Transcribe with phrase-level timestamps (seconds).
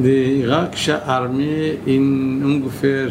[0.00, 3.08] Die irakische Armee in ungefähr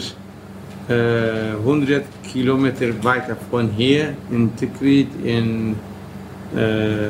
[0.87, 5.75] äh, 100 Kilometer weiter von hier, in Tikrit, in
[6.55, 7.09] äh,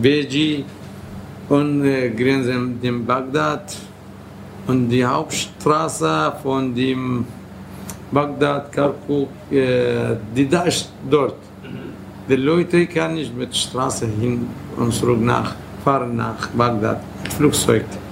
[0.00, 0.64] Beji
[1.48, 3.76] und äh, grenzen dem Bagdad
[4.68, 7.26] und die Hauptstraße von dem
[8.12, 11.38] Bagdad, Kirkuk, äh, die da ist dort.
[12.28, 14.46] Die Leute kann nicht mit Straße hin
[14.76, 17.00] und zurück nach, fahren nach Bagdad,
[17.36, 18.03] Flugzeug.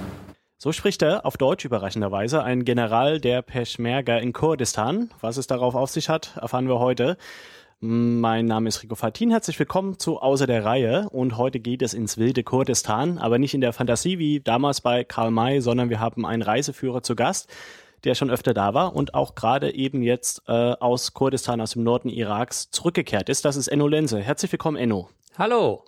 [0.63, 5.09] So spricht er auf Deutsch überraschenderweise, ein General der Peschmerga in Kurdistan.
[5.19, 7.17] Was es darauf auf sich hat, erfahren wir heute.
[7.81, 9.29] Mein Name ist Rico Fatin.
[9.29, 11.09] Herzlich willkommen zu Außer der Reihe.
[11.09, 15.03] Und heute geht es ins wilde Kurdistan, aber nicht in der Fantasie wie damals bei
[15.03, 17.49] Karl May, sondern wir haben einen Reiseführer zu Gast,
[18.05, 21.83] der schon öfter da war und auch gerade eben jetzt äh, aus Kurdistan, aus dem
[21.83, 23.43] Norden Iraks zurückgekehrt ist.
[23.43, 24.21] Das ist Enno Lenze.
[24.21, 25.09] Herzlich willkommen, Enno.
[25.37, 25.83] Hallo.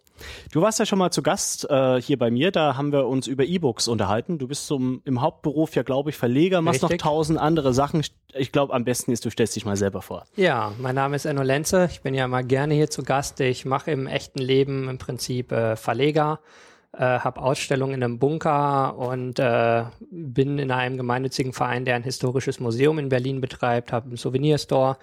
[0.51, 3.27] Du warst ja schon mal zu Gast äh, hier bei mir, da haben wir uns
[3.27, 4.37] über E-Books unterhalten.
[4.37, 7.01] Du bist zum, im Hauptberuf ja, glaube ich, Verleger, machst Richtig.
[7.01, 8.01] noch tausend andere Sachen.
[8.33, 10.25] Ich glaube, am besten ist, du stellst dich mal selber vor.
[10.35, 13.39] Ja, mein Name ist Enno Lenze, ich bin ja mal gerne hier zu Gast.
[13.39, 16.39] Ich mache im echten Leben im Prinzip äh, Verleger,
[16.93, 22.03] äh, habe Ausstellungen in einem Bunker und äh, bin in einem gemeinnützigen Verein, der ein
[22.03, 24.97] historisches Museum in Berlin betreibt, habe einen Souvenirstore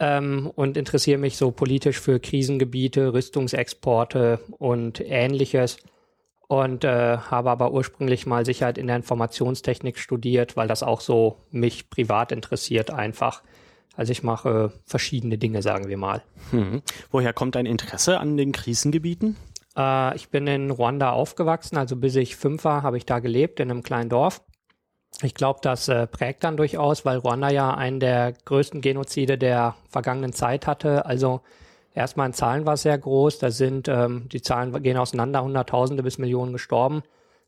[0.00, 5.78] ähm, und interessiere mich so politisch für Krisengebiete, Rüstungsexporte und ähnliches.
[6.46, 11.36] Und äh, habe aber ursprünglich mal Sicherheit in der Informationstechnik studiert, weil das auch so
[11.50, 13.42] mich privat interessiert einfach.
[13.96, 16.22] Also ich mache verschiedene Dinge, sagen wir mal.
[16.50, 16.80] Hm.
[17.10, 19.36] Woher kommt dein Interesse an den Krisengebieten?
[19.76, 23.60] Äh, ich bin in Ruanda aufgewachsen, also bis ich fünf war, habe ich da gelebt,
[23.60, 24.40] in einem kleinen Dorf.
[25.22, 29.74] Ich glaube, das äh, prägt dann durchaus, weil Ruanda ja einen der größten Genozide der
[29.88, 31.06] vergangenen Zeit hatte.
[31.06, 31.40] Also
[31.92, 33.38] erstmal in Zahlen war es sehr groß.
[33.40, 37.02] Da sind, ähm, die Zahlen gehen auseinander, Hunderttausende bis Millionen gestorben.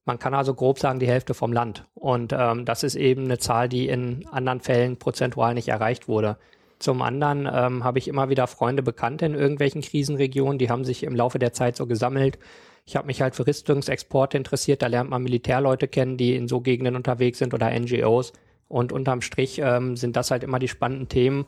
[0.04, 1.84] Man kann also grob sagen, die Hälfte vom Land.
[1.94, 6.38] Und ähm, das ist eben eine Zahl, die in anderen Fällen prozentual nicht erreicht wurde.
[6.80, 11.04] Zum anderen ähm, habe ich immer wieder Freunde, Bekannte in irgendwelchen Krisenregionen, die haben sich
[11.04, 12.38] im Laufe der Zeit so gesammelt
[12.86, 14.82] ich habe mich halt für Rüstungsexporte interessiert.
[14.82, 18.32] Da lernt man Militärleute kennen, die in so Gegenden unterwegs sind oder NGOs.
[18.68, 21.46] Und unterm Strich ähm, sind das halt immer die spannenden Themen,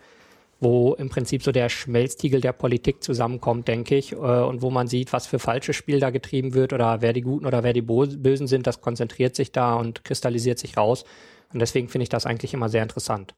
[0.60, 4.86] wo im Prinzip so der Schmelztiegel der Politik zusammenkommt, denke ich, äh, und wo man
[4.86, 7.82] sieht, was für falsches Spiel da getrieben wird oder wer die Guten oder wer die
[7.82, 11.04] Bösen sind, das konzentriert sich da und kristallisiert sich raus.
[11.52, 13.34] Und deswegen finde ich das eigentlich immer sehr interessant.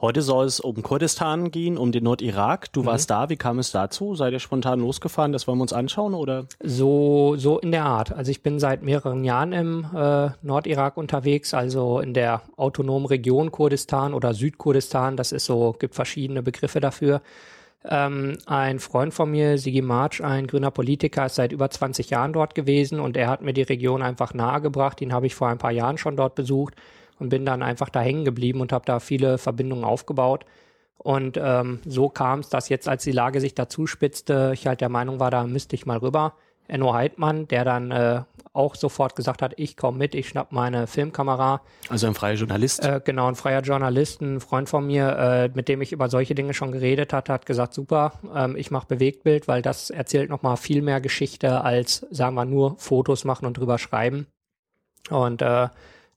[0.00, 2.72] Heute soll es um Kurdistan gehen, um den Nordirak.
[2.72, 2.86] Du mhm.
[2.86, 3.28] warst da.
[3.28, 4.14] Wie kam es dazu?
[4.14, 5.32] Seid ihr spontan losgefahren?
[5.32, 6.46] Das wollen wir uns anschauen, oder?
[6.62, 8.12] So, so in der Art.
[8.12, 13.52] Also ich bin seit mehreren Jahren im äh, Nordirak unterwegs, also in der autonomen Region
[13.52, 15.18] Kurdistan oder Südkurdistan.
[15.18, 17.20] Das ist so, gibt verschiedene Begriffe dafür.
[17.84, 22.32] Ähm, ein Freund von mir, Sigi March, ein grüner Politiker, ist seit über 20 Jahren
[22.32, 25.00] dort gewesen und er hat mir die Region einfach nahegebracht.
[25.00, 26.74] Den habe ich vor ein paar Jahren schon dort besucht
[27.20, 30.44] und bin dann einfach da hängen geblieben und habe da viele Verbindungen aufgebaut.
[30.98, 34.80] Und ähm, so kam es, dass jetzt, als die Lage sich dazu spitzte, ich halt
[34.80, 36.34] der Meinung war, da müsste ich mal rüber.
[36.68, 38.22] Enno Heidmann, der dann äh,
[38.52, 41.62] auch sofort gesagt hat, ich komme mit, ich schnapp meine Filmkamera.
[41.88, 42.84] Also ein freier Journalist?
[42.84, 46.34] Äh, genau, ein freier Journalist, ein Freund von mir, äh, mit dem ich über solche
[46.34, 50.56] Dinge schon geredet hatte, hat gesagt, super, ähm, ich mache Bewegtbild, weil das erzählt nochmal
[50.56, 54.26] viel mehr Geschichte als, sagen wir, nur Fotos machen und drüber schreiben.
[55.10, 55.68] Und äh,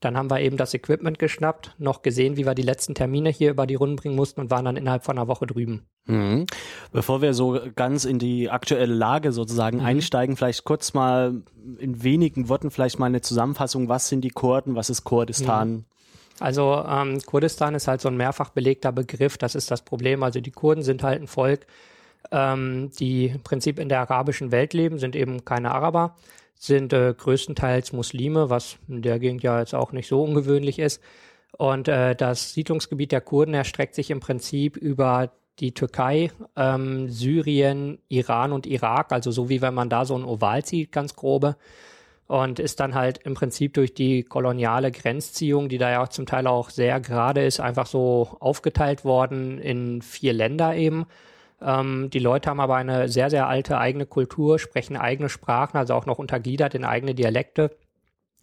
[0.03, 3.51] dann haben wir eben das Equipment geschnappt, noch gesehen, wie wir die letzten Termine hier
[3.51, 5.85] über die Runden bringen mussten und waren dann innerhalb von einer Woche drüben.
[6.05, 6.45] Mhm.
[6.91, 9.85] Bevor wir so ganz in die aktuelle Lage sozusagen mhm.
[9.85, 11.41] einsteigen, vielleicht kurz mal
[11.79, 13.89] in wenigen Worten vielleicht mal eine Zusammenfassung.
[13.89, 14.75] Was sind die Kurden?
[14.75, 15.71] Was ist Kurdistan?
[15.71, 15.85] Mhm.
[16.39, 19.37] Also ähm, Kurdistan ist halt so ein mehrfach belegter Begriff.
[19.37, 20.23] Das ist das Problem.
[20.23, 21.67] Also die Kurden sind halt ein Volk,
[22.31, 26.15] ähm, die im Prinzip in der arabischen Welt leben, sind eben keine Araber
[26.65, 31.01] sind äh, größtenteils Muslime, was in der Gegend ja jetzt auch nicht so ungewöhnlich ist.
[31.57, 37.99] Und äh, das Siedlungsgebiet der Kurden erstreckt sich im Prinzip über die Türkei, ähm, Syrien,
[38.07, 41.57] Iran und Irak, also so wie wenn man da so ein Oval zieht, ganz grobe.
[42.27, 46.25] Und ist dann halt im Prinzip durch die koloniale Grenzziehung, die da ja auch zum
[46.25, 51.05] Teil auch sehr gerade ist, einfach so aufgeteilt worden in vier Länder eben.
[51.63, 55.93] Ähm, die Leute haben aber eine sehr, sehr alte eigene Kultur, sprechen eigene Sprachen, also
[55.93, 57.75] auch noch untergliedert in eigene Dialekte.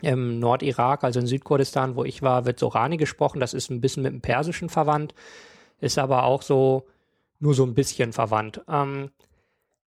[0.02, 3.38] Im Nordirak, also in Südkurdistan, wo ich war, wird Sorani gesprochen.
[3.38, 5.14] Das ist ein bisschen mit dem Persischen verwandt,
[5.80, 6.86] ist aber auch so
[7.38, 8.62] nur so ein bisschen verwandt.
[8.66, 9.10] Ähm,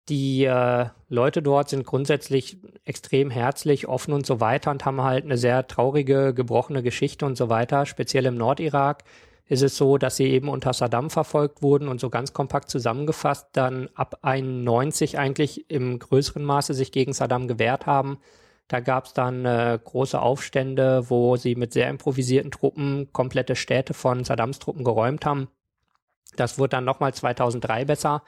[0.10, 5.26] die äh, Leute dort sind grundsätzlich extrem herzlich, offen und so weiter und haben halt
[5.26, 9.04] eine sehr traurige, gebrochene Geschichte und so weiter, speziell im Nordirak
[9.50, 13.48] ist es so, dass sie eben unter Saddam verfolgt wurden und so ganz kompakt zusammengefasst
[13.54, 18.20] dann ab 91 eigentlich im größeren Maße sich gegen Saddam gewehrt haben.
[18.68, 23.96] Da gab es dann äh, große Aufstände, wo sie mit sehr improvisierten Truppen komplette Städte
[23.96, 25.48] von Saddams Truppen geräumt haben.
[26.36, 28.22] Das wurde dann nochmal 2003 besser,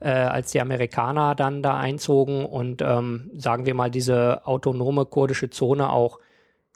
[0.00, 5.50] äh, als die Amerikaner dann da einzogen und ähm, sagen wir mal diese autonome kurdische
[5.50, 6.18] Zone auch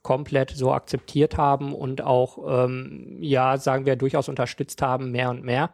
[0.02, 5.44] komplett so akzeptiert haben und auch, ähm, ja, sagen wir, durchaus unterstützt haben, mehr und
[5.44, 5.70] mehr.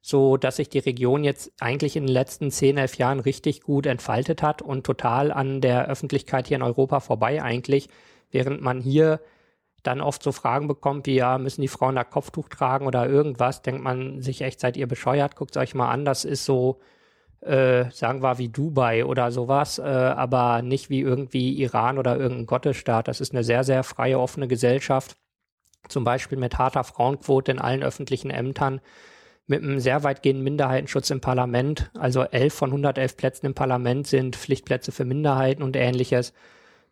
[0.00, 3.86] So dass sich die Region jetzt eigentlich in den letzten zehn, elf Jahren richtig gut
[3.86, 7.88] entfaltet hat und total an der Öffentlichkeit hier in Europa vorbei eigentlich,
[8.30, 9.20] während man hier
[9.82, 13.62] dann oft so Fragen bekommt wie, ja, müssen die Frauen da Kopftuch tragen oder irgendwas,
[13.62, 16.78] denkt man sich echt, seid ihr bescheuert, guckt euch mal an, das ist so,
[17.42, 22.46] äh, sagen wir wie Dubai oder sowas, äh, aber nicht wie irgendwie Iran oder irgendein
[22.46, 23.08] Gottesstaat.
[23.08, 25.16] Das ist eine sehr, sehr freie, offene Gesellschaft,
[25.88, 28.80] zum Beispiel mit harter Frauenquote in allen öffentlichen Ämtern,
[29.48, 31.90] mit einem sehr weitgehenden Minderheitenschutz im Parlament.
[31.98, 36.32] Also elf von 111 Plätzen im Parlament sind Pflichtplätze für Minderheiten und ähnliches.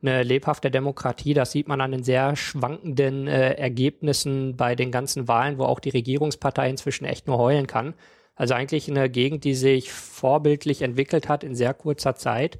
[0.02, 5.28] Eine lebhafte Demokratie, das sieht man an den sehr schwankenden äh, Ergebnissen bei den ganzen
[5.28, 7.94] Wahlen, wo auch die Regierungspartei inzwischen echt nur heulen kann.
[8.40, 12.58] Also eigentlich eine Gegend, die sich vorbildlich entwickelt hat in sehr kurzer Zeit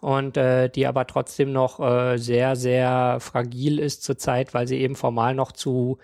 [0.00, 4.96] und äh, die aber trotzdem noch äh, sehr, sehr fragil ist zurzeit, weil sie eben
[4.96, 5.98] formal noch zu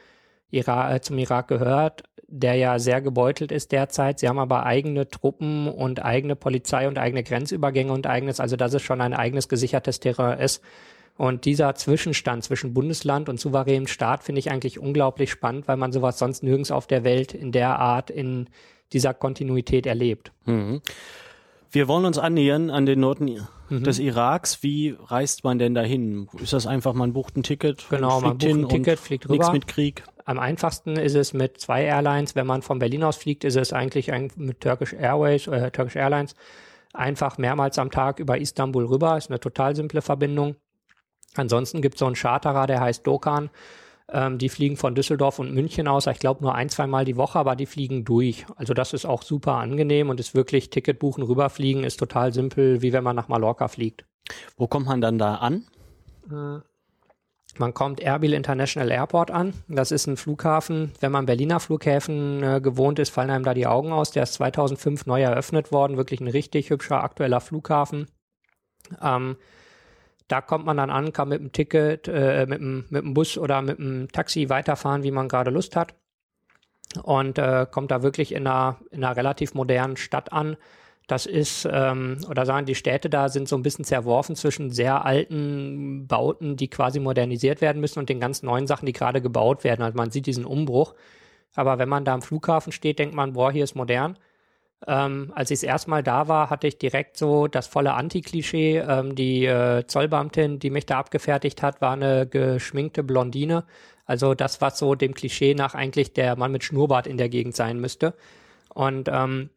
[0.51, 4.19] Irak, äh, zum Irak gehört, der ja sehr gebeutelt ist derzeit.
[4.19, 8.75] Sie haben aber eigene Truppen und eigene Polizei und eigene Grenzübergänge und eigenes, also dass
[8.75, 10.63] es schon ein eigenes gesichertes Terrain ist.
[11.17, 15.91] Und dieser Zwischenstand zwischen Bundesland und souveränem Staat finde ich eigentlich unglaublich spannend, weil man
[15.91, 18.51] sowas sonst nirgends auf der Welt in der Art, in
[18.93, 20.33] dieser Kontinuität erlebt.
[20.45, 20.81] Mhm.
[21.71, 23.85] Wir wollen uns annähern an den Norden mhm.
[23.85, 24.63] des Iraks.
[24.63, 26.29] Wie reist man denn dahin?
[26.41, 27.87] Ist das einfach, man bucht ein Ticket?
[27.91, 29.35] Genau, man bucht ein Ticket, fliegt rüber.
[29.35, 30.05] Nichts mit Krieg.
[30.25, 32.35] Am einfachsten ist es mit zwei Airlines.
[32.35, 36.35] Wenn man von Berlin aus fliegt, ist es eigentlich mit Turkish Airways, äh, Turkish Airlines
[36.93, 39.17] einfach mehrmals am Tag über Istanbul rüber.
[39.17, 40.57] Ist eine total simple Verbindung.
[41.35, 43.51] Ansonsten gibt es so einen Charterer, der heißt Dokan.
[44.13, 46.07] Ähm, die fliegen von Düsseldorf und München aus.
[46.07, 48.47] Ich glaube nur ein, zwei Mal die Woche, aber die fliegen durch.
[48.57, 52.83] Also das ist auch super angenehm und ist wirklich Ticket buchen, rüberfliegen, ist total simpel,
[52.83, 54.05] wie wenn man nach Mallorca fliegt.
[54.57, 55.67] Wo kommt man dann da an?
[56.31, 56.61] Äh,
[57.59, 59.55] man kommt Erbil International Airport an.
[59.67, 60.93] Das ist ein Flughafen.
[61.01, 64.11] Wenn man Berliner Flughäfen äh, gewohnt ist, fallen einem da die Augen aus.
[64.11, 65.97] Der ist 2005 neu eröffnet worden.
[65.97, 68.07] Wirklich ein richtig hübscher aktueller Flughafen.
[69.03, 69.37] Ähm,
[70.29, 73.39] da kommt man dann an, kann mit dem Ticket, äh, mit, dem, mit dem Bus
[73.39, 75.95] oder mit dem Taxi weiterfahren, wie man gerade Lust hat.
[77.03, 80.57] Und äh, kommt da wirklich in einer, in einer relativ modernen Stadt an
[81.07, 85.05] das ist, ähm, oder sagen die Städte da sind so ein bisschen zerworfen zwischen sehr
[85.05, 89.63] alten Bauten, die quasi modernisiert werden müssen und den ganz neuen Sachen, die gerade gebaut
[89.63, 89.83] werden.
[89.83, 90.95] Also man sieht diesen Umbruch.
[91.55, 94.19] Aber wenn man da am Flughafen steht, denkt man, boah, hier ist modern.
[94.87, 98.79] Ähm, als ich das erste Mal da war, hatte ich direkt so das volle Anti-Klischee.
[98.79, 103.65] Ähm, die äh, Zollbeamtin, die mich da abgefertigt hat, war eine geschminkte Blondine.
[104.05, 107.57] Also das, was so dem Klischee nach eigentlich der Mann mit Schnurrbart in der Gegend
[107.57, 108.15] sein müsste.
[108.75, 109.51] Und ähm,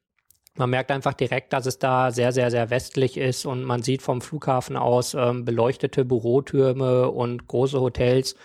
[0.55, 4.01] man merkt einfach direkt, dass es da sehr, sehr, sehr westlich ist und man sieht
[4.01, 8.35] vom Flughafen aus ähm, beleuchtete Bürotürme und große Hotels,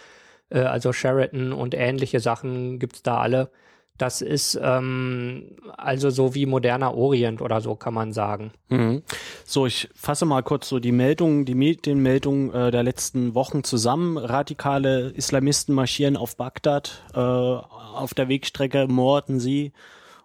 [0.51, 3.51] äh, also Sheraton und ähnliche Sachen gibt's da alle.
[3.97, 8.51] Das ist ähm, also so wie moderner Orient oder so, kann man sagen.
[8.69, 9.03] Mhm.
[9.45, 14.19] So, ich fasse mal kurz so die Meldungen, die Medienmeldungen äh, der letzten Wochen zusammen.
[14.19, 19.73] Radikale Islamisten marschieren auf Bagdad, äh, auf der Wegstrecke morden sie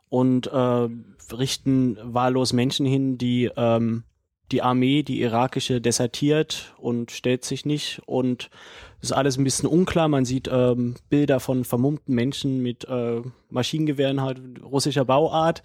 [0.10, 0.89] und äh,
[1.32, 4.03] richten wahllos Menschen hin, die ähm,
[4.51, 8.50] die Armee, die irakische, desertiert und stellt sich nicht und
[9.01, 10.08] ist alles ein bisschen unklar.
[10.08, 15.63] Man sieht ähm, Bilder von vermummten Menschen mit äh, Maschinengewehren halt russischer Bauart.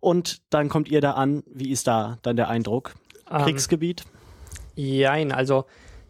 [0.00, 1.42] Und dann kommt ihr da an.
[1.46, 2.94] Wie ist da dann der Eindruck?
[3.30, 4.04] Ähm, Kriegsgebiet?
[4.74, 5.64] Jein, also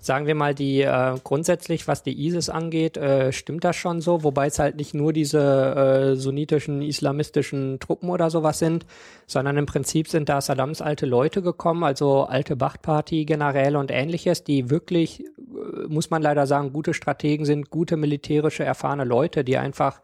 [0.06, 4.22] sagen wir mal, die äh, grundsätzlich, was die ISIS angeht, äh, stimmt das schon so,
[4.22, 8.86] wobei es halt nicht nur diese äh, sunnitischen, islamistischen Truppen oder sowas sind,
[9.26, 14.70] sondern im Prinzip sind da Saddams alte Leute gekommen, also alte Bachtparty-Generäle und ähnliches, die
[14.70, 20.00] wirklich, äh, muss man leider sagen, gute Strategen sind, gute militärische, erfahrene Leute, die einfach,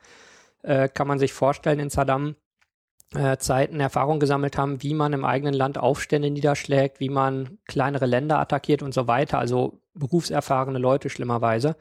[0.63, 2.35] äh, kann man sich vorstellen, in Saddam
[3.14, 8.07] äh, Zeiten Erfahrung gesammelt haben, wie man im eigenen Land Aufstände niederschlägt, wie man kleinere
[8.07, 9.38] Länder attackiert und so weiter.
[9.38, 11.76] Also berufserfahrene Leute schlimmerweise.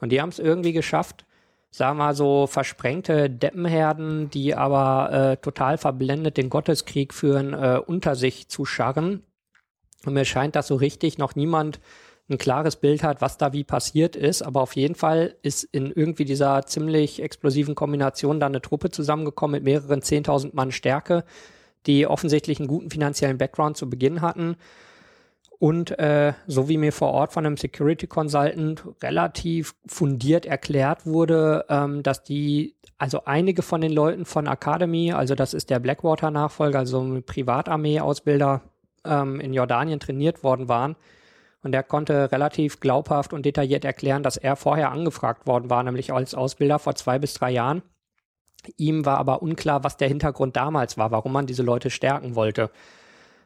[0.00, 1.24] Und die haben es irgendwie geschafft,
[1.70, 7.80] sagen wir mal so versprengte Deppenherden, die aber äh, total verblendet den Gotteskrieg führen, äh,
[7.84, 9.22] unter sich zu scharren.
[10.04, 11.80] Und mir scheint, dass so richtig noch niemand
[12.30, 14.42] ein klares Bild hat, was da wie passiert ist.
[14.42, 19.54] Aber auf jeden Fall ist in irgendwie dieser ziemlich explosiven Kombination dann eine Truppe zusammengekommen
[19.54, 21.24] mit mehreren 10.000 Mann Stärke,
[21.86, 24.56] die offensichtlich einen guten finanziellen Background zu Beginn hatten
[25.60, 31.64] Und äh, so wie mir vor Ort von einem Security Consultant relativ fundiert erklärt wurde,
[31.68, 36.78] ähm, dass die, also einige von den Leuten von Academy, also das ist der Blackwater-Nachfolger,
[36.78, 38.62] also Privatarmee-Ausbilder
[39.04, 40.94] ähm, in Jordanien trainiert worden waren.
[41.62, 46.12] Und er konnte relativ glaubhaft und detailliert erklären, dass er vorher angefragt worden war, nämlich
[46.12, 47.82] als Ausbilder vor zwei bis drei Jahren.
[48.76, 52.70] Ihm war aber unklar, was der Hintergrund damals war, warum man diese Leute stärken wollte.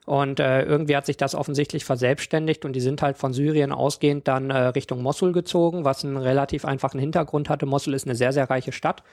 [0.04, 4.26] Und äh, irgendwie hat sich das offensichtlich verselbstständigt und die sind halt von Syrien ausgehend
[4.26, 7.66] dann äh, Richtung Mosul gezogen, was einen relativ einfachen Hintergrund hatte.
[7.66, 9.04] Mosul ist eine sehr, sehr reiche Stadt.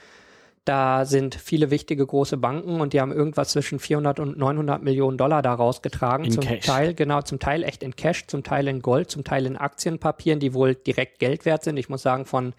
[0.65, 5.17] Da sind viele wichtige große Banken und die haben irgendwas zwischen 400 und 900 Millionen
[5.17, 6.25] Dollar da rausgetragen.
[6.25, 6.65] In zum Cash.
[6.65, 10.39] Teil, genau, zum Teil echt in Cash, zum Teil in Gold, zum Teil in Aktienpapieren,
[10.39, 11.77] die wohl direkt Geld wert sind.
[11.77, 12.53] Ich muss sagen, von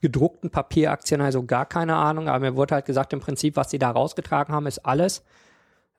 [0.00, 3.78] gedruckten Papieraktien also gar keine Ahnung, aber mir wurde halt gesagt, im Prinzip, was sie
[3.78, 5.24] da rausgetragen haben, ist alles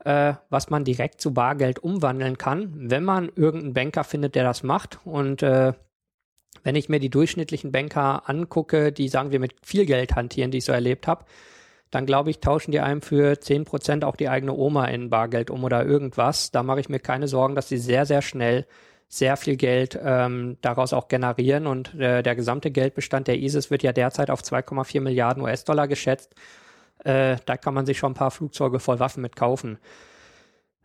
[0.05, 4.63] äh, was man direkt zu Bargeld umwandeln kann, wenn man irgendeinen Banker findet, der das
[4.63, 4.99] macht.
[5.05, 5.73] Und äh,
[6.63, 10.59] wenn ich mir die durchschnittlichen Banker angucke, die sagen wir mit viel Geld hantieren, die
[10.59, 11.25] ich so erlebt habe,
[11.89, 15.63] dann glaube ich, tauschen die einem für 10% auch die eigene Oma in Bargeld um
[15.63, 16.51] oder irgendwas.
[16.51, 18.65] Da mache ich mir keine Sorgen, dass sie sehr, sehr schnell
[19.09, 21.67] sehr viel Geld ähm, daraus auch generieren.
[21.67, 26.33] Und äh, der gesamte Geldbestand der ISIS wird ja derzeit auf 2,4 Milliarden US-Dollar geschätzt.
[27.03, 29.79] Äh, da kann man sich schon ein paar Flugzeuge voll Waffen mit kaufen.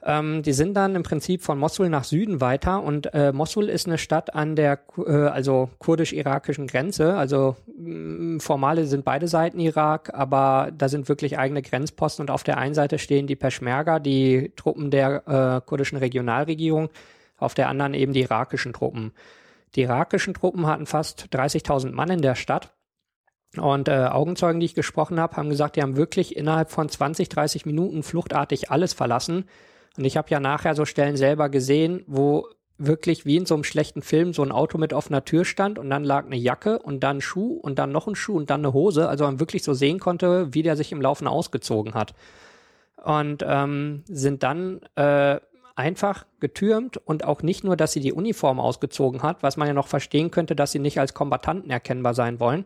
[0.02, 3.86] Ähm, die sind dann im Prinzip von Mosul nach Süden weiter und äh, Mosul ist
[3.86, 7.16] eine Stadt an der äh, also kurdisch-irakischen Grenze.
[7.16, 12.44] Also mh, formale sind beide Seiten Irak, aber da sind wirklich eigene Grenzposten und auf
[12.44, 16.90] der einen Seite stehen die Peschmerga, die Truppen der äh, kurdischen Regionalregierung,
[17.38, 19.12] auf der anderen eben die irakischen Truppen.
[19.74, 22.76] Die irakischen Truppen hatten fast 30.000 Mann in der Stadt
[23.58, 27.28] und äh, Augenzeugen, die ich gesprochen habe, haben gesagt, die haben wirklich innerhalb von 20,
[27.28, 29.44] 30 Minuten fluchtartig alles verlassen.
[29.96, 32.48] Und ich habe ja nachher so Stellen selber gesehen, wo
[32.78, 35.88] wirklich wie in so einem schlechten Film so ein Auto mit offener Tür stand und
[35.88, 38.60] dann lag eine Jacke und dann ein Schuh und dann noch ein Schuh und dann
[38.60, 39.08] eine Hose.
[39.08, 42.14] Also man wirklich so sehen konnte, wie der sich im Laufen ausgezogen hat.
[43.02, 45.38] Und ähm, sind dann äh,
[45.76, 49.74] einfach getürmt und auch nicht nur, dass sie die Uniform ausgezogen hat, was man ja
[49.74, 52.64] noch verstehen könnte, dass sie nicht als Kombattanten erkennbar sein wollen,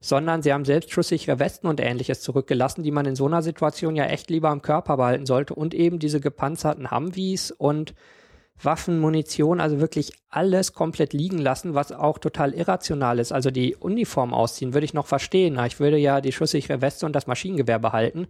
[0.00, 4.04] sondern sie haben selbstschusssichere Westen und ähnliches zurückgelassen, die man in so einer Situation ja
[4.04, 7.94] echt lieber am Körper behalten sollte und eben diese gepanzerten Humvees und
[8.60, 13.32] Waffen, Munition, also wirklich alles komplett liegen lassen, was auch total irrational ist.
[13.32, 15.58] Also die Uniform ausziehen würde ich noch verstehen.
[15.66, 18.26] Ich würde ja die schusssichere Weste und das Maschinengewehr behalten.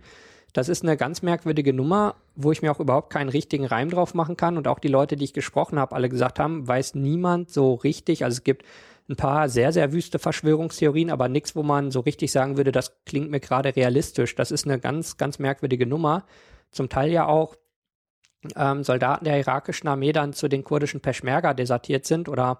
[0.52, 4.14] Das ist eine ganz merkwürdige Nummer, wo ich mir auch überhaupt keinen richtigen Reim drauf
[4.14, 4.56] machen kann.
[4.56, 8.25] Und auch die Leute, die ich gesprochen habe, alle gesagt haben, weiß niemand so richtig.
[8.25, 8.64] Also es gibt
[9.08, 13.04] ein paar sehr, sehr wüste Verschwörungstheorien, aber nichts, wo man so richtig sagen würde, das
[13.06, 14.34] klingt mir gerade realistisch.
[14.34, 16.24] Das ist eine ganz, ganz merkwürdige Nummer.
[16.70, 17.56] Zum Teil ja auch
[18.54, 22.58] ähm, Soldaten der irakischen Armee dann zu den kurdischen Peschmerga desertiert sind oder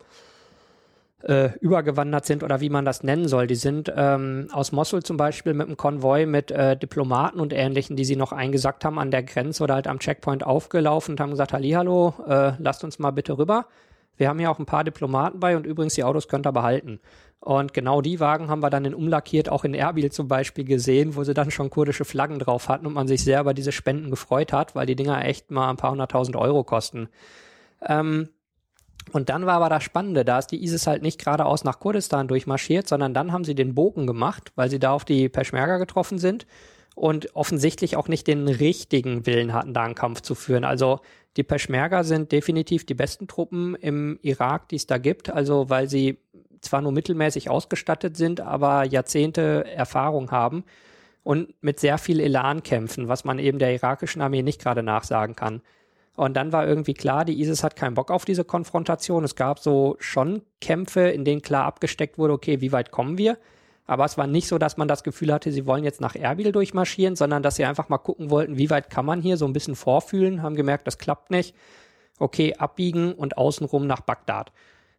[1.23, 3.47] äh, übergewandert sind oder wie man das nennen soll.
[3.47, 7.97] Die sind ähm, aus Mosul zum Beispiel mit einem Konvoi mit äh, Diplomaten und Ähnlichen,
[7.97, 11.31] die sie noch eingesackt haben an der Grenze oder halt am Checkpoint aufgelaufen und haben
[11.31, 13.67] gesagt, Hallihallo, äh, lasst uns mal bitte rüber.
[14.19, 17.01] Wir haben ja auch ein paar Diplomaten bei und übrigens die Autos könnt ihr behalten.
[17.41, 21.15] Und genau die Wagen haben wir dann in umlackiert, auch in Erbil zum Beispiel gesehen,
[21.15, 24.11] wo sie dann schon kurdische Flaggen drauf hatten und man sich sehr über diese Spenden
[24.11, 27.09] gefreut hat, weil die Dinger echt mal ein paar hunderttausend Euro kosten.
[27.87, 28.29] Ähm,
[29.13, 32.29] und dann war aber das Spannende, da ist die ISIS halt nicht geradeaus nach Kurdistan
[32.29, 36.19] durchmarschiert, sondern dann haben sie den Bogen gemacht, weil sie da auf die Peschmerga getroffen
[36.19, 36.47] sind
[36.99, 40.65] und offensichtlich auch nicht den richtigen Willen hatten, da einen Kampf zu führen.
[40.65, 41.01] Also
[41.37, 45.31] die Peschmerga sind definitiv die besten Truppen im Irak, die es da gibt.
[45.31, 46.19] Also weil sie
[46.61, 50.65] zwar nur mittelmäßig ausgestattet sind, aber Jahrzehnte Erfahrung haben
[51.23, 55.37] und mit sehr viel Elan kämpfen, was man eben der irakischen Armee nicht gerade nachsagen
[55.37, 55.63] kann.
[56.17, 59.23] Und dann war irgendwie klar, die ISIS hat keinen Bock auf diese Konfrontation.
[59.23, 63.39] Es gab so schon Kämpfe, in denen klar abgesteckt wurde, okay, wie weit kommen wir?
[63.89, 66.53] Aber es war nicht so, dass man das Gefühl hatte, sie wollen jetzt nach Erbil
[66.53, 69.55] durchmarschieren, sondern dass sie einfach mal gucken wollten, wie weit kann man hier so ein
[69.55, 71.57] bisschen vorfühlen, haben gemerkt, das klappt nicht.
[72.19, 74.53] Okay, abbiegen und außenrum nach Bagdad.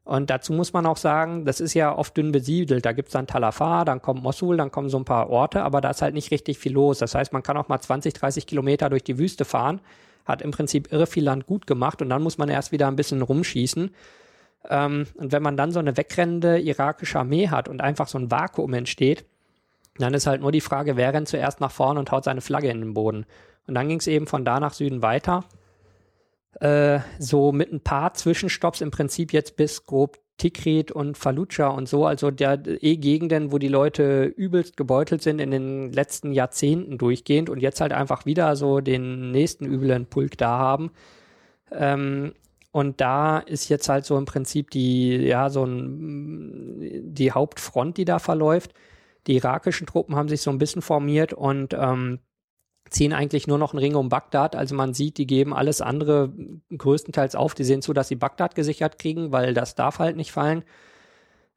[0.05, 2.84] Und dazu muss man auch sagen, das ist ja oft dünn besiedelt.
[2.84, 5.91] Da gibt's dann Talafar, dann kommt Mosul, dann kommen so ein paar Orte, aber da
[5.91, 6.98] ist halt nicht richtig viel los.
[6.98, 9.81] Das heißt, man kann auch mal 20, 30 Kilometer durch die Wüste fahren,
[10.25, 12.96] hat im Prinzip irre viel Land gut gemacht und dann muss man erst wieder ein
[12.96, 13.91] bisschen rumschießen.
[14.68, 18.32] Ähm, und wenn man dann so eine wegrennende irakische Armee hat und einfach so ein
[18.32, 19.25] Vakuum entsteht,
[19.98, 22.70] dann ist halt nur die Frage, wer rennt zuerst nach vorne und haut seine Flagge
[22.70, 23.25] in den Boden.
[23.68, 25.46] Und dann ging es eben von da nach Süden weiter.
[26.60, 31.88] Äh, so mit ein paar Zwischenstopps im Prinzip jetzt bis grob Tikrit und Fallujah und
[31.88, 36.98] so, also der eh Gegenden, wo die Leute übelst gebeutelt sind in den letzten Jahrzehnten
[36.98, 40.92] durchgehend und jetzt halt einfach wieder so den nächsten üblen Pulk da haben.
[41.72, 42.34] Ähm,
[42.72, 48.06] und da ist jetzt halt so im Prinzip die, ja, so ein, die Hauptfront, die
[48.06, 48.74] da verläuft.
[49.28, 52.20] Die irakischen Truppen haben sich so ein bisschen formiert und ähm,
[52.90, 54.56] ziehen eigentlich nur noch einen Ring um Bagdad.
[54.56, 56.32] Also man sieht, die geben alles andere
[56.76, 57.56] größtenteils auf.
[57.56, 60.64] Die sehen zu, dass sie Bagdad gesichert kriegen, weil das darf halt nicht fallen.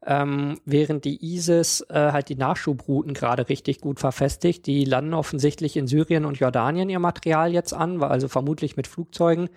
[0.04, 4.66] Ähm, während die ISIS äh, halt die Nachschubrouten gerade richtig gut verfestigt.
[4.66, 9.49] Die landen offensichtlich in Syrien und Jordanien ihr Material jetzt an, also vermutlich mit Flugzeugen.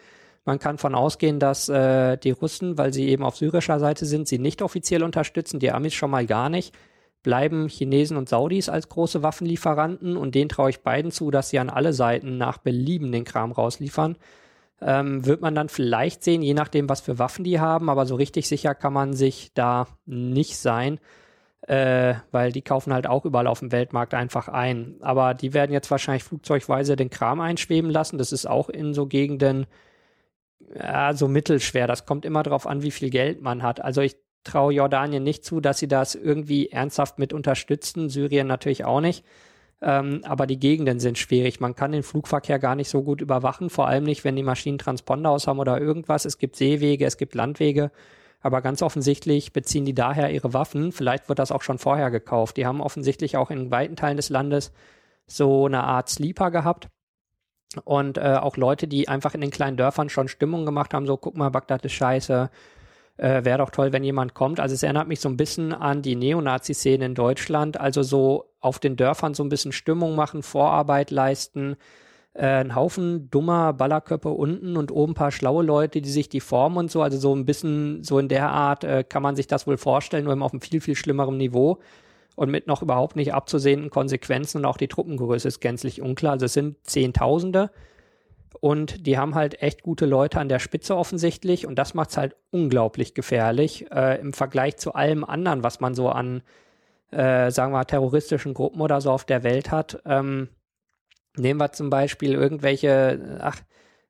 [0.46, 4.28] Man kann von ausgehen, dass äh, die Russen, weil sie eben auf syrischer Seite sind,
[4.28, 6.76] sie nicht offiziell unterstützen, die Amis schon mal gar nicht.
[7.24, 11.58] Bleiben Chinesen und Saudis als große Waffenlieferanten und denen traue ich beiden zu, dass sie
[11.58, 14.18] an alle Seiten nach Belieben den Kram rausliefern.
[14.82, 18.14] Ähm, wird man dann vielleicht sehen, je nachdem, was für Waffen die haben, aber so
[18.14, 21.00] richtig sicher kann man sich da nicht sein,
[21.62, 24.98] äh, weil die kaufen halt auch überall auf dem Weltmarkt einfach ein.
[25.02, 28.20] Aber die werden jetzt wahrscheinlich flugzeugweise den Kram einschweben lassen.
[28.20, 29.66] Das ist auch in so Gegenden
[30.74, 31.88] ja, so mittelschwer.
[31.88, 33.82] Das kommt immer darauf an, wie viel Geld man hat.
[33.82, 38.10] Also ich traue Jordanien nicht zu, dass sie das irgendwie ernsthaft mit unterstützen.
[38.10, 39.26] Syrien natürlich auch nicht.
[39.82, 41.60] Ähm, aber die Gegenden sind schwierig.
[41.60, 44.78] Man kann den Flugverkehr gar nicht so gut überwachen, vor allem nicht, wenn die Maschinen
[44.78, 46.26] Transponder aus haben oder irgendwas.
[46.26, 47.92] Es gibt Seewege, es gibt Landwege.
[48.42, 50.92] Aber ganz offensichtlich beziehen die daher ihre Waffen.
[50.92, 52.58] Vielleicht wird das auch schon vorher gekauft.
[52.58, 54.72] Die haben offensichtlich auch in weiten Teilen des Landes
[55.28, 56.90] so eine Art Sleeper gehabt
[57.84, 61.18] und äh, auch Leute, die einfach in den kleinen Dörfern schon Stimmung gemacht haben, so
[61.18, 62.50] guck mal, Bagdad ist scheiße,
[63.18, 64.60] äh, wäre doch toll, wenn jemand kommt.
[64.60, 68.80] Also es erinnert mich so ein bisschen an die Neonazi-Szene in Deutschland, also so auf
[68.80, 71.78] den Dörfern so ein bisschen Stimmung machen, Vorarbeit leisten,
[72.34, 76.42] äh, ein Haufen dummer Ballerköpfe unten und oben ein paar schlaue Leute, die sich die
[76.42, 79.48] formen und so, also so ein bisschen so in der Art äh, kann man sich
[79.48, 81.80] das wohl vorstellen, nur eben auf einem viel, viel schlimmeren Niveau
[82.36, 86.34] und mit noch überhaupt nicht abzusehenden Konsequenzen und auch die Truppengröße ist gänzlich unklar.
[86.34, 87.72] Also es sind Zehntausende
[88.60, 92.18] und die haben halt echt gute Leute an der Spitze offensichtlich und das macht es
[92.18, 96.42] halt unglaublich gefährlich äh, im Vergleich zu allem anderen, was man so an,
[97.12, 100.02] äh, sagen wir, terroristischen Gruppen oder so auf der Welt hat.
[100.06, 100.50] Ähm,
[101.38, 103.62] nehmen wir zum Beispiel irgendwelche, ach,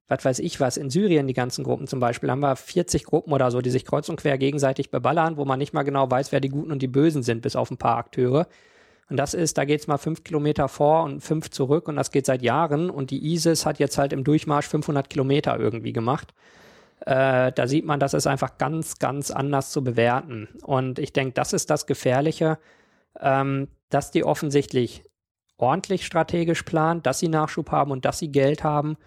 [0.07, 3.33] was weiß ich was, in Syrien die ganzen Gruppen zum Beispiel, haben wir 40 Gruppen
[3.33, 6.31] oder so, die sich kreuz und quer gegenseitig beballern, wo man nicht mal genau weiß,
[6.31, 8.47] wer die Guten und die Bösen sind, bis auf ein paar Akteure.
[9.09, 12.25] Und das ist, da geht's mal fünf Kilometer vor und fünf zurück und das geht
[12.25, 16.33] seit Jahren und die ISIS hat jetzt halt im Durchmarsch 500 Kilometer irgendwie gemacht.
[17.01, 20.47] Äh, da sieht man, das ist einfach ganz, ganz anders zu bewerten.
[20.63, 22.57] Und ich denke, das ist das Gefährliche,
[23.19, 25.03] ähm, dass die offensichtlich
[25.57, 28.97] ordentlich strategisch planen, dass sie Nachschub haben und dass sie Geld haben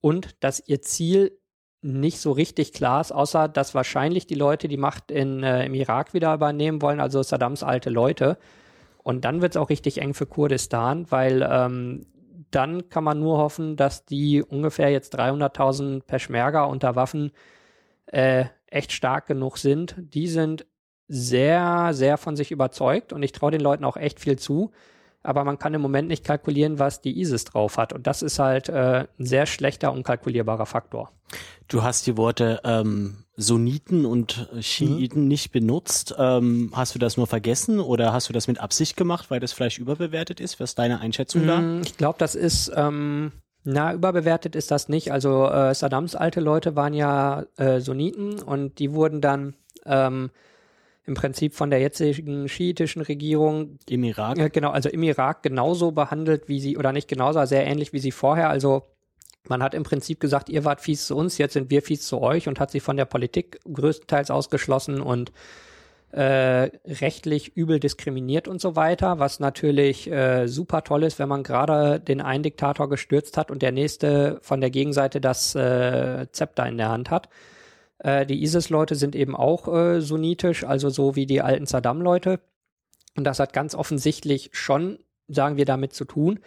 [0.00, 1.38] und dass ihr Ziel
[1.82, 5.74] nicht so richtig klar ist, außer dass wahrscheinlich die Leute die Macht in, äh, im
[5.74, 8.38] Irak wieder übernehmen wollen, also Saddams alte Leute.
[9.02, 12.06] Und dann wird es auch richtig eng für Kurdistan, weil ähm,
[12.50, 17.32] dann kann man nur hoffen, dass die ungefähr jetzt 300.000 Peschmerga unter Waffen
[18.06, 19.94] äh, echt stark genug sind.
[19.98, 20.66] Die sind
[21.08, 24.70] sehr, sehr von sich überzeugt und ich traue den Leuten auch echt viel zu
[25.22, 27.92] aber man kann im Moment nicht kalkulieren, was die ISIS drauf hat.
[27.92, 31.12] Und das ist halt äh, ein sehr schlechter, unkalkulierbarer Faktor.
[31.68, 35.28] Du hast die Worte ähm, Sunniten und Schiiten mhm.
[35.28, 36.14] nicht benutzt.
[36.18, 39.52] Ähm, hast du das nur vergessen oder hast du das mit Absicht gemacht, weil das
[39.52, 40.58] vielleicht überbewertet ist?
[40.58, 41.60] Was ist deine Einschätzung da?
[41.60, 45.12] Mm, ich glaube, das ist, ähm, na, überbewertet ist das nicht.
[45.12, 49.54] Also äh, Saddams alte Leute waren ja äh, Sunniten und die wurden dann
[49.86, 50.30] ähm,
[51.06, 54.38] im Prinzip von der jetzigen schiitischen Regierung im Irak.
[54.38, 57.98] Äh, genau, also im Irak genauso behandelt, wie sie, oder nicht genauso, sehr ähnlich wie
[57.98, 58.50] sie vorher.
[58.50, 58.82] Also
[59.48, 62.20] man hat im Prinzip gesagt, ihr wart fies zu uns, jetzt sind wir fies zu
[62.20, 65.32] euch und hat sie von der Politik größtenteils ausgeschlossen und
[66.12, 71.44] äh, rechtlich übel diskriminiert und so weiter, was natürlich äh, super toll ist, wenn man
[71.44, 76.66] gerade den einen Diktator gestürzt hat und der nächste von der Gegenseite das äh, Zepter
[76.66, 77.28] in der Hand hat.
[78.02, 82.40] Äh, die ISIS-Leute sind eben auch äh, sunnitisch, also so wie die alten Saddam-Leute.
[83.16, 86.40] Und das hat ganz offensichtlich schon, sagen wir, damit zu tun.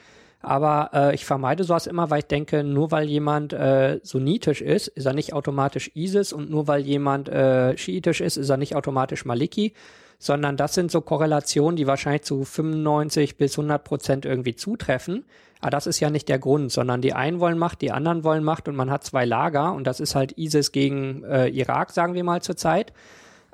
[0.43, 4.89] Aber äh, ich vermeide sowas immer, weil ich denke, nur weil jemand äh, sunnitisch ist,
[4.89, 8.75] ist er nicht automatisch ISIS und nur weil jemand äh, schiitisch ist, ist er nicht
[8.75, 9.73] automatisch Maliki,
[10.19, 15.25] sondern das sind so Korrelationen, die wahrscheinlich zu 95 bis 100 Prozent irgendwie zutreffen.
[15.63, 18.43] Aber das ist ja nicht der Grund, sondern die einen wollen Macht, die anderen wollen
[18.43, 22.15] Macht und man hat zwei Lager und das ist halt ISIS gegen äh, Irak, sagen
[22.15, 22.91] wir mal zurzeit.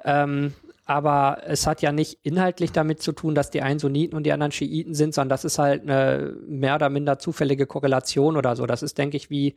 [0.03, 4.23] Ähm, aber es hat ja nicht inhaltlich damit zu tun, dass die einen Sunniten und
[4.23, 8.55] die anderen Schiiten sind, sondern das ist halt eine mehr oder minder zufällige Korrelation oder
[8.55, 8.65] so.
[8.65, 9.55] Das ist, denke ich, wie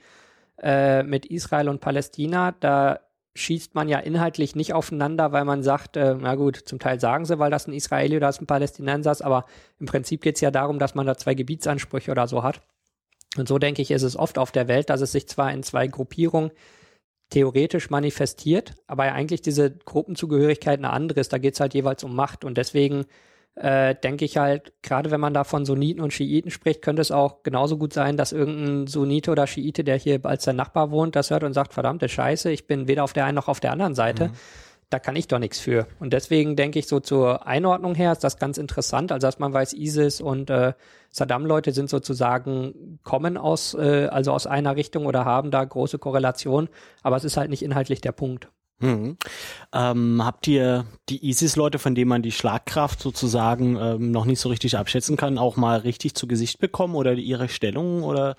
[0.62, 2.52] äh, mit Israel und Palästina.
[2.60, 3.00] Da
[3.34, 7.24] schießt man ja inhaltlich nicht aufeinander, weil man sagt, äh, na gut, zum Teil sagen
[7.24, 9.46] sie, weil das ein Israeli oder das ein Palästinenser ist, aber
[9.80, 12.60] im Prinzip geht es ja darum, dass man da zwei Gebietsansprüche oder so hat.
[13.38, 15.62] Und so denke ich, ist es oft auf der Welt, dass es sich zwar in
[15.62, 16.50] zwei Gruppierungen,
[17.30, 21.32] theoretisch manifestiert, aber eigentlich diese Gruppenzugehörigkeit eine andere ist.
[21.32, 23.06] Da geht es halt jeweils um Macht und deswegen
[23.54, 27.10] äh, denke ich halt, gerade wenn man da von Sunniten und Schiiten spricht, könnte es
[27.10, 31.16] auch genauso gut sein, dass irgendein Sunnite oder Schiite, der hier als sein Nachbar wohnt,
[31.16, 33.72] das hört und sagt, verdammte Scheiße, ich bin weder auf der einen noch auf der
[33.72, 34.28] anderen Seite.
[34.28, 34.32] Mhm.
[34.88, 35.86] Da kann ich doch nichts für.
[36.00, 39.10] Und deswegen denke ich so zur Einordnung her ist das ganz interessant.
[39.10, 40.74] Also dass man weiß, ISIS und äh,
[41.10, 46.68] Saddam-Leute sind sozusagen kommen aus äh, also aus einer Richtung oder haben da große Korrelation,
[47.02, 48.48] aber es ist halt nicht inhaltlich der Punkt.
[48.80, 49.16] Mhm.
[49.72, 54.48] Ähm, habt ihr die ISIS-Leute, von denen man die Schlagkraft sozusagen ähm, noch nicht so
[54.48, 58.36] richtig abschätzen kann, auch mal richtig zu Gesicht bekommen oder ihre Stellung oder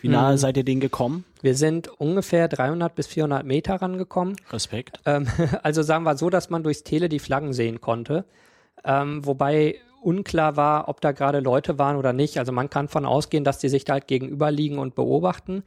[0.00, 0.38] wie nahe mhm.
[0.38, 1.24] seid ihr denen gekommen?
[1.42, 4.36] Wir sind ungefähr 300 bis 400 Meter rangekommen.
[4.50, 5.00] Respekt.
[5.04, 5.26] Ähm,
[5.62, 8.24] also sagen wir so, dass man durchs Tele die Flaggen sehen konnte.
[8.84, 12.38] Ähm, wobei unklar war, ob da gerade Leute waren oder nicht.
[12.38, 15.62] Also man kann von ausgehen, dass die sich da halt gegenüberliegen und beobachten.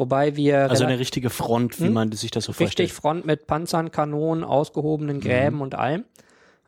[0.00, 0.70] Wobei wir.
[0.70, 1.92] Also eine richtige Front, wie hm?
[1.92, 2.88] man sich das so vorstellt.
[2.88, 5.20] Richtig Front mit Panzern, Kanonen, ausgehobenen mhm.
[5.20, 5.60] Gräben mhm.
[5.60, 6.04] und allem.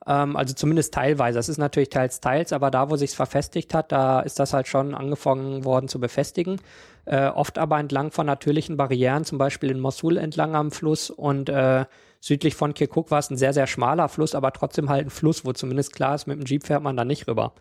[0.06, 1.38] Ähm, also zumindest teilweise.
[1.38, 4.68] Das ist natürlich teils, teils, aber da, wo sich's verfestigt hat, da ist das halt
[4.68, 6.60] schon angefangen worden zu befestigen.
[7.06, 11.48] Äh, oft aber entlang von natürlichen Barrieren, zum Beispiel in Mosul entlang am Fluss und
[11.48, 11.86] äh,
[12.20, 15.46] südlich von Kirkuk war es ein sehr, sehr schmaler Fluss, aber trotzdem halt ein Fluss,
[15.46, 17.54] wo zumindest klar ist, mit dem Jeep fährt man da nicht rüber.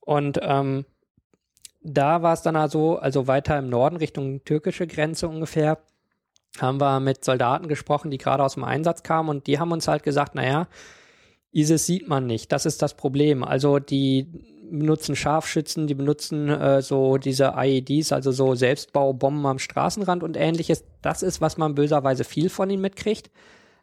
[0.00, 0.84] Und ähm,
[1.84, 5.78] da war es dann also, also weiter im Norden Richtung türkische Grenze ungefähr,
[6.58, 9.88] haben wir mit Soldaten gesprochen, die gerade aus dem Einsatz kamen und die haben uns
[9.88, 10.68] halt gesagt, naja,
[11.52, 13.44] ISIS sieht man nicht, das ist das Problem.
[13.44, 14.28] Also die
[14.70, 20.84] benutzen Scharfschützen, die benutzen äh, so diese IEDs, also so Selbstbaubomben am Straßenrand und ähnliches.
[21.02, 23.30] Das ist, was man böserweise viel von ihnen mitkriegt.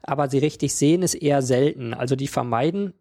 [0.01, 1.93] Aber sie richtig sehen ist eher selten.
[1.93, 2.93] Also die vermeiden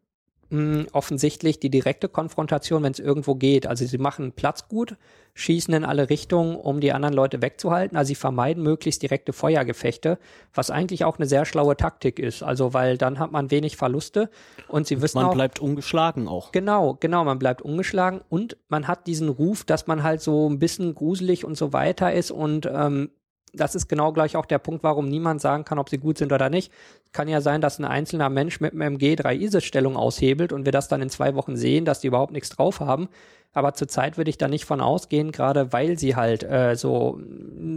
[0.50, 3.66] mh, offensichtlich die direkte Konfrontation, wenn es irgendwo geht.
[3.66, 4.96] Also sie machen Platz gut,
[5.34, 7.96] schießen in alle Richtungen, um die anderen Leute wegzuhalten.
[7.96, 10.18] Also sie vermeiden möglichst direkte Feuergefechte,
[10.52, 12.42] was eigentlich auch eine sehr schlaue Taktik ist.
[12.42, 14.30] Also weil dann hat man wenig Verluste
[14.66, 15.30] und sie wissen man auch.
[15.30, 16.52] Man bleibt ungeschlagen auch.
[16.52, 20.58] Genau, genau, man bleibt ungeschlagen und man hat diesen Ruf, dass man halt so ein
[20.58, 23.10] bisschen gruselig und so weiter ist und ähm,
[23.52, 26.32] das ist genau gleich auch der Punkt, warum niemand sagen kann, ob sie gut sind
[26.32, 26.72] oder nicht.
[27.12, 30.72] Kann ja sein, dass ein einzelner Mensch mit einem MG drei ISIS-Stellungen aushebelt und wir
[30.72, 33.08] das dann in zwei Wochen sehen, dass die überhaupt nichts drauf haben.
[33.52, 37.18] Aber zurzeit würde ich da nicht von ausgehen, gerade weil sie halt äh, so,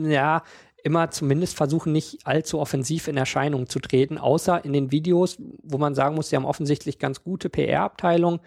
[0.03, 0.43] ja,
[0.83, 5.77] immer zumindest versuchen, nicht allzu offensiv in Erscheinung zu treten, außer in den Videos, wo
[5.77, 8.39] man sagen muss, sie haben offensichtlich ganz gute PR-Abteilung.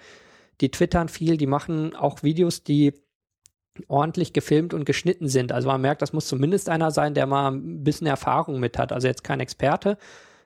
[0.60, 2.92] Die twittern viel, die machen auch Videos, die
[3.88, 5.52] ordentlich gefilmt und geschnitten sind.
[5.52, 8.92] Also man merkt, das muss zumindest einer sein, der mal ein bisschen Erfahrung mit hat.
[8.92, 9.98] Also jetzt kein Experte,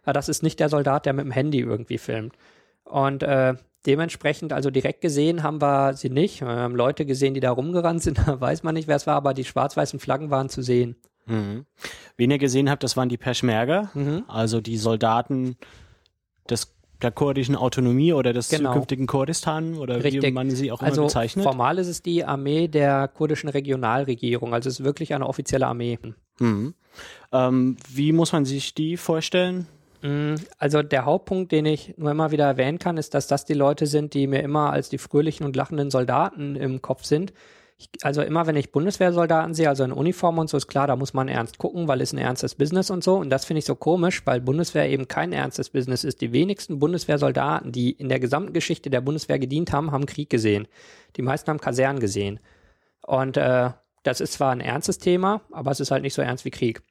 [0.03, 2.35] aber das ist nicht der Soldat, der mit dem Handy irgendwie filmt.
[2.85, 3.55] Und äh,
[3.87, 6.41] dementsprechend, also direkt gesehen haben wir sie nicht.
[6.41, 9.17] Wir haben Leute gesehen, die da rumgerannt sind, da weiß man nicht, wer es war,
[9.17, 10.97] aber die schwarz-weißen Flaggen waren zu sehen.
[11.27, 11.67] Mhm.
[12.17, 14.25] Wen ihr gesehen habt, das waren die Peschmerga, mhm.
[14.29, 15.57] also die Soldaten
[16.49, 18.71] des der kurdischen Autonomie oder des genau.
[18.71, 20.23] zukünftigen Kurdistan oder Richtig.
[20.23, 21.45] wie man sie auch immer also bezeichnet?
[21.45, 25.99] Formal ist es die Armee der kurdischen Regionalregierung, also es ist wirklich eine offizielle Armee.
[26.39, 26.75] Mhm.
[27.33, 29.67] Ähm, wie muss man sich die vorstellen?
[30.03, 33.55] Mm, also der Hauptpunkt, den ich nur immer wieder erwähnen kann, ist, dass das die
[33.55, 37.33] Leute sind, die mir immer als die fröhlichen und lachenden Soldaten im Kopf sind,
[37.79, 40.97] ich, also immer wenn ich Bundeswehrsoldaten sehe, also in Uniform und so, ist klar, da
[40.97, 43.17] muss man ernst gucken, weil es ein ernstes Business und so.
[43.17, 46.21] Und das finde ich so komisch, weil Bundeswehr eben kein ernstes Business ist.
[46.21, 50.67] Die wenigsten Bundeswehrsoldaten, die in der gesamten Geschichte der Bundeswehr gedient haben, haben Krieg gesehen.
[51.17, 52.41] Die meisten haben Kasernen gesehen.
[53.03, 53.71] Und äh,
[54.03, 56.83] das ist zwar ein ernstes Thema, aber es ist halt nicht so ernst wie Krieg.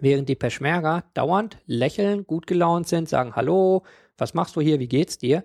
[0.00, 3.84] Während die Peschmerga dauernd lächeln, gut gelaunt sind, sagen Hallo,
[4.16, 5.44] was machst du hier, wie geht's dir?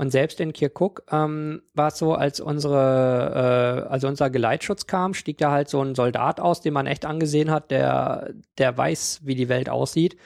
[0.00, 5.12] Und selbst in Kirkuk ähm, war es so, als unsere, äh, also unser Geleitschutz kam,
[5.12, 9.20] stieg da halt so ein Soldat aus, den man echt angesehen hat, der, der weiß,
[9.24, 10.16] wie die Welt aussieht.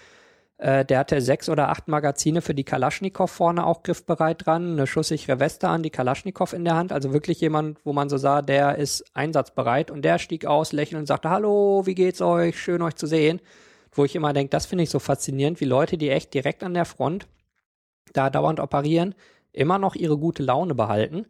[0.59, 4.87] Äh, der hatte sechs oder acht Magazine für die Kalaschnikow vorne auch griffbereit dran, eine
[4.87, 6.93] schusssichere Weste an, die Kalaschnikow in der Hand.
[6.93, 9.91] Also wirklich jemand, wo man so sah, der ist einsatzbereit.
[9.91, 12.61] Und der stieg aus, lächelnd und sagte, hallo, wie geht's euch?
[12.61, 13.41] Schön euch zu sehen.
[13.91, 16.75] Wo ich immer denke, das finde ich so faszinierend, wie Leute, die echt direkt an
[16.75, 17.27] der Front
[18.13, 19.17] da dauernd operieren,
[19.55, 21.27] immer noch ihre gute Laune behalten.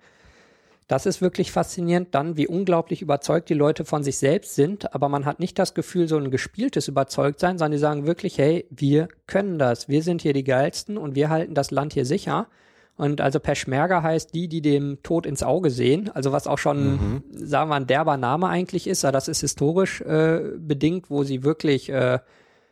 [0.86, 5.08] Das ist wirklich faszinierend, dann wie unglaublich überzeugt die Leute von sich selbst sind, aber
[5.08, 9.08] man hat nicht das Gefühl, so ein gespieltes Überzeugtsein, sondern die sagen wirklich, hey, wir
[9.26, 12.48] können das, wir sind hier die Geilsten und wir halten das Land hier sicher.
[12.96, 16.92] Und also Peschmerga heißt die, die dem Tod ins Auge sehen, also was auch schon,
[16.92, 17.22] mhm.
[17.32, 21.42] sagen wir, ein derber Name eigentlich ist, aber das ist historisch äh, bedingt, wo sie
[21.42, 22.18] wirklich äh,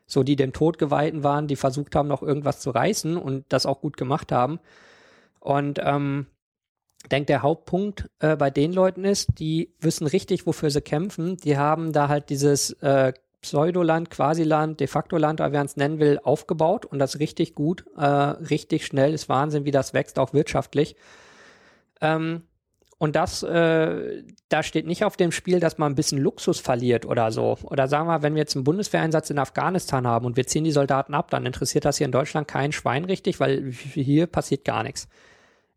[0.07, 3.65] so die dem Tod geweihten waren, die versucht haben, noch irgendwas zu reißen und das
[3.67, 4.61] auch gut gemacht haben.
[5.43, 6.27] Und ähm,
[7.11, 11.37] denke, der Hauptpunkt äh, bei den Leuten ist, die wissen richtig, wofür sie kämpfen.
[11.37, 15.99] Die haben da halt dieses äh, Pseudoland, Quasiland, de facto Land, wie man es nennen
[15.99, 19.13] will, aufgebaut und das richtig gut, äh, richtig schnell.
[19.13, 20.95] Ist Wahnsinn, wie das wächst, auch wirtschaftlich.
[22.01, 22.43] Ähm,
[22.99, 27.05] und das, äh, da steht nicht auf dem Spiel, dass man ein bisschen Luxus verliert
[27.05, 27.59] oder so.
[27.65, 30.71] Oder sagen wir, wenn wir jetzt einen Bundeswehreinsatz in Afghanistan haben und wir ziehen die
[30.71, 34.85] Soldaten ab, dann interessiert das hier in Deutschland kein Schwein richtig, weil hier passiert gar
[34.85, 35.09] nichts.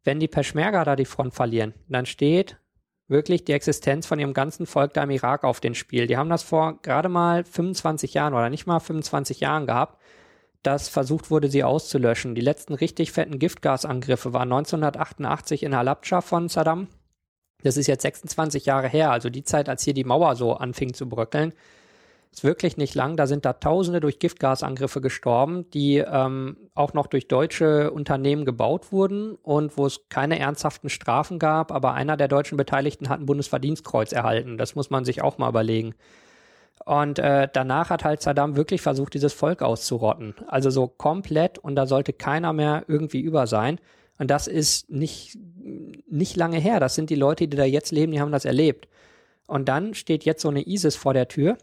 [0.06, 2.58] Wenn die Peschmerga da die Front verlieren, dann steht
[3.08, 6.06] wirklich die Existenz von ihrem ganzen Volk da im Irak auf dem Spiel.
[6.06, 10.00] Die haben das vor gerade mal 25 Jahren oder nicht mal 25 Jahren gehabt,
[10.62, 12.36] dass versucht wurde, sie auszulöschen.
[12.36, 16.88] Die letzten richtig fetten Giftgasangriffe waren 1988 in Halabja von Saddam.
[17.64, 20.94] Das ist jetzt 26 Jahre her, also die Zeit, als hier die Mauer so anfing
[20.94, 21.54] zu bröckeln.
[22.36, 23.16] Ist wirklich nicht lang.
[23.16, 28.92] Da sind da Tausende durch Giftgasangriffe gestorben, die ähm, auch noch durch deutsche Unternehmen gebaut
[28.92, 31.72] wurden und wo es keine ernsthaften Strafen gab.
[31.72, 34.58] Aber einer der deutschen Beteiligten hat ein Bundesverdienstkreuz erhalten.
[34.58, 35.96] Das muss man sich auch mal überlegen.
[36.84, 40.36] Und äh, danach hat halt Saddam wirklich versucht, dieses Volk auszurotten.
[40.48, 43.80] Also so komplett und da sollte keiner mehr irgendwie über sein.
[44.20, 45.38] Und das ist nicht,
[46.10, 46.82] nicht lange her.
[46.82, 48.90] Das sind die Leute, die da jetzt leben, die haben das erlebt.
[49.48, 51.58] Und dann steht jetzt so eine ISIS vor der Tür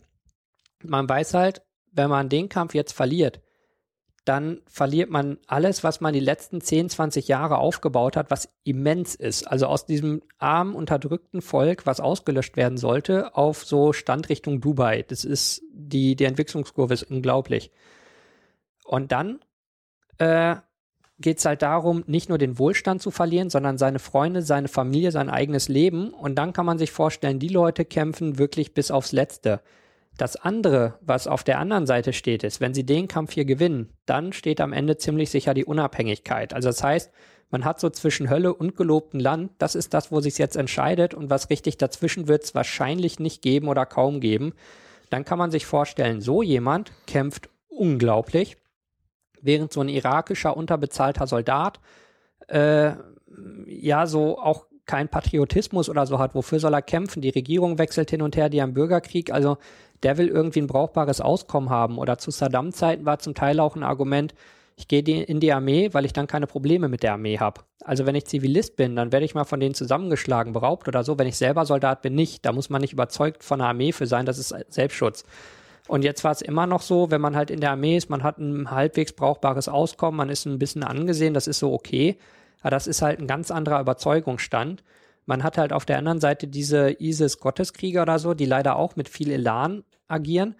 [0.84, 3.40] man weiß halt, wenn man den Kampf jetzt verliert,
[4.24, 9.16] dann verliert man alles, was man die letzten 10, 20 Jahre aufgebaut hat, was immens
[9.16, 9.48] ist.
[9.48, 15.02] Also aus diesem armen, unterdrückten Volk, was ausgelöscht werden sollte, auf so Stand Richtung Dubai.
[15.02, 17.72] Das ist, die, die Entwicklungskurve ist unglaublich.
[18.84, 19.40] Und dann
[20.18, 20.56] äh,
[21.18, 25.10] geht es halt darum, nicht nur den Wohlstand zu verlieren, sondern seine Freunde, seine Familie,
[25.10, 26.10] sein eigenes Leben.
[26.10, 29.62] Und dann kann man sich vorstellen, die Leute kämpfen wirklich bis aufs Letzte.
[30.22, 33.92] Das andere, was auf der anderen Seite steht, ist, wenn sie den Kampf hier gewinnen,
[34.06, 36.54] dann steht am Ende ziemlich sicher die Unabhängigkeit.
[36.54, 37.10] Also das heißt,
[37.50, 41.12] man hat so zwischen Hölle und gelobtem Land, das ist das, wo sich jetzt entscheidet
[41.12, 44.52] und was richtig dazwischen wird es wahrscheinlich nicht geben oder kaum geben.
[45.10, 48.58] Dann kann man sich vorstellen, so jemand kämpft unglaublich,
[49.40, 51.80] während so ein irakischer unterbezahlter Soldat
[52.46, 52.92] äh,
[53.66, 57.22] ja so auch kein Patriotismus oder so hat, wofür soll er kämpfen?
[57.22, 59.58] Die Regierung wechselt hin und her, die haben Bürgerkrieg, also
[60.02, 61.98] der will irgendwie ein brauchbares Auskommen haben.
[61.98, 64.34] Oder zu Saddam-Zeiten war zum Teil auch ein Argument,
[64.76, 67.60] ich gehe in die Armee, weil ich dann keine Probleme mit der Armee habe.
[67.84, 71.18] Also wenn ich Zivilist bin, dann werde ich mal von denen zusammengeschlagen, beraubt oder so.
[71.18, 72.44] Wenn ich selber Soldat bin, nicht.
[72.44, 75.24] Da muss man nicht überzeugt von der Armee für sein, das ist Selbstschutz.
[75.88, 78.22] Und jetzt war es immer noch so, wenn man halt in der Armee ist, man
[78.22, 82.16] hat ein halbwegs brauchbares Auskommen, man ist ein bisschen angesehen, das ist so okay.
[82.60, 84.82] Aber das ist halt ein ganz anderer Überzeugungsstand.
[85.26, 89.08] Man hat halt auf der anderen Seite diese ISIS-Gotteskrieger oder so, die leider auch mit
[89.08, 90.56] viel Elan agieren.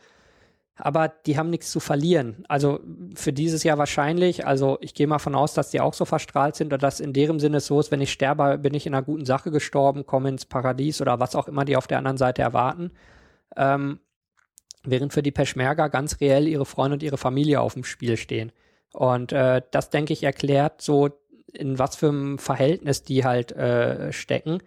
[0.77, 2.45] Aber die haben nichts zu verlieren.
[2.49, 2.81] Also
[3.15, 6.57] für dieses Jahr wahrscheinlich, also ich gehe mal von aus, dass die auch so verstrahlt
[6.57, 9.05] sind oder dass in deren Sinne so ist, wenn ich sterbe, bin ich in einer
[9.05, 12.43] guten Sache gestorben, komme ins Paradies oder was auch immer die auf der anderen Seite
[12.43, 12.91] erwarten.
[13.57, 14.01] Ähm,
[14.83, 18.51] während für die Peschmerga ganz reell ihre Freunde und ihre Familie auf dem Spiel stehen.
[18.93, 21.11] Und äh, das, denke ich, erklärt so
[21.53, 24.59] in was für einem Verhältnis die halt äh, stecken.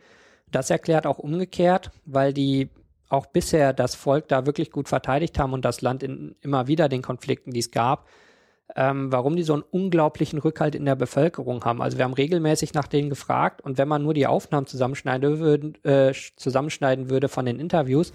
[0.51, 2.69] Das erklärt auch umgekehrt, weil die
[3.09, 6.89] auch bisher das Volk da wirklich gut verteidigt haben und das Land in immer wieder
[6.89, 8.07] den Konflikten, die es gab,
[8.75, 11.81] ähm, warum die so einen unglaublichen Rückhalt in der Bevölkerung haben.
[11.81, 15.73] Also wir haben regelmäßig nach denen gefragt und wenn man nur die Aufnahmen zusammenschneiden würde,
[15.83, 18.11] äh, zusammenschneiden würde von den Interviews,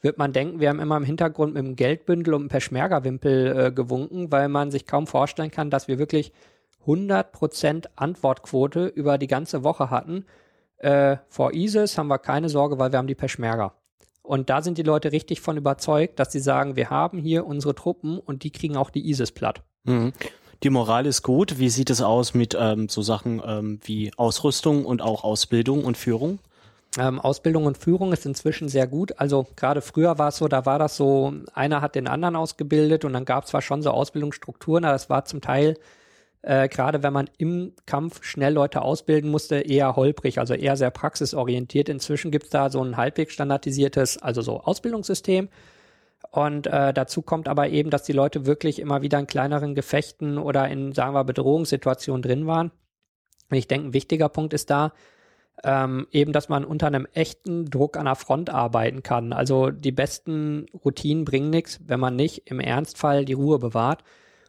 [0.00, 3.72] wird man denken, wir haben immer im Hintergrund mit einem Geldbündel und einem Peschmerga-Wimpel äh,
[3.72, 6.32] gewunken, weil man sich kaum vorstellen kann, dass wir wirklich
[6.86, 10.24] 100% Antwortquote über die ganze Woche hatten.
[10.78, 13.74] Äh, vor ISIS haben wir keine Sorge, weil wir haben die Peschmerga.
[14.22, 17.74] Und da sind die Leute richtig von überzeugt, dass sie sagen, wir haben hier unsere
[17.74, 19.62] Truppen und die kriegen auch die ISIS platt.
[19.84, 20.12] Mhm.
[20.62, 21.58] Die Moral ist gut.
[21.58, 25.96] Wie sieht es aus mit ähm, so Sachen ähm, wie Ausrüstung und auch Ausbildung und
[25.96, 26.38] Führung?
[26.98, 29.18] Ähm, Ausbildung und Führung ist inzwischen sehr gut.
[29.18, 33.04] Also gerade früher war es so, da war das so, einer hat den anderen ausgebildet
[33.04, 35.76] und dann gab es zwar schon so Ausbildungsstrukturen, aber das war zum Teil
[36.42, 40.90] äh, gerade wenn man im Kampf schnell Leute ausbilden musste, eher holprig, also eher sehr
[40.90, 41.88] praxisorientiert.
[41.88, 45.48] Inzwischen gibt es da so ein halbwegs standardisiertes, also so Ausbildungssystem.
[46.30, 50.38] Und äh, dazu kommt aber eben, dass die Leute wirklich immer wieder in kleineren Gefechten
[50.38, 52.72] oder in, sagen wir, Bedrohungssituationen drin waren.
[53.50, 54.92] Und ich denke, ein wichtiger Punkt ist da,
[55.62, 59.32] ähm, eben, dass man unter einem echten Druck an der Front arbeiten kann.
[59.32, 64.02] Also die besten Routinen bringen nichts, wenn man nicht im Ernstfall die Ruhe bewahrt.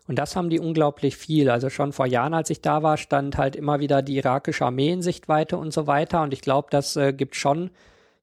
[0.07, 1.49] Und das haben die unglaublich viel.
[1.49, 4.91] Also schon vor Jahren, als ich da war, stand halt immer wieder die irakische Armee
[4.91, 6.21] in Sichtweite und so weiter.
[6.21, 7.71] Und ich glaube, das äh, gibt schon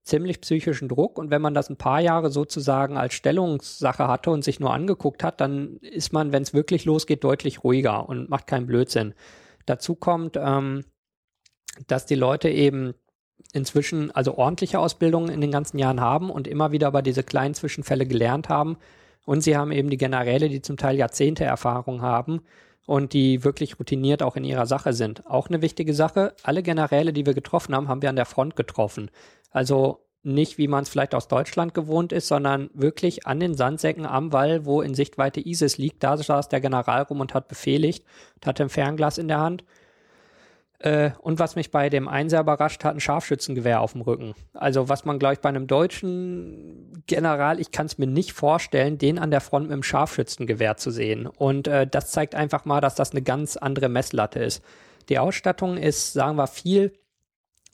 [0.03, 1.19] ziemlich psychischen Druck.
[1.19, 5.25] Und wenn man das ein paar Jahre sozusagen als Stellungssache hatte und sich nur angeguckt
[5.25, 9.15] hat, dann ist man, wenn es wirklich losgeht, deutlich ruhiger und macht keinen Blödsinn.
[9.65, 10.85] Dazu kommt, ähm,
[11.87, 12.93] dass die Leute eben
[13.53, 17.55] inzwischen also ordentliche Ausbildungen in den ganzen Jahren haben und immer wieder über diese kleinen
[17.55, 18.77] Zwischenfälle gelernt haben
[19.27, 22.41] Und sie haben eben die Generäle, die zum Teil Jahrzehnte Erfahrung haben
[22.87, 25.27] und die wirklich routiniert auch in ihrer Sache sind.
[25.27, 28.57] Auch eine wichtige Sache, alle Generäle, die wir getroffen haben, haben wir an der Front
[28.57, 29.11] getroffen.
[29.51, 34.05] Also nicht, wie man es vielleicht aus Deutschland gewohnt ist, sondern wirklich an den Sandsäcken
[34.05, 36.03] am Wall, wo in Sichtweite ISIS liegt.
[36.03, 38.05] Da saß der General rum und hat befehligt
[38.35, 39.65] und hatte ein Fernglas in der Hand.
[40.81, 44.35] Äh, und was mich bei dem einen sehr überrascht hat, ein Scharfschützengewehr auf dem Rücken.
[44.55, 48.97] Also was man, glaube ich, bei einem deutschen General, ich kann es mir nicht vorstellen,
[48.97, 51.27] den an der Front mit einem Scharfschützengewehr zu sehen.
[51.27, 54.65] Und äh, das zeigt einfach mal, dass das eine ganz andere Messlatte ist.
[55.11, 56.93] Die Ausstattung ist, sagen wir, viel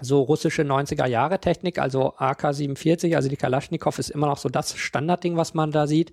[0.00, 4.76] so russische 90er Jahre Technik, also AK-47, also die Kalaschnikow ist immer noch so das
[4.76, 6.12] Standardding, was man da sieht.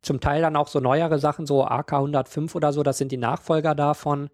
[0.00, 3.74] Zum Teil dann auch so neuere Sachen, so AK-105 oder so, das sind die Nachfolger
[3.74, 4.30] davon.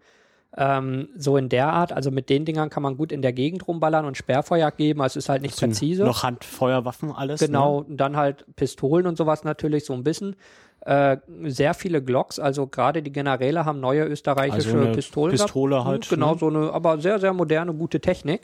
[0.57, 3.67] Ähm, so in der Art, also mit den Dingern kann man gut in der Gegend
[3.67, 6.03] rumballern und Sperrfeuer geben, also es ist halt nicht präzise.
[6.03, 7.39] Noch Handfeuerwaffen alles.
[7.39, 7.95] Genau, ne?
[7.95, 10.35] dann halt Pistolen und sowas natürlich so ein bisschen.
[10.81, 15.31] Äh, sehr viele Glocks, also gerade die Generäle haben neue österreichische also Pistolen.
[15.31, 15.87] Pistole gehabt.
[15.87, 16.09] halt.
[16.09, 16.39] Genau, ne?
[16.39, 18.41] so eine, aber sehr, sehr moderne, gute Technik.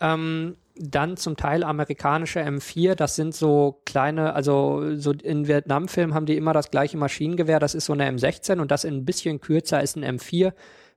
[0.00, 6.26] Ähm, dann zum Teil amerikanische M4, das sind so kleine, also so in Vietnam-Filmen haben
[6.26, 9.82] die immer das gleiche Maschinengewehr, das ist so eine M16 und das ein bisschen kürzer
[9.82, 10.52] ist ein M4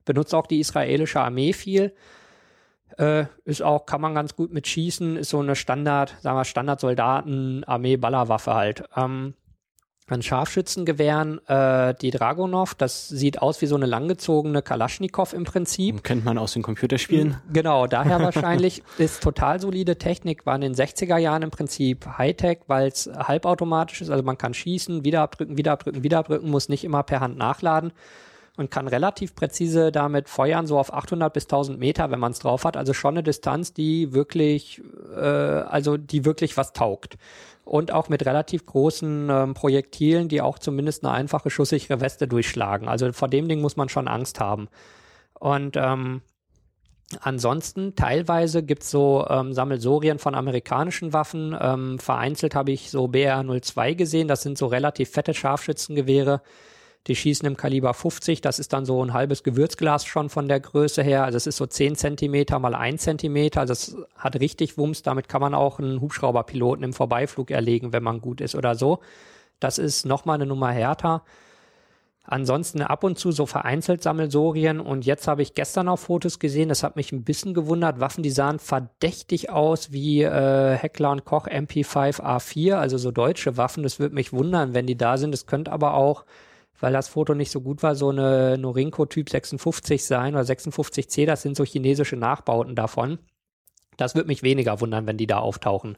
[0.06, 1.92] benutzt auch die israelische Armee viel.
[2.96, 6.46] Äh, ist auch, kann man ganz gut mit schießen, ist so eine Standard, sagen wir,
[6.46, 8.84] Standard-Soldaten-Armee-Ballerwaffe halt.
[8.96, 9.34] Ähm,
[10.08, 16.04] an Scharfschützengewehren äh, die Dragonov, das sieht aus wie so eine langgezogene Kalaschnikow im Prinzip.
[16.04, 17.38] Kennt man aus den Computerspielen.
[17.52, 22.60] Genau, daher wahrscheinlich ist total solide Technik, war in den 60er Jahren im Prinzip Hightech,
[22.68, 26.68] weil es halbautomatisch ist, also man kann schießen, wieder abdrücken, wieder abdrücken, wieder abdrücken, muss
[26.68, 27.90] nicht immer per Hand nachladen
[28.56, 32.38] und kann relativ präzise damit feuern, so auf 800 bis 1000 Meter, wenn man es
[32.38, 32.76] drauf hat.
[32.76, 34.82] Also schon eine Distanz, die wirklich,
[35.14, 37.16] äh, also die wirklich was taugt.
[37.64, 42.88] Und auch mit relativ großen ähm, Projektilen, die auch zumindest eine einfache schusssichere Weste durchschlagen.
[42.88, 44.68] Also vor dem Ding muss man schon Angst haben.
[45.38, 46.22] Und ähm,
[47.20, 51.56] Ansonsten teilweise gibt's so ähm, Sammelsorien von amerikanischen Waffen.
[51.58, 54.26] Ähm, vereinzelt habe ich so BR-02 gesehen.
[54.26, 56.42] Das sind so relativ fette Scharfschützengewehre.
[57.06, 60.58] Die schießen im Kaliber 50, das ist dann so ein halbes Gewürzglas schon von der
[60.58, 61.24] Größe her.
[61.24, 63.64] Also es ist so 10 Zentimeter mal 1 Zentimeter.
[63.64, 65.02] Das hat richtig Wumms.
[65.02, 68.98] Damit kann man auch einen Hubschrauberpiloten im Vorbeiflug erlegen, wenn man gut ist oder so.
[69.60, 71.22] Das ist nochmal eine Nummer härter.
[72.28, 76.68] Ansonsten ab und zu so vereinzelt Sammelsorien und jetzt habe ich gestern auch Fotos gesehen,
[76.68, 78.00] das hat mich ein bisschen gewundert.
[78.00, 83.56] Waffen, die sahen verdächtig aus wie äh, Heckler und Koch MP5 A4, also so deutsche
[83.56, 83.84] Waffen.
[83.84, 85.34] Das würde mich wundern, wenn die da sind.
[85.34, 86.24] Es könnte aber auch
[86.80, 91.26] weil das Foto nicht so gut war, so eine Norinco Typ 56 sein oder 56C,
[91.26, 93.18] das sind so chinesische Nachbauten davon.
[93.96, 95.96] Das würde mich weniger wundern, wenn die da auftauchen.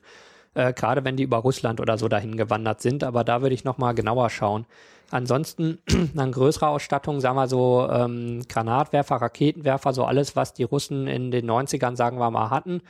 [0.55, 3.64] Äh, Gerade wenn die über Russland oder so dahin gewandert sind, aber da würde ich
[3.64, 4.67] nochmal genauer schauen.
[5.11, 5.79] Ansonsten
[6.14, 11.31] dann größere Ausstattung, sagen wir so ähm, Granatwerfer, Raketenwerfer, so alles, was die Russen in
[11.31, 12.83] den 90ern, sagen wir mal, hatten.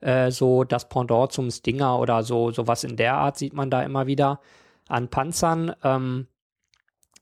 [0.00, 3.82] Äh, so das Pendant zum Stinger oder so, sowas in der Art sieht man da
[3.82, 4.40] immer wieder.
[4.88, 6.26] An Panzern, ähm,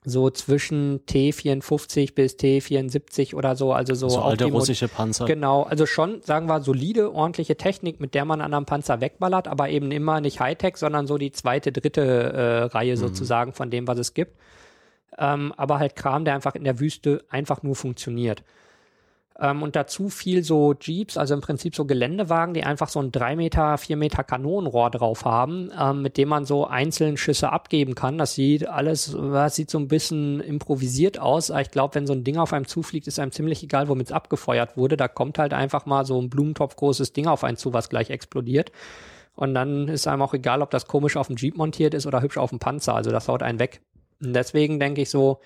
[0.04, 5.26] so zwischen T54 bis T74 oder so, also so, so alte die russische Panzer.
[5.26, 9.46] Genau, also schon, sagen wir, solide, ordentliche Technik, mit der man an einem Panzer wegballert,
[9.46, 13.00] aber eben immer nicht Hightech, sondern so die zweite, dritte äh, Reihe mhm.
[13.00, 14.36] sozusagen von dem, was es gibt.
[15.18, 18.42] Ähm, aber halt Kram, der einfach in der Wüste einfach nur funktioniert.
[19.40, 23.12] Ähm, und dazu viel so Jeeps, also im Prinzip so Geländewagen, die einfach so ein
[23.12, 27.94] 3 Meter, 4 Meter Kanonenrohr drauf haben, ähm, mit dem man so einzelne Schüsse abgeben
[27.94, 28.18] kann.
[28.18, 31.50] Das sieht alles, das sieht so ein bisschen improvisiert aus.
[31.50, 34.08] Aber ich glaube, wenn so ein Ding auf einem zufliegt, ist einem ziemlich egal, womit
[34.08, 34.96] es abgefeuert wurde.
[34.96, 38.10] Da kommt halt einfach mal so ein Blumentopf großes Ding auf einen zu, was gleich
[38.10, 38.70] explodiert.
[39.34, 42.20] Und dann ist einem auch egal, ob das komisch auf dem Jeep montiert ist oder
[42.20, 42.94] hübsch auf dem Panzer.
[42.94, 43.80] Also das haut einen weg.
[44.22, 45.40] Und deswegen denke ich so,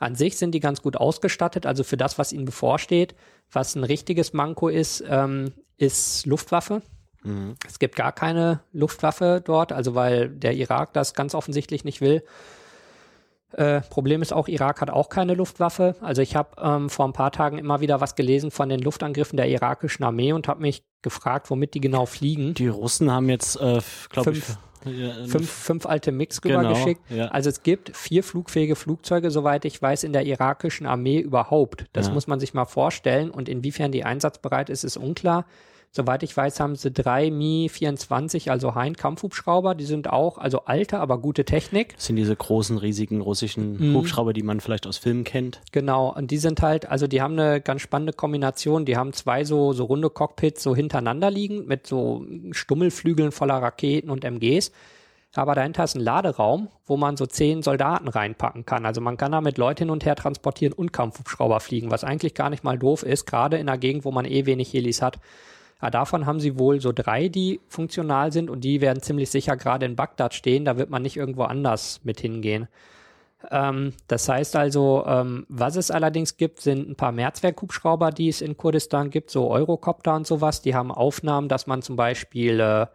[0.00, 3.14] an sich sind die ganz gut ausgestattet, also für das, was ihnen bevorsteht.
[3.52, 6.82] Was ein richtiges Manko ist, ähm, ist Luftwaffe.
[7.22, 7.56] Mhm.
[7.68, 12.24] Es gibt gar keine Luftwaffe dort, also weil der Irak das ganz offensichtlich nicht will.
[13.52, 15.96] Äh, Problem ist auch, Irak hat auch keine Luftwaffe.
[16.00, 19.36] Also ich habe ähm, vor ein paar Tagen immer wieder was gelesen von den Luftangriffen
[19.36, 22.54] der irakischen Armee und habe mich gefragt, womit die genau fliegen.
[22.54, 24.44] Die Russen haben jetzt, äh, glaube ich,
[25.26, 27.00] fünf, fünf alte Mix rübergeschickt.
[27.08, 27.28] Genau, ja.
[27.28, 31.86] Also es gibt vier flugfähige Flugzeuge, soweit ich weiß, in der irakischen Armee überhaupt.
[31.92, 32.14] Das ja.
[32.14, 33.30] muss man sich mal vorstellen.
[33.30, 35.44] Und inwiefern die einsatzbereit ist, ist unklar.
[35.92, 39.74] Soweit ich weiß, haben sie drei Mi-24, also Hein-Kampfhubschrauber.
[39.74, 41.96] Die sind auch, also alte, aber gute Technik.
[41.96, 43.96] Das sind diese großen, riesigen russischen mhm.
[43.96, 45.60] Hubschrauber, die man vielleicht aus Filmen kennt.
[45.72, 46.14] Genau.
[46.14, 48.84] Und die sind halt, also die haben eine ganz spannende Kombination.
[48.84, 54.10] Die haben zwei so, so runde Cockpits so hintereinander liegen mit so Stummelflügeln voller Raketen
[54.10, 54.70] und MGs.
[55.34, 58.86] aber dahinter ist ein Laderaum, wo man so zehn Soldaten reinpacken kann.
[58.86, 62.48] Also man kann damit Leute hin und her transportieren und Kampfhubschrauber fliegen, was eigentlich gar
[62.48, 65.18] nicht mal doof ist, gerade in einer Gegend, wo man eh wenig Helis hat.
[65.82, 69.56] Ja, davon haben sie wohl so drei, die funktional sind und die werden ziemlich sicher
[69.56, 70.64] gerade in Bagdad stehen.
[70.64, 72.68] Da wird man nicht irgendwo anders mit hingehen.
[73.50, 78.42] Ähm, das heißt also, ähm, was es allerdings gibt, sind ein paar Mehrzweckhubschrauber, die es
[78.42, 80.60] in Kurdistan gibt, so Eurocopter und sowas.
[80.60, 82.86] Die haben Aufnahmen, dass man zum Beispiel äh,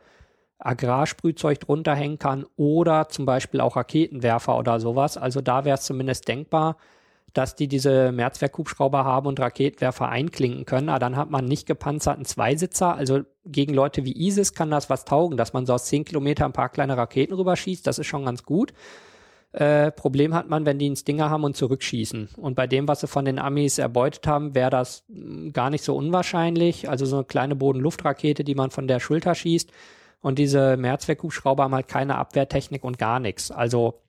[0.60, 5.18] Agrarsprühzeug drunter hängen kann oder zum Beispiel auch Raketenwerfer oder sowas.
[5.18, 6.78] Also da wäre es zumindest denkbar,
[7.36, 10.88] dass die diese Mehrzweckhubschrauber haben und Raketenwerfer einklinken können.
[10.88, 12.96] Aber dann hat man nicht gepanzerten Zweisitzer.
[12.96, 16.52] Also gegen Leute wie ISIS kann das was taugen, dass man so aus zehn Kilometern
[16.52, 17.86] ein paar kleine Raketen rüberschießt.
[17.86, 18.74] Das ist schon ganz gut.
[19.52, 22.30] Äh, Problem hat man, wenn die einen Stinger haben und zurückschießen.
[22.38, 25.84] Und bei dem, was sie von den Amis erbeutet haben, wäre das hm, gar nicht
[25.84, 26.90] so unwahrscheinlich.
[26.90, 29.72] Also so eine kleine Boden-Luft-Rakete, die man von der Schulter schießt.
[30.22, 33.52] Und diese Mehrzweckhubschrauber haben halt keine Abwehrtechnik und gar nichts.
[33.52, 34.00] Also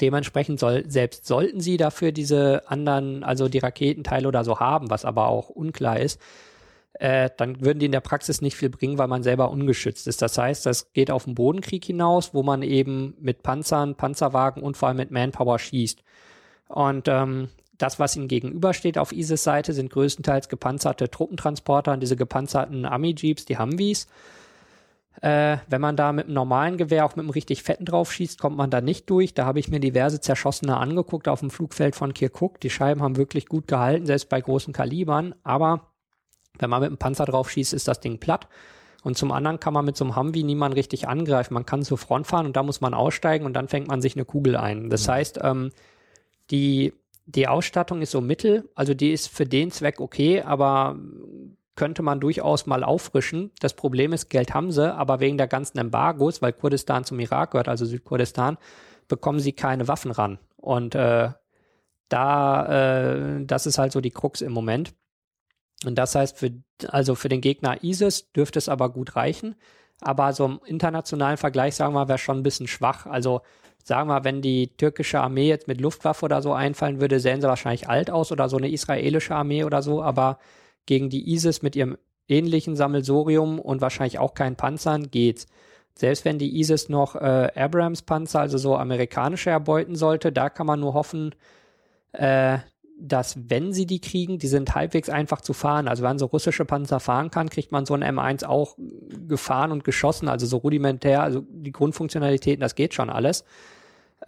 [0.00, 5.04] dementsprechend soll, selbst sollten sie dafür diese anderen, also die Raketenteile oder so haben, was
[5.04, 6.20] aber auch unklar ist,
[6.94, 10.22] äh, dann würden die in der Praxis nicht viel bringen, weil man selber ungeschützt ist.
[10.22, 14.76] Das heißt, das geht auf den Bodenkrieg hinaus, wo man eben mit Panzern, Panzerwagen und
[14.76, 16.02] vor allem mit Manpower schießt.
[16.68, 17.48] Und ähm,
[17.78, 23.46] das, was ihnen gegenübersteht auf ISIS Seite, sind größtenteils gepanzerte Truppentransporter und diese gepanzerten Army-Jeeps,
[23.46, 24.06] die Humvees.
[25.22, 28.38] Äh, wenn man da mit einem normalen Gewehr, auch mit einem richtig fetten drauf schießt,
[28.38, 29.34] kommt man da nicht durch.
[29.34, 32.60] Da habe ich mir diverse Zerschossene angeguckt auf dem Flugfeld von Kirkuk.
[32.60, 35.34] Die Scheiben haben wirklich gut gehalten, selbst bei großen Kalibern.
[35.42, 35.88] Aber
[36.58, 38.48] wenn man mit einem Panzer drauf schießt, ist das Ding platt.
[39.02, 41.54] Und zum anderen kann man mit so einem Humvee niemanden richtig angreifen.
[41.54, 44.14] Man kann zur Front fahren und da muss man aussteigen und dann fängt man sich
[44.14, 44.90] eine Kugel ein.
[44.90, 45.12] Das mhm.
[45.12, 45.70] heißt, ähm,
[46.50, 46.92] die,
[47.26, 50.98] die Ausstattung ist so mittel, also die ist für den Zweck okay, aber
[51.80, 53.52] könnte man durchaus mal auffrischen.
[53.58, 57.52] Das Problem ist, Geld haben sie, aber wegen der ganzen Embargos, weil Kurdistan zum Irak
[57.52, 58.58] gehört, also Südkurdistan,
[59.08, 60.38] bekommen sie keine Waffen ran.
[60.58, 61.30] Und äh,
[62.10, 64.92] da, äh, das ist halt so die Krux im Moment.
[65.86, 66.50] Und das heißt, für,
[66.88, 69.56] also für den Gegner ISIS dürfte es aber gut reichen.
[70.02, 73.06] Aber so im internationalen Vergleich, sagen wir, wäre schon ein bisschen schwach.
[73.06, 73.40] Also
[73.82, 77.48] sagen wir, wenn die türkische Armee jetzt mit Luftwaffe oder so einfallen würde, sähen sie
[77.48, 80.02] wahrscheinlich alt aus oder so eine israelische Armee oder so.
[80.02, 80.38] Aber
[80.90, 85.46] gegen die ISIS mit ihrem ähnlichen Sammelsorium und wahrscheinlich auch keinen Panzern geht's.
[85.94, 90.80] Selbst wenn die ISIS noch äh, Abrams-Panzer, also so amerikanische, erbeuten sollte, da kann man
[90.80, 91.36] nur hoffen,
[92.10, 92.58] äh,
[92.98, 95.86] dass wenn sie die kriegen, die sind halbwegs einfach zu fahren.
[95.86, 98.76] Also wenn so russische Panzer fahren kann, kriegt man so ein M1 auch
[99.28, 103.44] gefahren und geschossen, also so rudimentär, also die Grundfunktionalitäten, das geht schon alles.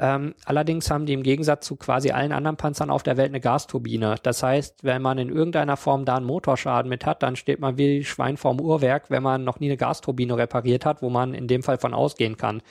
[0.03, 3.39] Ähm, allerdings haben die im Gegensatz zu quasi allen anderen Panzern auf der Welt eine
[3.39, 4.17] Gasturbine.
[4.25, 7.79] Das heißt, wenn man in irgendeiner Form da einen Motorschaden mit hat, dann steht man
[7.79, 11.47] wie Schwein vorm Uhrwerk, wenn man noch nie eine Gasturbine repariert hat, wo man in
[11.47, 12.63] dem Fall von ausgehen kann.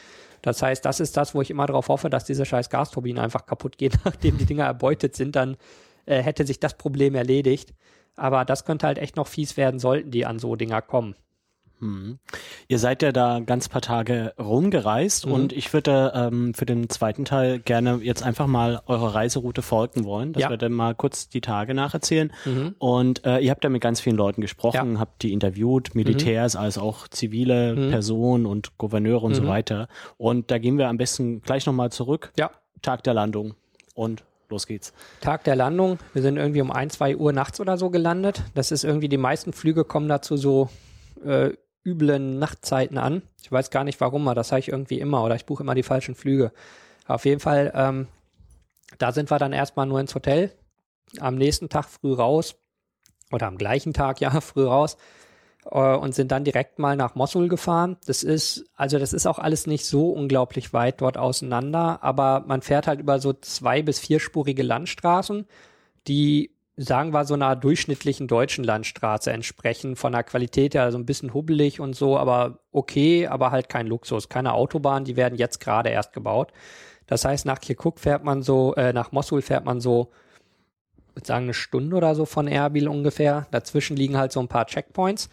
[0.42, 3.46] Das heißt, das ist das, wo ich immer darauf hoffe, dass diese scheiß Gasturbine einfach
[3.46, 5.56] kaputt geht, nachdem die Dinger erbeutet sind, dann
[6.08, 7.74] äh, hätte sich das Problem erledigt.
[8.18, 11.16] Aber das könnte halt echt noch fies werden, sollten die an so Dinger kommen.
[11.82, 12.20] Hm.
[12.68, 15.32] Ihr seid ja da ganz paar Tage rumgereist mhm.
[15.34, 20.06] und ich würde ähm, für den zweiten Teil gerne jetzt einfach mal eure Reiseroute folgen
[20.06, 20.50] wollen, dass ja.
[20.52, 22.32] wir dann mal kurz die Tage nacherzählen.
[22.46, 22.76] Mhm.
[22.78, 25.00] Und äh, ihr habt ja mit ganz vielen Leuten gesprochen, ja.
[25.00, 26.62] habt die interviewt, Militärs mhm.
[26.62, 27.90] als auch zivile mhm.
[27.90, 29.48] Personen und Gouverneure und so mhm.
[29.48, 29.88] weiter.
[30.18, 32.32] Und da gehen wir am besten gleich nochmal zurück.
[32.38, 32.52] Ja.
[32.84, 33.56] Tag der Landung
[33.96, 34.94] und Los geht's.
[35.22, 35.98] Tag der Landung.
[36.12, 38.44] Wir sind irgendwie um ein, zwei Uhr nachts oder so gelandet.
[38.54, 40.70] Das ist irgendwie, die meisten Flüge kommen dazu so
[41.24, 41.52] äh,
[41.84, 43.22] üblen Nachtzeiten an.
[43.42, 45.76] Ich weiß gar nicht warum, aber das habe ich irgendwie immer oder ich buche immer
[45.76, 46.52] die falschen Flüge.
[47.08, 48.08] Auf jeden Fall, ähm,
[48.98, 50.52] da sind wir dann erstmal nur ins Hotel.
[51.20, 52.56] Am nächsten Tag früh raus
[53.32, 54.98] oder am gleichen Tag, ja, früh raus
[55.70, 57.98] äh, und sind dann direkt mal nach Mosul gefahren.
[58.06, 62.62] Das ist, also das ist auch alles nicht so unglaublich weit dort auseinander, aber man
[62.62, 65.48] fährt halt über so zwei- bis vierspurige Landstraßen,
[66.08, 71.06] die sagen wir so einer durchschnittlichen deutschen Landstraße entsprechen, von der Qualität her also ein
[71.06, 75.60] bisschen hubbelig und so, aber okay, aber halt kein Luxus, keine Autobahn, die werden jetzt
[75.60, 76.52] gerade erst gebaut.
[77.08, 80.12] Das heißt, nach Kirkuk fährt man so, äh, nach Mosul fährt man so,
[81.14, 83.48] würde sagen, eine Stunde oder so von Erbil ungefähr.
[83.52, 85.30] Dazwischen liegen halt so ein paar Checkpoints.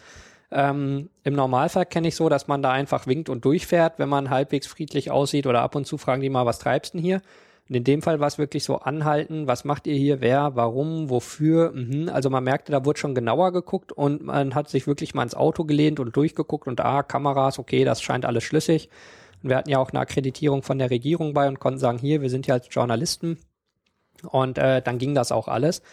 [0.51, 4.29] Ähm, Im Normalfall kenne ich so, dass man da einfach winkt und durchfährt, wenn man
[4.29, 7.21] halbwegs friedlich aussieht oder ab und zu fragen die mal, was treibst denn hier?
[7.69, 11.11] Und in dem Fall war es wirklich so anhalten, was macht ihr hier, wer, warum,
[11.11, 11.71] wofür.
[11.71, 12.09] Mhm.
[12.09, 15.35] Also man merkte, da wurde schon genauer geguckt und man hat sich wirklich mal ins
[15.35, 18.89] Auto gelehnt und durchgeguckt und ah, Kameras, okay, das scheint alles schlüssig.
[19.43, 22.21] Und wir hatten ja auch eine Akkreditierung von der Regierung bei und konnten sagen, hier,
[22.21, 23.37] wir sind ja als Journalisten.
[24.27, 25.83] Und äh, dann ging das auch alles.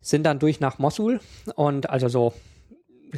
[0.00, 1.20] Sind dann durch nach Mosul
[1.54, 2.34] und also so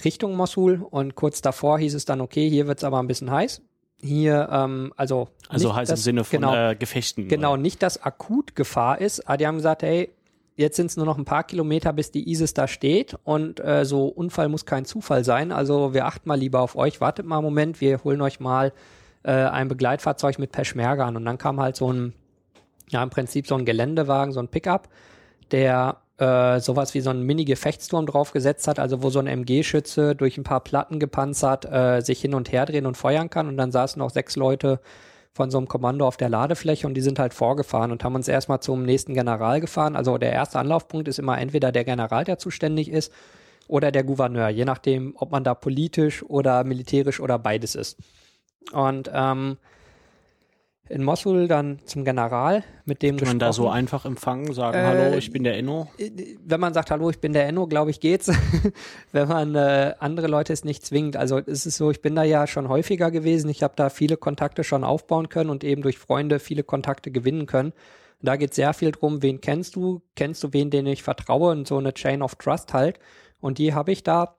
[0.04, 3.62] Richtung Mosul und kurz davor hieß es dann, okay, hier wird's aber ein bisschen heiß.
[4.00, 5.28] Hier, ähm, also.
[5.48, 7.28] Also heißt das, im Sinne von genau, äh, Gefechten.
[7.28, 7.62] Genau, oder?
[7.62, 10.10] nicht, dass akut Gefahr ist, aber die haben gesagt, hey,
[10.58, 13.84] jetzt sind es nur noch ein paar Kilometer, bis die ISIS da steht und äh,
[13.84, 15.52] so Unfall muss kein Zufall sein.
[15.52, 18.72] Also wir achten mal lieber auf euch, wartet mal einen Moment, wir holen euch mal
[19.22, 21.16] äh, ein Begleitfahrzeug mit Peschmerga an.
[21.16, 22.12] Und dann kam halt so ein,
[22.90, 24.88] ja im Prinzip so ein Geländewagen, so ein Pickup,
[25.52, 30.36] der äh, sowas wie so ein Mini-Gefechtsturm draufgesetzt hat, also wo so ein MG-Schütze durch
[30.36, 33.48] ein paar Platten gepanzert äh, sich hin und her drehen und feuern kann.
[33.48, 34.80] Und dann saßen noch sechs Leute
[35.32, 38.26] von so einem Kommando auf der Ladefläche und die sind halt vorgefahren und haben uns
[38.26, 39.94] erstmal zum nächsten General gefahren.
[39.94, 43.12] Also der erste Anlaufpunkt ist immer entweder der General, der zuständig ist,
[43.68, 47.98] oder der Gouverneur, je nachdem, ob man da politisch oder militärisch oder beides ist.
[48.72, 49.58] Und ähm,
[50.88, 54.82] in Mosul dann zum General, mit dem Kann man da so einfach empfangen, sagen, äh,
[54.82, 55.88] hallo, ich bin der Enno?
[56.44, 58.30] Wenn man sagt, hallo, ich bin der Enno, glaube ich, geht's.
[59.12, 61.16] wenn man äh, andere Leute ist nicht zwingend.
[61.16, 63.50] Also es ist so, ich bin da ja schon häufiger gewesen.
[63.50, 67.46] Ich habe da viele Kontakte schon aufbauen können und eben durch Freunde viele Kontakte gewinnen
[67.46, 67.72] können.
[68.20, 70.00] Und da geht sehr viel drum, wen kennst du?
[70.16, 71.52] Kennst du wen, den ich vertraue?
[71.52, 72.98] Und so eine Chain of Trust halt.
[73.40, 74.36] Und die habe ich da.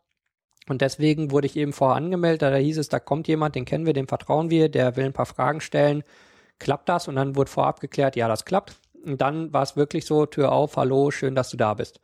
[0.67, 2.41] Und deswegen wurde ich eben vorher angemeldet.
[2.41, 5.13] Da hieß es, da kommt jemand, den kennen wir, dem vertrauen wir, der will ein
[5.13, 6.03] paar Fragen stellen
[6.59, 7.07] klappt das?
[7.07, 8.75] Und dann wurde vorab geklärt, ja, das klappt.
[9.05, 11.99] Und dann war es wirklich so, Tür auf, hallo, schön, dass du da bist.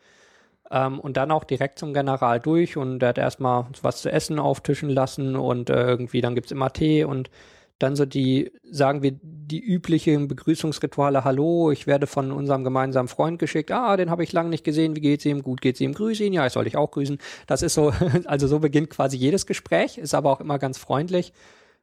[0.71, 4.39] Ähm, und dann auch direkt zum General durch und der hat erstmal was zu essen
[4.39, 7.29] auftischen lassen und äh, irgendwie, dann gibt's immer Tee und
[7.77, 13.37] dann so die, sagen wir, die üblichen Begrüßungsrituale, hallo, ich werde von unserem gemeinsamen Freund
[13.37, 16.23] geschickt, ah, den habe ich lange nicht gesehen, wie geht's ihm, gut geht's ihm, grüße
[16.23, 17.19] ihn, ja, ich soll dich auch grüßen.
[17.47, 17.91] Das ist so,
[18.25, 21.33] also so beginnt quasi jedes Gespräch, ist aber auch immer ganz freundlich.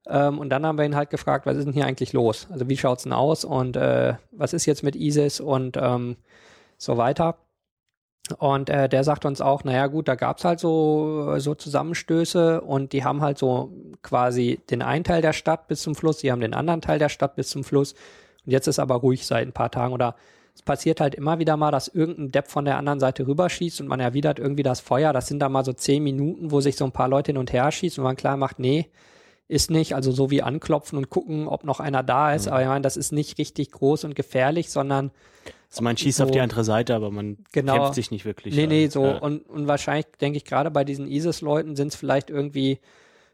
[0.07, 2.49] Ähm, und dann haben wir ihn halt gefragt, was ist denn hier eigentlich los?
[2.51, 6.17] Also wie schaut's denn aus und äh, was ist jetzt mit ISIS und ähm,
[6.77, 7.37] so weiter.
[8.39, 12.93] Und äh, der sagt uns auch, naja gut, da gab's halt so, so Zusammenstöße und
[12.93, 13.73] die haben halt so
[14.03, 17.09] quasi den einen Teil der Stadt bis zum Fluss, die haben den anderen Teil der
[17.09, 17.95] Stadt bis zum Fluss.
[18.45, 20.15] Und jetzt ist aber ruhig seit ein paar Tagen oder
[20.55, 23.89] es passiert halt immer wieder mal, dass irgendein Depp von der anderen Seite rüberschießt und
[23.89, 25.13] man erwidert irgendwie das Feuer.
[25.13, 27.53] Das sind da mal so zehn Minuten, wo sich so ein paar Leute hin und
[27.53, 28.91] her schießen und man klar macht, nee,
[29.53, 32.47] ist nicht, also so wie anklopfen und gucken, ob noch einer da ist.
[32.47, 32.53] Mhm.
[32.53, 35.11] Aber ich meine, das ist nicht richtig groß und gefährlich, sondern.
[35.71, 38.55] Also man schießt so, auf die andere Seite, aber man genau, kämpft sich nicht wirklich.
[38.57, 39.05] Nee, nee, so.
[39.05, 39.19] Ja.
[39.19, 42.81] Und, und wahrscheinlich denke ich gerade bei diesen ISIS-Leuten sind es vielleicht irgendwie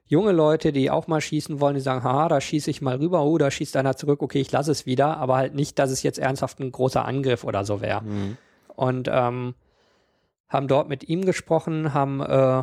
[0.06, 3.22] junge Leute, die auch mal schießen wollen, die sagen, ha, da schieße ich mal rüber,
[3.24, 6.02] oh, da schießt einer zurück, okay, ich lasse es wieder, aber halt nicht, dass es
[6.02, 8.02] jetzt ernsthaft ein großer Angriff oder so wäre.
[8.02, 8.36] Mhm.
[8.74, 9.54] Und ähm,
[10.48, 12.62] haben dort mit ihm gesprochen, haben äh,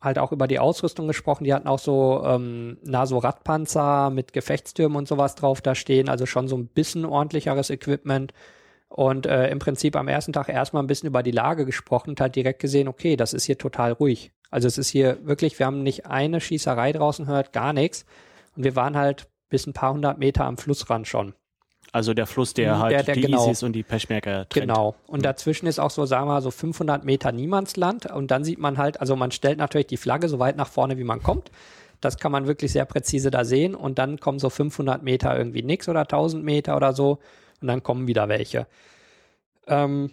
[0.00, 1.44] halt auch über die Ausrüstung gesprochen.
[1.44, 6.08] Die hatten auch so, ähm, na, so Radpanzer mit Gefechtstürmen und sowas drauf da stehen.
[6.08, 8.32] Also schon so ein bisschen ordentlicheres Equipment.
[8.88, 12.20] Und äh, im Prinzip am ersten Tag erstmal ein bisschen über die Lage gesprochen und
[12.20, 14.32] halt direkt gesehen, okay, das ist hier total ruhig.
[14.50, 18.06] Also es ist hier wirklich, wir haben nicht eine Schießerei draußen gehört, gar nichts.
[18.56, 21.34] Und wir waren halt bis ein paar hundert Meter am Flussrand schon.
[21.92, 24.68] Also der Fluss, der mhm, halt der, der, die genau, ISIS und die Peschmerga trennt.
[24.68, 24.94] Genau.
[25.06, 25.22] Und mhm.
[25.22, 28.06] dazwischen ist auch so, sagen wir mal, so 500 Meter Niemandsland.
[28.06, 30.98] Und dann sieht man halt, also man stellt natürlich die Flagge so weit nach vorne,
[30.98, 31.50] wie man kommt.
[32.00, 33.74] Das kann man wirklich sehr präzise da sehen.
[33.74, 37.18] Und dann kommen so 500 Meter irgendwie nix oder 1000 Meter oder so.
[37.60, 38.66] Und dann kommen wieder welche.
[39.66, 40.12] Ähm,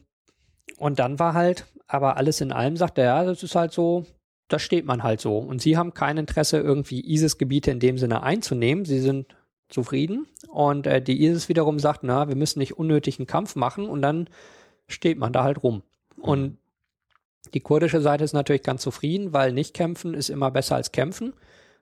[0.78, 4.06] und dann war halt, aber alles in allem sagt er, ja, das ist halt so,
[4.48, 5.38] da steht man halt so.
[5.38, 8.86] Und sie haben kein Interesse, irgendwie ISIS-Gebiete in dem Sinne einzunehmen.
[8.86, 9.28] Sie sind
[9.70, 10.28] zufrieden.
[10.50, 14.30] Und äh, die ISIS wiederum sagt, na, wir müssen nicht unnötigen Kampf machen und dann
[14.88, 15.84] steht man da halt rum.
[16.18, 16.24] Mhm.
[16.24, 16.58] Und
[17.54, 21.34] die kurdische Seite ist natürlich ganz zufrieden, weil nicht kämpfen ist immer besser als kämpfen.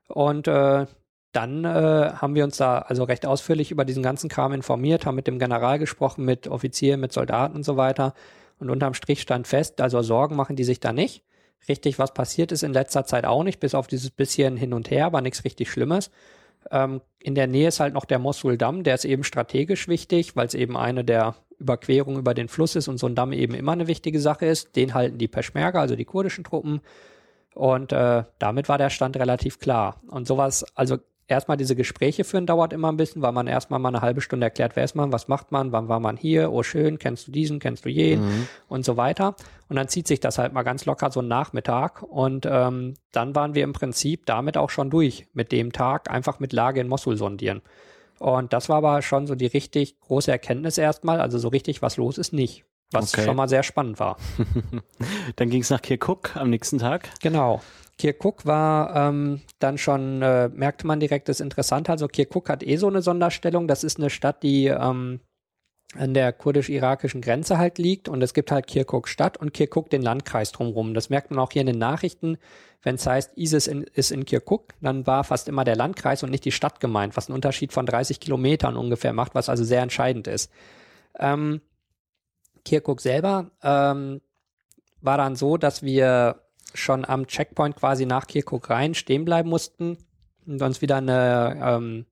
[0.07, 0.85] Und äh,
[1.31, 5.15] dann äh, haben wir uns da also recht ausführlich über diesen ganzen Kram informiert, haben
[5.15, 8.13] mit dem General gesprochen, mit Offizieren, mit Soldaten und so weiter.
[8.59, 11.23] Und unterm Strich stand fest, also Sorgen machen die sich da nicht.
[11.67, 14.91] Richtig, was passiert ist in letzter Zeit auch nicht, bis auf dieses bisschen hin und
[14.91, 16.11] her, aber nichts richtig Schlimmes.
[16.71, 20.47] Ähm, in der Nähe ist halt noch der Mosul-Damm, der ist eben strategisch wichtig, weil
[20.47, 23.71] es eben eine der Überquerungen über den Fluss ist und so ein Damm eben immer
[23.71, 24.75] eine wichtige Sache ist.
[24.75, 26.81] Den halten die Peschmerga, also die kurdischen Truppen.
[27.53, 30.01] Und äh, damit war der Stand relativ klar.
[30.07, 30.97] Und sowas, also
[31.33, 34.45] erstmal diese Gespräche führen dauert immer ein bisschen, weil man erstmal mal eine halbe Stunde
[34.45, 37.31] erklärt, wer ist man, was macht man, wann war man hier, oh schön, kennst du
[37.31, 38.47] diesen, kennst du jeden mhm.
[38.69, 39.35] und so weiter.
[39.67, 43.35] Und dann zieht sich das halt mal ganz locker so ein Nachmittag und ähm, dann
[43.35, 46.87] waren wir im Prinzip damit auch schon durch mit dem Tag, einfach mit Lage in
[46.87, 47.61] Mosul sondieren.
[48.19, 51.97] Und das war aber schon so die richtig große Erkenntnis erstmal, also so richtig was
[51.97, 52.63] los ist nicht.
[52.91, 53.25] Was okay.
[53.25, 54.17] schon mal sehr spannend war.
[55.35, 57.09] dann ging es nach Kirkuk am nächsten Tag.
[57.21, 57.61] Genau.
[57.97, 61.89] Kirkuk war ähm, dann schon, äh, merkte man direkt, ist interessant.
[61.89, 63.67] Also Kirkuk hat eh so eine Sonderstellung.
[63.67, 65.19] Das ist eine Stadt, die ähm,
[65.95, 70.01] an der kurdisch-irakischen Grenze halt liegt und es gibt halt Kirkuk Stadt und Kirkuk den
[70.01, 70.93] Landkreis drumherum.
[70.93, 72.37] Das merkt man auch hier in den Nachrichten.
[72.81, 76.31] Wenn es heißt, ISIS in, ist in Kirkuk, dann war fast immer der Landkreis und
[76.31, 79.81] nicht die Stadt gemeint, was einen Unterschied von 30 Kilometern ungefähr macht, was also sehr
[79.81, 80.51] entscheidend ist.
[81.19, 81.61] Ähm,
[82.65, 84.21] Kirkuk selber ähm,
[85.01, 86.42] war dann so, dass wir
[86.73, 89.97] schon am Checkpoint quasi nach Kirkuk rein stehen bleiben mussten
[90.45, 92.05] und uns wieder eine ähm,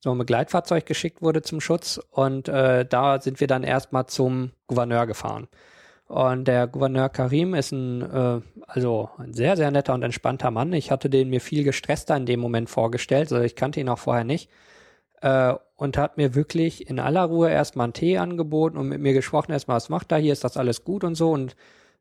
[0.00, 4.52] so ein Begleitfahrzeug geschickt wurde zum Schutz und äh, da sind wir dann erstmal zum
[4.68, 5.48] Gouverneur gefahren.
[6.06, 10.72] Und der Gouverneur Karim ist ein, äh, also ein sehr, sehr netter und entspannter Mann.
[10.72, 13.98] Ich hatte den mir viel gestresster in dem Moment vorgestellt, also ich kannte ihn auch
[13.98, 14.48] vorher nicht.
[15.20, 19.12] Äh, und hat mir wirklich in aller Ruhe erstmal einen Tee angeboten und mit mir
[19.12, 21.30] gesprochen, erstmal, was macht er hier, ist das alles gut und so.
[21.30, 21.56] Und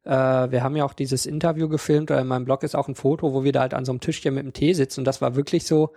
[0.08, 2.96] äh, wir haben ja auch dieses Interview gefilmt, oder in meinem Blog ist auch ein
[2.96, 5.02] Foto, wo wir da halt an so einem Tischchen mit dem Tee sitzen.
[5.02, 5.92] Und das war wirklich so,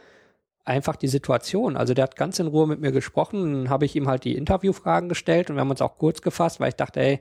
[0.64, 1.76] einfach die Situation.
[1.76, 4.36] Also der hat ganz in Ruhe mit mir gesprochen, dann habe ich ihm halt die
[4.36, 7.20] Interviewfragen gestellt und wir haben uns auch kurz gefasst, weil ich dachte, ey,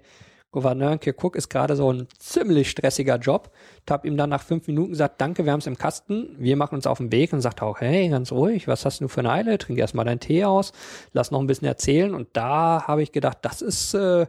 [0.51, 3.51] Gouverneur Kirkuk ist gerade so ein ziemlich stressiger Job.
[3.85, 6.57] Ich habe ihm dann nach fünf Minuten gesagt, danke, wir haben es im Kasten, wir
[6.57, 9.19] machen uns auf den Weg und sagt auch, hey, ganz ruhig, was hast du für
[9.19, 9.59] eine Eile?
[9.59, 10.71] Trink erstmal deinen Tee aus,
[11.13, 12.15] lass noch ein bisschen erzählen.
[12.15, 14.25] Und da habe ich gedacht, das ist äh,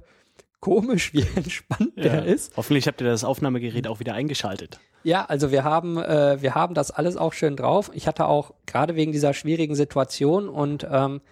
[0.61, 2.05] komisch, wie entspannt ja.
[2.05, 2.57] der ist.
[2.57, 4.81] Hoffentlich habt ihr das Aufnahmegerät auch wieder eingeschaltet.
[5.03, 7.91] Ja, also wir haben, äh, wir haben das alles auch schön drauf.
[7.95, 11.23] Ich hatte auch gerade wegen dieser schwierigen Situation und ähm,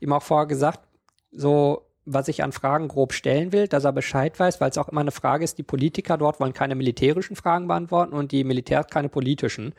[0.00, 0.80] ihm auch vorher gesagt,
[1.32, 4.88] so was ich an Fragen grob stellen will, dass er Bescheid weiß, weil es auch
[4.88, 8.86] immer eine Frage ist, die Politiker dort wollen keine militärischen Fragen beantworten und die Militärs
[8.86, 9.74] keine politischen.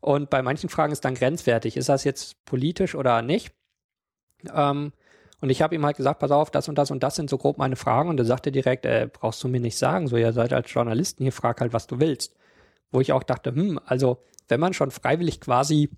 [0.00, 3.52] Und bei manchen Fragen ist dann grenzwertig, ist das jetzt politisch oder nicht?
[4.52, 4.92] Ähm,
[5.40, 7.38] und ich habe ihm halt gesagt, pass auf, das und das und das sind so
[7.38, 8.08] grob meine Fragen.
[8.08, 11.22] Und er sagte direkt, äh, brauchst du mir nicht sagen, so ihr seid als Journalisten
[11.22, 12.34] hier, frag halt, was du willst
[12.90, 14.18] wo ich auch dachte, hm, also
[14.48, 15.90] wenn man schon freiwillig quasi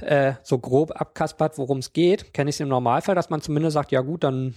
[0.00, 3.74] äh, so grob abkaspert, worum es geht, kenne ich es im Normalfall, dass man zumindest
[3.74, 4.54] sagt, ja gut, dann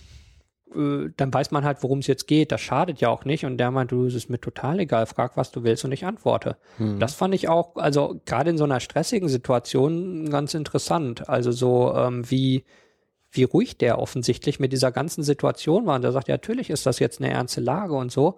[0.74, 2.52] äh, dann weiß man halt, worum es jetzt geht.
[2.52, 3.46] Das schadet ja auch nicht.
[3.46, 6.06] Und der meint, du, es ist mir total egal, frag, was du willst und ich
[6.06, 6.58] antworte.
[6.78, 7.00] Hm.
[7.00, 11.30] Das fand ich auch, also gerade in so einer stressigen Situation ganz interessant.
[11.30, 12.64] Also so ähm, wie,
[13.36, 15.96] wie ruhig der offensichtlich mit dieser ganzen Situation war.
[15.96, 18.38] Und der sagt, ja, natürlich ist das jetzt eine ernste Lage und so,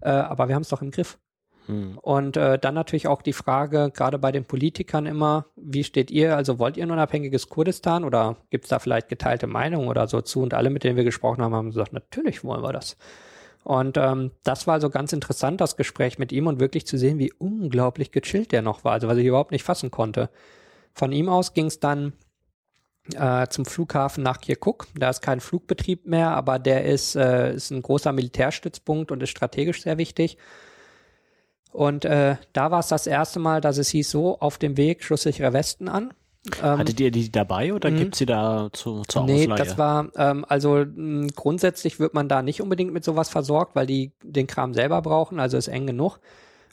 [0.00, 1.18] äh, aber wir haben es doch im Griff.
[1.66, 1.98] Hm.
[1.98, 6.36] Und äh, dann natürlich auch die Frage, gerade bei den Politikern immer, wie steht ihr,
[6.36, 10.20] also wollt ihr ein unabhängiges Kurdistan oder gibt es da vielleicht geteilte Meinungen oder so
[10.20, 10.42] zu?
[10.42, 12.96] Und alle, mit denen wir gesprochen haben, haben gesagt, natürlich wollen wir das.
[13.62, 17.18] Und ähm, das war also ganz interessant, das Gespräch mit ihm und wirklich zu sehen,
[17.18, 20.30] wie unglaublich gechillt der noch war, also was ich überhaupt nicht fassen konnte.
[20.94, 22.14] Von ihm aus ging es dann
[23.14, 24.86] äh, zum Flughafen nach Kirkuk.
[24.94, 29.30] Da ist kein Flugbetrieb mehr, aber der ist, äh, ist ein großer Militärstützpunkt und ist
[29.30, 30.36] strategisch sehr wichtig.
[31.72, 35.04] Und äh, da war es das erste Mal, dass es hieß so, auf dem Weg
[35.04, 36.12] schusssichere Westen an.
[36.62, 37.96] Ähm, Hattet ihr die dabei oder mhm.
[37.98, 39.48] gibt sie da zu, zur nee, Ausleihe?
[39.48, 43.76] Nee, das war, ähm, also mh, grundsätzlich wird man da nicht unbedingt mit sowas versorgt,
[43.76, 46.18] weil die den Kram selber brauchen, also ist eng genug.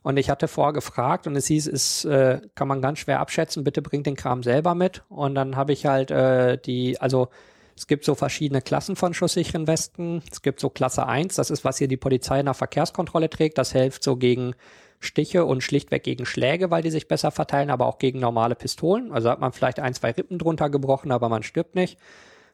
[0.08, 3.66] Und ich hatte vorher gefragt und es hieß, es äh, kann man ganz schwer abschätzen,
[3.66, 5.03] bitte bringt den Kram selber mit.
[5.10, 7.28] Und dann habe ich halt äh, die, also
[7.76, 10.24] es gibt so verschiedene Klassen von schusssicheren Westen.
[10.32, 13.58] Es gibt so Klasse 1, das ist, was hier die Polizei nach Verkehrskontrolle trägt.
[13.58, 14.55] Das hilft so gegen
[15.01, 19.12] Stiche und schlichtweg gegen Schläge, weil die sich besser verteilen, aber auch gegen normale Pistolen.
[19.12, 21.99] Also hat man vielleicht ein, zwei Rippen drunter gebrochen, aber man stirbt nicht.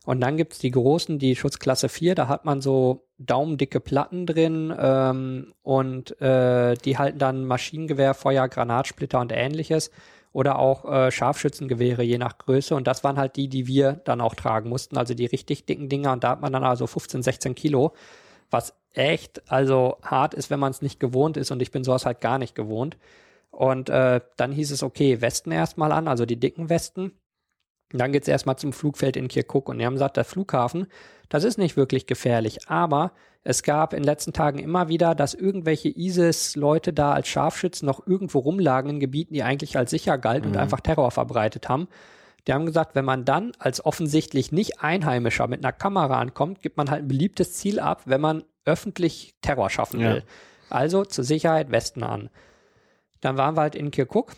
[0.05, 4.75] Und dann gibt's die großen, die Schutzklasse 4, da hat man so daumendicke Platten drin
[4.77, 9.91] ähm, und äh, die halten dann Maschinengewehr, Feuer, Granatsplitter und ähnliches.
[10.33, 12.75] Oder auch äh, Scharfschützengewehre, je nach Größe.
[12.75, 14.97] Und das waren halt die, die wir dann auch tragen mussten.
[14.97, 16.11] Also die richtig dicken Dinger.
[16.11, 17.93] Und da hat man dann also 15, 16 Kilo,
[18.49, 22.05] was echt also hart ist, wenn man es nicht gewohnt ist und ich bin sowas
[22.05, 22.97] halt gar nicht gewohnt.
[23.51, 27.11] Und äh, dann hieß es, okay, Westen erstmal an, also die dicken Westen.
[27.93, 30.87] Und dann geht's erstmal zum Flugfeld in Kirkuk und die haben gesagt, der Flughafen,
[31.29, 33.13] das ist nicht wirklich gefährlich, aber
[33.43, 38.05] es gab in den letzten Tagen immer wieder, dass irgendwelche ISIS-Leute da als Scharfschützen noch
[38.07, 40.55] irgendwo rumlagen in Gebieten, die eigentlich als sicher galten mhm.
[40.55, 41.87] und einfach Terror verbreitet haben.
[42.47, 46.77] Die haben gesagt, wenn man dann als offensichtlich nicht Einheimischer mit einer Kamera ankommt, gibt
[46.77, 50.17] man halt ein beliebtes Ziel ab, wenn man öffentlich Terror schaffen will.
[50.17, 50.21] Ja.
[50.69, 52.29] Also zur Sicherheit Westen an.
[53.21, 54.33] Dann waren wir halt in Kirkuk.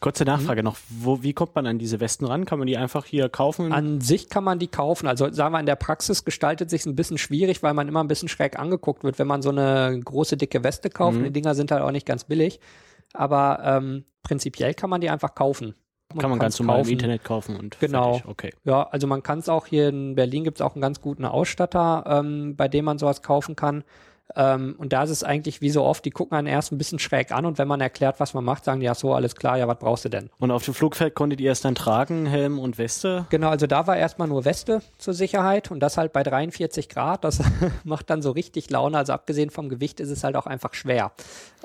[0.00, 0.66] Kurze Nachfrage mhm.
[0.66, 2.44] noch, wo, wie kommt man an diese Westen ran?
[2.44, 3.72] Kann man die einfach hier kaufen?
[3.72, 5.08] An sich kann man die kaufen.
[5.08, 8.08] Also sagen wir, in der Praxis gestaltet sich ein bisschen schwierig, weil man immer ein
[8.08, 11.18] bisschen schräg angeguckt wird, wenn man so eine große, dicke Weste kauft.
[11.18, 11.24] Mhm.
[11.24, 12.60] Die Dinger sind halt auch nicht ganz billig.
[13.12, 15.74] Aber ähm, prinzipiell kann man die einfach kaufen.
[16.10, 18.14] Man kann man ganz normal im Internet kaufen und genau.
[18.14, 18.28] Fertig.
[18.28, 18.54] Okay.
[18.64, 21.26] Ja, also man kann es auch hier in Berlin gibt es auch einen ganz guten
[21.26, 23.84] Ausstatter, ähm, bei dem man sowas kaufen kann.
[24.36, 26.98] Ähm, und da ist es eigentlich wie so oft, die gucken einen erst ein bisschen
[26.98, 29.56] schräg an und wenn man erklärt, was man macht, sagen die, ja so, alles klar,
[29.56, 30.28] ja, was brauchst du denn?
[30.38, 33.26] Und auf dem Flugfeld konntet ihr es dann tragen, Helm und Weste?
[33.30, 37.24] Genau, also da war erstmal nur Weste zur Sicherheit und das halt bei 43 Grad,
[37.24, 37.40] das
[37.84, 41.12] macht dann so richtig Laune, also abgesehen vom Gewicht ist es halt auch einfach schwer.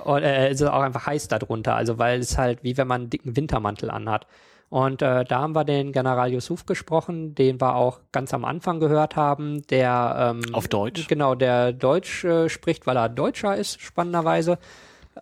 [0.03, 3.01] Und äh, ist es auch einfach heiß darunter, also weil es halt wie wenn man
[3.01, 4.25] einen dicken Wintermantel anhat.
[4.73, 8.79] Und äh, da haben wir den General Yusuf gesprochen, den wir auch ganz am Anfang
[8.79, 11.07] gehört haben, der ähm, auf Deutsch.
[11.07, 14.57] Genau, der Deutsch äh, spricht, weil er Deutscher ist, spannenderweise.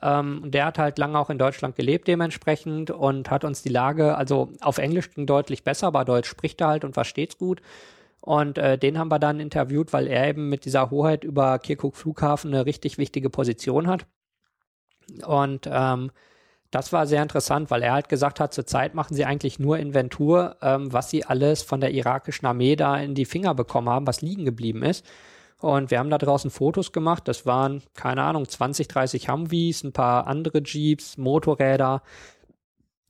[0.02, 4.16] Ähm, der hat halt lange auch in Deutschland gelebt dementsprechend und hat uns die Lage,
[4.16, 7.62] also auf Englisch ging deutlich besser, aber Deutsch spricht er halt und versteht's gut.
[8.22, 11.98] Und äh, den haben wir dann interviewt, weil er eben mit dieser Hoheit über Kirkuk
[11.98, 14.06] Flughafen eine richtig wichtige Position hat.
[15.26, 16.10] Und ähm,
[16.72, 20.56] das war sehr interessant, weil er halt gesagt hat, zurzeit machen sie eigentlich nur Inventur,
[20.62, 24.22] ähm, was sie alles von der irakischen Armee da in die Finger bekommen haben, was
[24.22, 25.06] liegen geblieben ist.
[25.60, 27.28] Und wir haben da draußen Fotos gemacht.
[27.28, 32.02] Das waren, keine Ahnung, 20, 30 Humvees, ein paar andere Jeeps, Motorräder,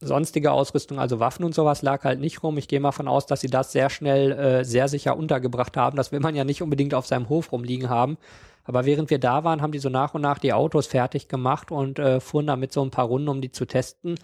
[0.00, 2.58] sonstige Ausrüstung, also Waffen und sowas lag halt nicht rum.
[2.58, 5.96] Ich gehe mal von aus, dass sie das sehr schnell, äh, sehr sicher untergebracht haben.
[5.96, 8.18] Das will man ja nicht unbedingt auf seinem Hof rumliegen haben.
[8.64, 11.70] Aber während wir da waren, haben die so nach und nach die Autos fertig gemacht
[11.70, 14.16] und äh, fuhren damit so ein paar Runden, um die zu testen.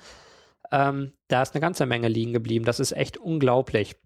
[0.71, 2.65] Ähm, da ist eine ganze Menge liegen geblieben.
[2.65, 3.97] Das ist echt unglaublich.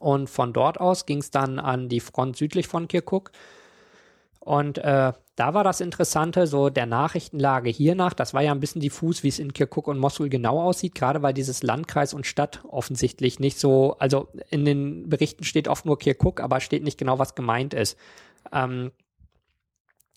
[0.00, 3.30] Und von dort aus ging es dann an die Front südlich von Kirkuk.
[4.40, 8.82] Und äh, da war das Interessante, so der Nachrichtenlage hiernach, das war ja ein bisschen
[8.82, 12.62] diffus, wie es in Kirkuk und Mosul genau aussieht, gerade weil dieses Landkreis und Stadt
[12.68, 17.18] offensichtlich nicht so, also in den Berichten steht oft nur Kirkuk, aber steht nicht genau,
[17.18, 17.98] was gemeint ist.
[18.52, 18.92] Ähm,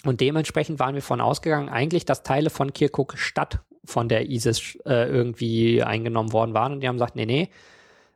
[0.06, 4.78] und dementsprechend waren wir von ausgegangen, eigentlich, dass Teile von Kirkuk Stadt von der ISIS
[4.86, 6.74] äh, irgendwie eingenommen worden waren.
[6.74, 7.50] Und die haben gesagt, nee, nee,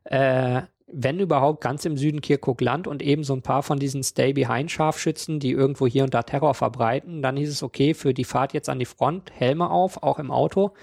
[0.03, 0.61] äh,
[0.93, 5.39] wenn überhaupt ganz im Süden Kirkuk Land und eben so ein paar von diesen Stay-Behind-Scharfschützen,
[5.39, 8.67] die irgendwo hier und da Terror verbreiten, dann hieß es okay, für die Fahrt jetzt
[8.67, 10.73] an die Front, Helme auf, auch im Auto.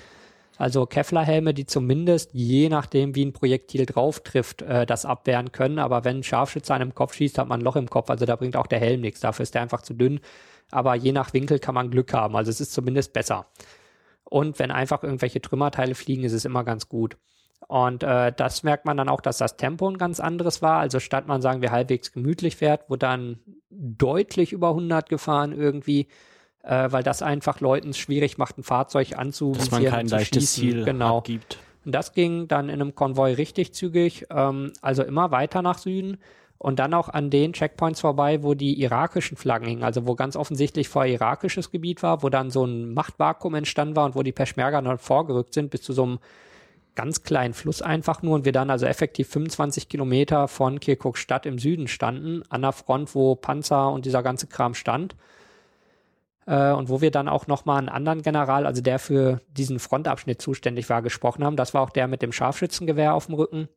[0.56, 5.78] Also Kevlar-Helme, die zumindest je nachdem, wie ein Projektil drauf trifft, äh, das abwehren können.
[5.78, 8.10] Aber wenn ein Scharfschütze einem Kopf schießt, hat man ein Loch im Kopf.
[8.10, 9.20] Also da bringt auch der Helm nichts.
[9.20, 10.20] Dafür ist der einfach zu dünn
[10.70, 12.36] aber je nach Winkel kann man Glück haben.
[12.36, 13.46] Also es ist zumindest besser.
[14.24, 17.16] Und wenn einfach irgendwelche Trümmerteile fliegen, ist es immer ganz gut.
[17.66, 20.78] Und äh, das merkt man dann auch, dass das Tempo ein ganz anderes war.
[20.78, 23.38] Also statt man sagen wir halbwegs gemütlich fährt, wurde dann
[23.70, 26.08] deutlich über 100 gefahren irgendwie,
[26.62, 29.70] äh, weil das einfach Leuten schwierig macht, ein Fahrzeug anzuvisieren.
[29.70, 31.18] Dass man kein leichtes Ziel genau.
[31.18, 31.58] abgibt.
[31.84, 36.18] Und das ging dann in einem Konvoi richtig zügig, ähm, also immer weiter nach Süden
[36.58, 40.34] und dann auch an den Checkpoints vorbei, wo die irakischen Flaggen hingen, also wo ganz
[40.36, 44.32] offensichtlich vorher irakisches Gebiet war, wo dann so ein Machtvakuum entstanden war und wo die
[44.32, 46.18] Peschmerga dann vorgerückt sind bis zu so einem
[46.96, 51.46] ganz kleinen Fluss einfach nur und wir dann also effektiv 25 Kilometer von Kirkuk Stadt
[51.46, 55.14] im Süden standen, an der Front, wo Panzer und dieser ganze Kram stand.
[56.46, 60.42] Äh, und wo wir dann auch nochmal einen anderen General, also der für diesen Frontabschnitt
[60.42, 61.54] zuständig war, gesprochen haben.
[61.54, 63.68] Das war auch der mit dem Scharfschützengewehr auf dem Rücken.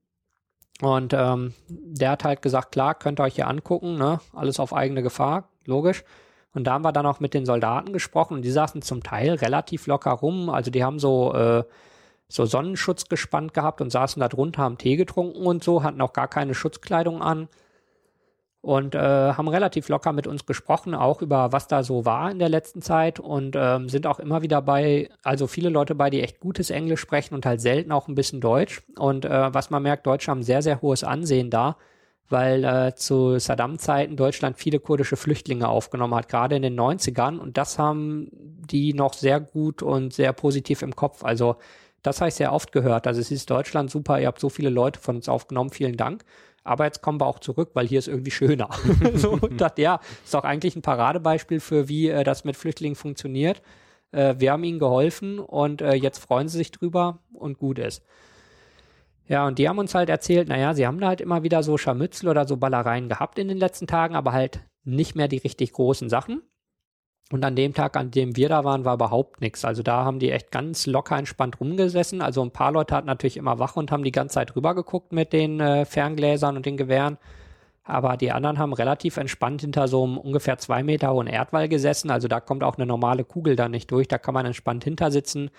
[0.82, 4.20] Und ähm, der hat halt gesagt, klar, könnt ihr euch hier angucken, ne?
[4.34, 6.04] alles auf eigene Gefahr, logisch.
[6.54, 9.36] Und da haben wir dann auch mit den Soldaten gesprochen und die saßen zum Teil
[9.36, 10.50] relativ locker rum.
[10.50, 11.64] Also die haben so, äh,
[12.28, 16.14] so Sonnenschutz gespannt gehabt und saßen da drunter, haben Tee getrunken und so, hatten auch
[16.14, 17.48] gar keine Schutzkleidung an
[18.62, 22.38] und äh, haben relativ locker mit uns gesprochen, auch über was da so war in
[22.38, 26.22] der letzten Zeit und ähm, sind auch immer wieder bei, also viele Leute bei, die
[26.22, 28.84] echt gutes Englisch sprechen und halt selten auch ein bisschen Deutsch.
[28.98, 31.78] Und äh, was man merkt, Deutsche haben sehr, sehr hohes Ansehen da,
[32.30, 37.40] weil äh, zu Saddam-Zeiten Deutschland viele kurdische Flüchtlinge aufgenommen hat, gerade in den 90ern.
[37.40, 41.24] Und das haben die noch sehr gut und sehr positiv im Kopf.
[41.24, 41.56] Also
[42.04, 43.08] das habe ich sehr oft gehört.
[43.08, 46.24] Also es ist Deutschland super, ihr habt so viele Leute von uns aufgenommen, vielen Dank
[46.64, 48.70] aber jetzt kommen wir auch zurück, weil hier ist irgendwie schöner.
[49.16, 52.96] so, und dachte, ja, ist doch eigentlich ein Paradebeispiel für, wie äh, das mit Flüchtlingen
[52.96, 53.62] funktioniert.
[54.12, 58.04] Äh, wir haben ihnen geholfen und äh, jetzt freuen sie sich drüber und gut ist.
[59.28, 61.78] Ja, und die haben uns halt erzählt, naja, sie haben da halt immer wieder so
[61.78, 65.72] Scharmützel oder so Ballereien gehabt in den letzten Tagen, aber halt nicht mehr die richtig
[65.72, 66.42] großen Sachen.
[67.32, 69.64] Und an dem Tag, an dem wir da waren, war überhaupt nichts.
[69.64, 72.22] Also da haben die echt ganz locker entspannt rumgesessen.
[72.22, 75.34] Also ein paar Leute hatten natürlich immer wach und haben die ganze Zeit rübergeguckt mit
[75.34, 77.18] den äh, Ferngläsern und den Gewehren.
[77.84, 82.12] Aber die anderen haben relativ entspannt hinter so einem ungefähr zwei Meter hohen Erdwall gesessen.
[82.12, 84.08] Also da kommt auch eine normale Kugel da nicht durch.
[84.08, 85.50] Da kann man entspannt hintersitzen.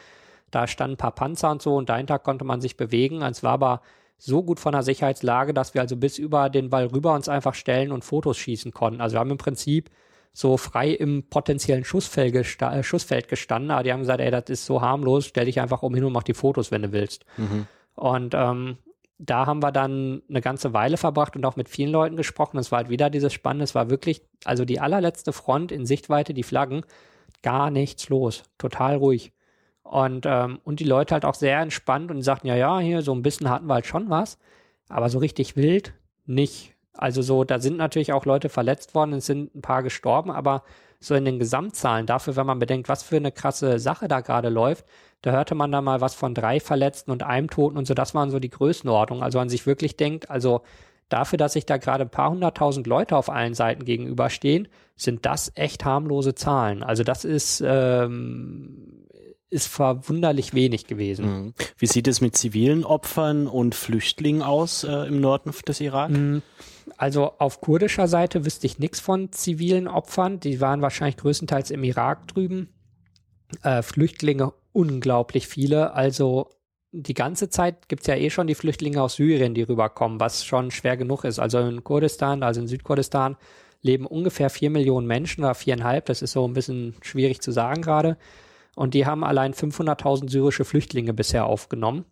[0.51, 3.23] Da standen ein paar Panzer und so und dahinter konnte man sich bewegen.
[3.23, 3.81] Es war aber
[4.19, 7.55] so gut von der Sicherheitslage, dass wir also bis über den Wall rüber uns einfach
[7.55, 9.01] stellen und Fotos schießen konnten.
[9.01, 9.91] Also wir haben im Prinzip
[10.33, 14.45] so frei im potenziellen Schussfeld, gesta äh, Schussfeld gestanden, aber die haben gesagt, ey, das
[14.49, 17.25] ist so harmlos, stell dich einfach um hin und mach die Fotos, wenn du willst.
[17.37, 17.67] Mhm.
[17.95, 18.79] Und ähm,
[19.19, 22.59] da haben wir dann eine ganze Weile verbracht und auch mit vielen Leuten gesprochen.
[22.59, 23.65] Es war halt wieder dieses Spannende.
[23.65, 26.83] Es war wirklich, also die allerletzte Front in Sichtweite, die Flaggen,
[27.43, 28.43] gar nichts los.
[28.59, 29.33] Total ruhig.
[29.83, 33.15] Und, ähm, und die Leute halt auch sehr entspannt und sagten, ja, ja, hier so
[33.15, 34.39] ein bisschen hatten wir halt schon was,
[34.89, 35.93] aber so richtig wild
[36.25, 36.72] nicht.
[36.95, 40.63] Also so, da sind natürlich auch Leute verletzt worden, es sind ein paar gestorben, aber
[41.01, 44.51] so in den Gesamtzahlen dafür, wenn man bedenkt, was für eine krasse Sache da gerade
[44.51, 44.85] läuft,
[45.23, 48.15] da hörte man da mal was von drei Verletzten und einem Toten und so, das
[48.15, 49.23] waren so die Größenordnungen.
[49.23, 50.63] Also man sich wirklich denkt, also
[51.09, 55.53] dafür, dass sich da gerade ein paar hunderttausend Leute auf allen Seiten gegenüberstehen, sind das
[55.55, 56.83] echt harmlose Zahlen.
[56.83, 59.07] Also das ist, ähm,
[59.51, 61.27] ist verwunderlich wenig gewesen.
[61.27, 61.55] Mhm.
[61.77, 66.11] Wie sieht es mit zivilen Opfern und Flüchtlingen aus äh, im Norden des Irak?
[66.11, 66.43] Mhm.
[67.03, 70.39] Also auf kurdischer Seite wüsste ich nichts von zivilen Opfern.
[70.39, 72.69] Die waren wahrscheinlich größtenteils im Irak drüben.
[73.65, 75.95] Äh, Flüchtlinge unglaublich viele.
[75.95, 76.51] Also
[76.93, 80.45] die ganze Zeit gibt es ja eh schon die Flüchtlinge aus Syrien, die rüberkommen, was
[80.45, 81.41] schon schwer genug ist.
[81.41, 83.37] Also in Kurdistan, also in Südkurdistan,
[83.81, 86.07] leben ungefähr vier Millionen Menschen oder viereinhalb.
[86.07, 88.17] Das ist so ein bisschen schwierig zu sagen gerade.
[88.77, 92.05] Und die haben allein 500.000 syrische Flüchtlinge bisher aufgenommen.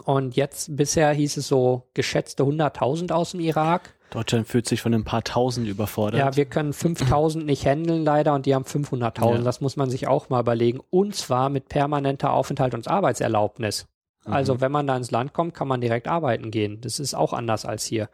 [0.00, 3.94] Und jetzt bisher hieß es so geschätzte 100.000 aus dem Irak.
[4.10, 6.20] Deutschland fühlt sich von ein paar Tausend überfordert.
[6.20, 9.36] Ja, wir können 5000 nicht handeln leider und die haben 500.000.
[9.36, 9.38] Ja.
[9.38, 10.80] Das muss man sich auch mal überlegen.
[10.90, 13.86] Und zwar mit permanenter Aufenthalt und Arbeitserlaubnis.
[14.24, 14.32] Mhm.
[14.32, 16.80] Also wenn man da ins Land kommt, kann man direkt arbeiten gehen.
[16.80, 18.08] Das ist auch anders als hier.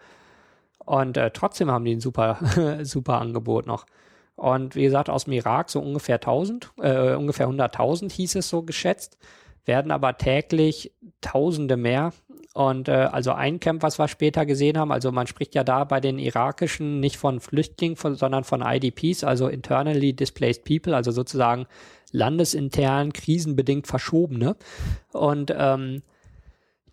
[0.79, 2.39] Und äh, trotzdem haben die ein super,
[2.83, 3.85] super Angebot noch.
[4.37, 8.63] Und wie gesagt, aus dem Irak so ungefähr 1000, äh, ungefähr 100.000 hieß es so
[8.63, 9.19] geschätzt,
[9.65, 12.13] werden aber täglich Tausende mehr.
[12.55, 15.85] Und äh, also ein Camp, was wir später gesehen haben, also man spricht ja da
[15.85, 21.11] bei den irakischen nicht von Flüchtlingen, von, sondern von IDPs, also internally displaced people, also
[21.13, 21.67] sozusagen
[22.11, 24.57] landesintern krisenbedingt verschobene.
[25.13, 26.03] Und ähm,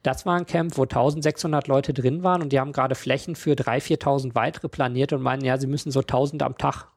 [0.04, 3.54] das war ein Camp, wo 1600 Leute drin waren und die haben gerade Flächen für
[3.54, 6.88] 3.000, 4.000 weitere planiert und meinen, ja, sie müssen so 1000 am Tag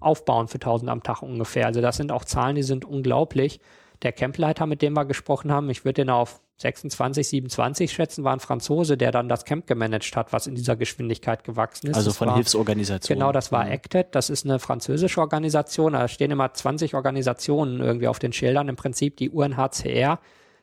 [0.00, 1.66] aufbauen für 1000 am Tag ungefähr.
[1.66, 3.60] Also das sind auch Zahlen, die sind unglaublich
[4.02, 8.32] der Campleiter, mit dem wir gesprochen haben, ich würde den auf 26, 27 schätzen, war
[8.32, 11.96] ein Franzose, der dann das Camp gemanagt hat, was in dieser Geschwindigkeit gewachsen ist.
[11.96, 13.20] Also das von war, Hilfsorganisationen.
[13.20, 13.72] Genau, das war mhm.
[13.72, 14.14] ACTED.
[14.14, 15.92] Das ist eine französische Organisation.
[15.92, 18.68] Da stehen immer 20 Organisationen irgendwie auf den Schildern.
[18.68, 20.20] Im Prinzip die UNHCR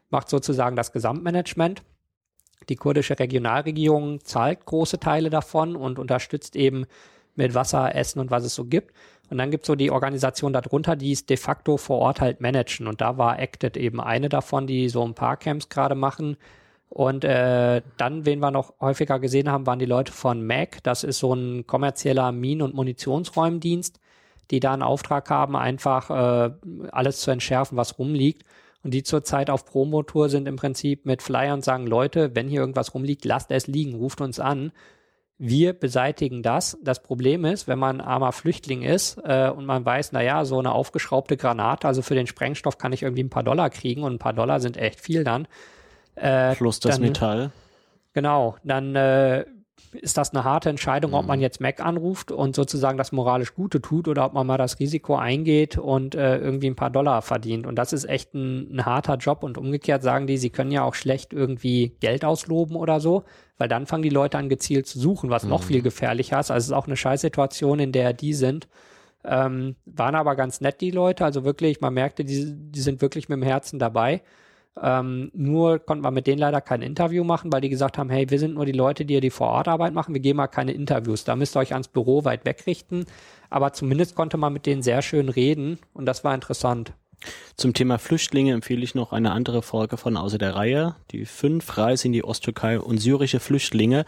[0.09, 1.83] macht sozusagen das Gesamtmanagement.
[2.69, 6.85] Die kurdische Regionalregierung zahlt große Teile davon und unterstützt eben
[7.35, 8.93] mit Wasser, Essen und was es so gibt.
[9.29, 12.41] Und dann gibt es so die Organisation darunter, die es de facto vor Ort halt
[12.41, 12.87] managen.
[12.87, 16.37] Und da war Acted eben eine davon, die so ein paar Camps gerade machen.
[16.89, 20.83] Und äh, dann, wen wir noch häufiger gesehen haben, waren die Leute von MAC.
[20.83, 23.99] Das ist so ein kommerzieller Minen- und Munitionsräumdienst,
[24.49, 26.51] die da einen Auftrag haben, einfach äh,
[26.91, 28.43] alles zu entschärfen, was rumliegt.
[28.83, 32.61] Und die zurzeit auf Promotour sind im Prinzip mit Flyer und sagen, Leute, wenn hier
[32.61, 34.71] irgendwas rumliegt, lasst es liegen, ruft uns an
[35.39, 36.77] wir beseitigen das.
[36.83, 40.73] Das Problem ist, wenn man armer Flüchtling ist äh, und man weiß, naja, so eine
[40.73, 44.19] aufgeschraubte Granate, also für den Sprengstoff kann ich irgendwie ein paar Dollar kriegen und ein
[44.19, 45.47] paar Dollar sind echt viel dann.
[46.15, 47.51] Äh, Plus das dann, Metall.
[48.13, 49.45] Genau, dann äh,
[49.93, 51.43] ist das eine harte Entscheidung, ob man mhm.
[51.43, 55.15] jetzt Mac anruft und sozusagen das moralisch Gute tut oder ob man mal das Risiko
[55.15, 57.65] eingeht und äh, irgendwie ein paar Dollar verdient.
[57.65, 59.43] Und das ist echt ein, ein, harter Job.
[59.43, 63.23] Und umgekehrt sagen die, sie können ja auch schlecht irgendwie Geld ausloben oder so,
[63.57, 65.49] weil dann fangen die Leute an gezielt zu suchen, was mhm.
[65.49, 66.51] noch viel gefährlicher ist.
[66.51, 68.67] Also es ist auch eine Scheißsituation, in der die sind.
[69.23, 71.25] Ähm, waren aber ganz nett, die Leute.
[71.25, 74.21] Also wirklich, man merkte, die, die sind wirklich mit dem Herzen dabei.
[74.81, 78.29] Ähm, nur konnte man mit denen leider kein Interview machen, weil die gesagt haben, hey,
[78.29, 81.23] wir sind nur die Leute, die ja die Vorortarbeit machen, wir geben mal keine Interviews.
[81.23, 83.05] Da müsst ihr euch ans Büro weit wegrichten.
[83.49, 86.93] Aber zumindest konnte man mit denen sehr schön reden und das war interessant.
[87.57, 91.77] Zum Thema Flüchtlinge empfehle ich noch eine andere Folge von Außer der Reihe, die fünf
[91.77, 94.05] Reise in die Osttürkei und syrische Flüchtlinge,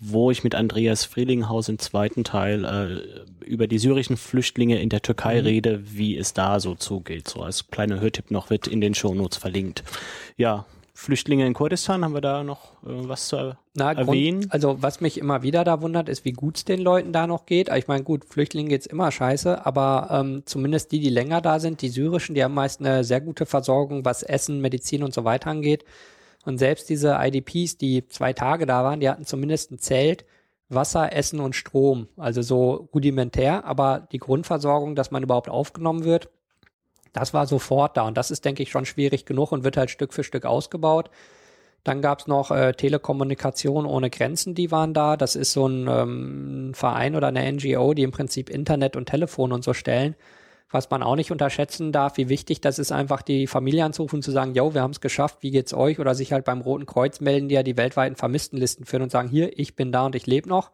[0.00, 5.02] wo ich mit Andreas Frielinghaus im zweiten Teil äh, über die syrischen Flüchtlinge in der
[5.02, 5.46] Türkei mhm.
[5.46, 7.28] rede, wie es da so zugeht.
[7.28, 9.84] So als kleiner Hörtipp noch wird in den Shownotes verlinkt.
[10.36, 10.66] Ja,
[10.96, 14.42] Flüchtlinge in Kurdistan, haben wir da noch äh, was zu Na, erwähnen?
[14.42, 17.26] Grund, also was mich immer wieder da wundert, ist, wie gut es den Leuten da
[17.26, 17.68] noch geht.
[17.68, 21.82] Ich meine, gut, Flüchtlingen geht's immer scheiße, aber ähm, zumindest die, die länger da sind,
[21.82, 25.50] die syrischen, die haben meist eine sehr gute Versorgung, was Essen, Medizin und so weiter
[25.50, 25.84] angeht.
[26.44, 30.24] Und selbst diese IDPs, die zwei Tage da waren, die hatten zumindest ein Zelt,
[30.68, 32.08] Wasser, Essen und Strom.
[32.16, 36.28] Also so rudimentär, aber die Grundversorgung, dass man überhaupt aufgenommen wird,
[37.12, 38.02] das war sofort da.
[38.02, 41.10] Und das ist, denke ich, schon schwierig genug und wird halt Stück für Stück ausgebaut.
[41.84, 45.16] Dann gab's noch äh, Telekommunikation ohne Grenzen, die waren da.
[45.16, 49.52] Das ist so ein ähm, Verein oder eine NGO, die im Prinzip Internet und Telefon
[49.52, 50.16] und so stellen
[50.74, 54.22] was man auch nicht unterschätzen darf, wie wichtig das ist, einfach die Familie anzurufen und
[54.22, 56.00] zu sagen, yo, wir haben es geschafft, wie geht's euch?
[56.00, 59.28] Oder sich halt beim Roten Kreuz melden, die ja die weltweiten Vermisstenlisten führen und sagen,
[59.28, 60.72] hier, ich bin da und ich lebe noch.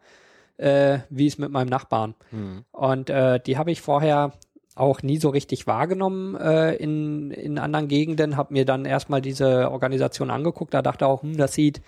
[0.57, 2.15] Äh, wie ist mit meinem Nachbarn?
[2.31, 2.65] Hm.
[2.71, 4.33] Und äh, die habe ich vorher
[4.75, 9.69] auch nie so richtig wahrgenommen äh, in, in anderen Gegenden, habe mir dann erstmal diese
[9.69, 11.81] Organisation angeguckt, da dachte auch, hm, das sieht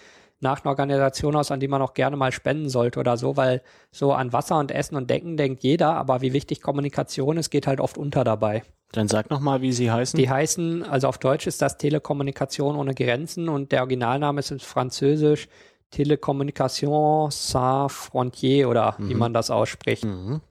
[0.43, 3.63] nach einer Organisation aus, an die man auch gerne mal spenden sollte oder so, weil
[3.91, 7.65] so an Wasser und Essen und Decken denkt jeder, aber wie wichtig Kommunikation ist, geht
[7.65, 8.63] halt oft unter dabei.
[8.91, 10.19] Dann sag nochmal, wie sie heißen.
[10.19, 14.59] Die heißen, also auf Deutsch ist das Telekommunikation ohne Grenzen und der Originalname ist in
[14.59, 15.47] Französisch
[15.89, 19.09] Telekommunikation sans frontier oder mhm.
[19.09, 20.05] wie man das ausspricht.
[20.05, 20.41] Mhm.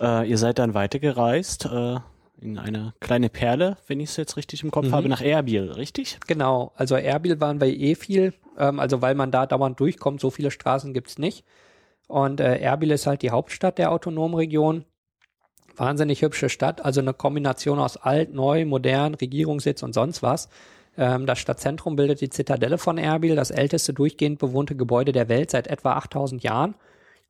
[0.00, 1.96] Äh, ihr seid dann weitergereist äh,
[2.40, 4.92] in eine kleine Perle, wenn ich es jetzt richtig im Kopf mhm.
[4.92, 6.18] habe, nach Erbil, richtig?
[6.26, 10.30] Genau, also Erbil waren wir eh viel, ähm, also weil man da dauernd durchkommt, so
[10.30, 11.44] viele Straßen gibt's nicht.
[12.06, 14.84] Und äh, Erbil ist halt die Hauptstadt der autonomen Region.
[15.76, 20.48] Wahnsinnig hübsche Stadt, also eine Kombination aus alt, neu, modern, Regierungssitz und sonst was.
[20.96, 25.50] Ähm, das Stadtzentrum bildet die Zitadelle von Erbil, das älteste durchgehend bewohnte Gebäude der Welt
[25.50, 26.74] seit etwa 8000 Jahren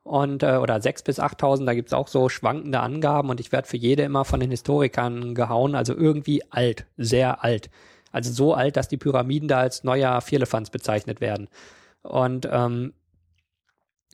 [0.08, 3.68] und äh, oder 6 bis 8.000, da gibt's auch so schwankende Angaben und ich werde
[3.68, 7.70] für jede immer von den Historikern gehauen, also irgendwie alt, sehr alt.
[8.12, 11.48] Also so alt, dass die Pyramiden da als neuer Vierlefanz bezeichnet werden.
[12.02, 12.92] Und ähm,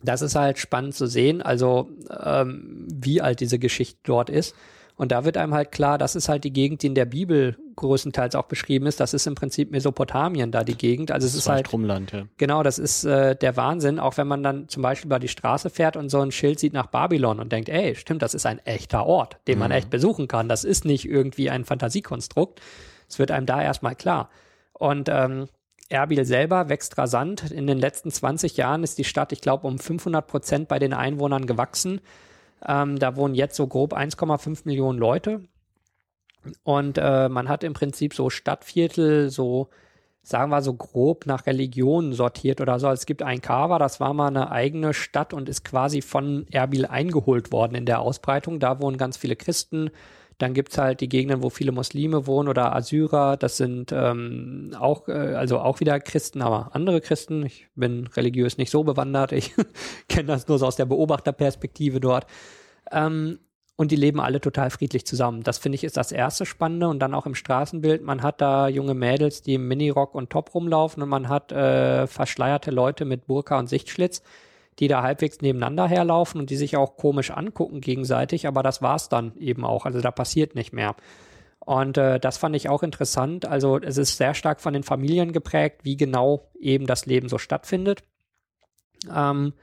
[0.03, 1.89] das ist halt spannend zu sehen, also
[2.23, 4.55] ähm, wie alt diese Geschichte dort ist.
[4.97, 7.57] Und da wird einem halt klar, das ist halt die Gegend, die in der Bibel
[7.75, 9.01] größtenteils auch beschrieben ist.
[9.01, 11.11] Das ist im Prinzip Mesopotamien da die Gegend.
[11.11, 12.23] Also es ist halt Rumland, ja.
[12.37, 13.99] Genau, das ist äh, der Wahnsinn.
[13.99, 16.71] Auch wenn man dann zum Beispiel über die Straße fährt und so ein Schild sieht
[16.71, 19.59] nach Babylon und denkt, ey, stimmt, das ist ein echter Ort, den mhm.
[19.59, 20.47] man echt besuchen kann.
[20.47, 22.61] Das ist nicht irgendwie ein Fantasiekonstrukt.
[23.07, 24.29] Es wird einem da erstmal klar.
[24.73, 25.47] Und ähm,
[25.89, 27.51] Erbil selber wächst rasant.
[27.51, 30.93] In den letzten 20 Jahren ist die Stadt, ich glaube, um 500 Prozent bei den
[30.93, 32.01] Einwohnern gewachsen.
[32.67, 35.41] Ähm, da wohnen jetzt so grob 1,5 Millionen Leute.
[36.63, 39.69] Und äh, man hat im Prinzip so Stadtviertel, so
[40.23, 42.89] sagen wir so grob nach Religionen sortiert oder so.
[42.89, 46.87] Es gibt ein Kawa, das war mal eine eigene Stadt und ist quasi von Erbil
[46.87, 48.59] eingeholt worden in der Ausbreitung.
[48.59, 49.91] Da wohnen ganz viele Christen,
[50.37, 53.37] dann gibt's halt die Gegenden, wo viele Muslime wohnen oder Assyrer.
[53.37, 57.45] Das sind ähm, auch, äh, also auch wieder Christen, aber andere Christen.
[57.45, 59.31] Ich bin religiös nicht so bewandert.
[59.31, 59.53] Ich
[60.09, 62.25] kenne das nur so aus der Beobachterperspektive dort.
[62.91, 63.39] Ähm,
[63.77, 65.43] und die leben alle total friedlich zusammen.
[65.43, 66.87] Das finde ich ist das erste Spannende.
[66.87, 70.53] Und dann auch im Straßenbild, man hat da junge Mädels, die im Minirock und Top
[70.53, 74.21] rumlaufen und man hat äh, verschleierte Leute mit Burka und Sichtschlitz
[74.79, 79.09] die da halbwegs nebeneinander herlaufen und die sich auch komisch angucken gegenseitig, aber das war's
[79.09, 79.85] dann eben auch.
[79.85, 80.95] Also da passiert nicht mehr.
[81.59, 83.45] Und äh, das fand ich auch interessant.
[83.45, 87.37] Also es ist sehr stark von den Familien geprägt, wie genau eben das Leben so
[87.37, 88.03] stattfindet.
[89.13, 89.53] Ähm,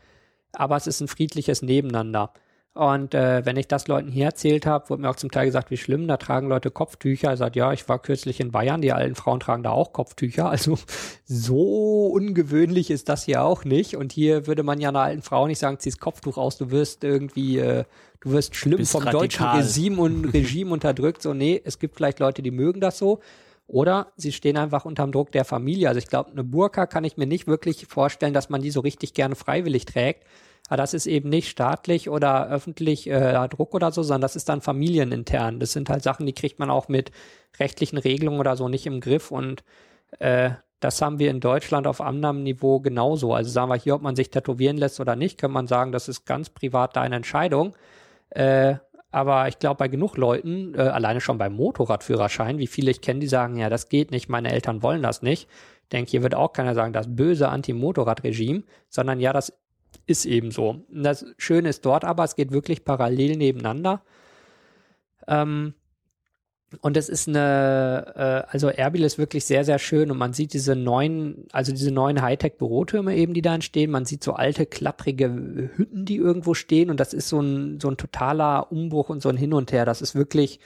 [0.53, 2.33] aber es ist ein friedliches Nebeneinander.
[2.75, 5.71] Und äh, wenn ich das Leuten hier erzählt habe, wurde mir auch zum Teil gesagt,
[5.71, 7.29] wie schlimm, da tragen Leute Kopftücher.
[7.29, 10.49] Er sagt, ja, ich war kürzlich in Bayern, die alten Frauen tragen da auch Kopftücher.
[10.49, 10.79] Also
[11.27, 13.97] so ungewöhnlich ist das hier auch nicht.
[13.97, 17.05] Und hier würde man ja einer alten Frau nicht sagen, ziehst Kopftuch aus, du wirst
[17.05, 17.85] irgendwie, äh,
[18.21, 19.21] du wirst schlimm Bist vom radikal.
[19.21, 21.21] deutschen Regime und Regime unterdrückt.
[21.21, 23.21] So, nee, es gibt vielleicht Leute, die mögen das so.
[23.67, 25.89] Oder sie stehen einfach unterm Druck der Familie.
[25.89, 28.81] Also ich glaube, eine Burka kann ich mir nicht wirklich vorstellen, dass man die so
[28.81, 30.25] richtig gerne freiwillig trägt
[30.73, 34.49] aber das ist eben nicht staatlich oder öffentlich äh, Druck oder so, sondern das ist
[34.49, 35.61] dann familienintern.
[35.61, 37.11] Das sind halt Sachen, die kriegt man auch mit
[37.61, 39.65] rechtlichen Regelungen oder so nicht im Griff und
[40.19, 43.35] äh, das haben wir in Deutschland auf anderem Niveau genauso.
[43.35, 46.09] Also sagen wir hier, ob man sich tätowieren lässt oder nicht, kann man sagen, das
[46.09, 47.77] ist ganz privat deine Entscheidung.
[48.31, 48.77] Äh,
[49.11, 53.21] aber ich glaube, bei genug Leuten, äh, alleine schon beim Motorradführerschein, wie viele ich kenne,
[53.21, 55.51] die sagen, ja, das geht nicht, meine Eltern wollen das nicht.
[55.83, 59.53] Ich denke, hier wird auch keiner sagen, das böse Anti-Motorrad-Regime, sondern ja, das
[60.07, 60.85] ist eben so.
[60.91, 64.03] Das Schöne ist dort aber, es geht wirklich parallel nebeneinander.
[65.29, 65.75] Ähm,
[66.81, 70.55] und es ist eine, äh, also Erbil ist wirklich sehr, sehr schön und man sieht
[70.55, 73.91] diese neuen, also diese neuen Hightech-Bürotürme eben, die da entstehen.
[73.91, 77.91] Man sieht so alte, klapprige Hütten, die irgendwo stehen und das ist so ein, so
[77.91, 79.85] ein totaler Umbruch und so ein Hin und Her.
[79.85, 80.61] Das ist wirklich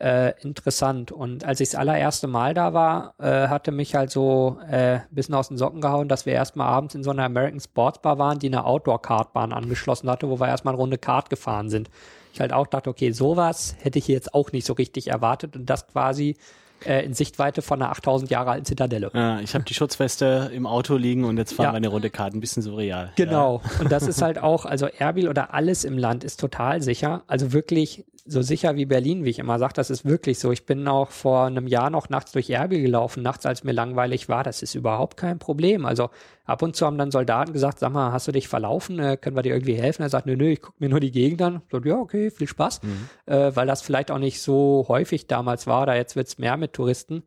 [0.00, 1.12] äh, interessant.
[1.12, 5.34] Und als ich das allererste Mal da war, äh, hatte mich halt so äh, bisschen
[5.34, 8.38] aus den Socken gehauen, dass wir erstmal abends in so einer American Sports Bar waren,
[8.38, 11.90] die eine Outdoor-Kartbahn angeschlossen hatte, wo wir erstmal eine Runde Kart gefahren sind.
[12.32, 15.70] Ich halt auch dachte, okay, sowas hätte ich jetzt auch nicht so richtig erwartet und
[15.70, 16.36] das quasi
[16.84, 19.10] äh, in Sichtweite von einer 8000 Jahre alten Zitadelle.
[19.14, 21.72] Ja, ich habe die Schutzweste im Auto liegen und jetzt fahren ja.
[21.72, 23.12] wir eine Runde Kart, ein bisschen surreal.
[23.16, 23.62] Genau.
[23.64, 23.80] Ja.
[23.80, 27.22] Und das ist halt auch, also Erbil oder alles im Land ist total sicher.
[27.26, 30.50] Also wirklich so sicher wie Berlin, wie ich immer sage, das ist wirklich so.
[30.52, 34.28] Ich bin auch vor einem Jahr noch nachts durch Erbil gelaufen, nachts, als mir langweilig
[34.28, 34.42] war.
[34.42, 35.86] Das ist überhaupt kein Problem.
[35.86, 36.10] Also
[36.44, 38.98] ab und zu haben dann Soldaten gesagt, sag mal, hast du dich verlaufen?
[38.98, 40.02] Äh, können wir dir irgendwie helfen?
[40.02, 41.62] Er sagt, nö, nö, ich gucke mir nur die Gegend an.
[41.70, 42.82] So, ja, okay, viel Spaß.
[42.82, 43.08] Mhm.
[43.26, 46.72] Äh, weil das vielleicht auch nicht so häufig damals war, da jetzt wird's mehr mit
[46.72, 47.22] Touristen.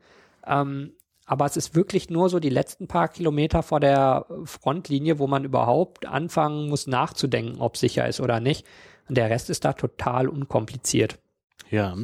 [0.46, 0.94] Ähm,
[1.26, 5.46] aber es ist wirklich nur so die letzten paar Kilometer vor der Frontlinie, wo man
[5.46, 8.66] überhaupt anfangen muss nachzudenken, ob sicher ist oder nicht.
[9.10, 11.18] Und der Rest ist da total unkompliziert.
[11.70, 11.96] Ja,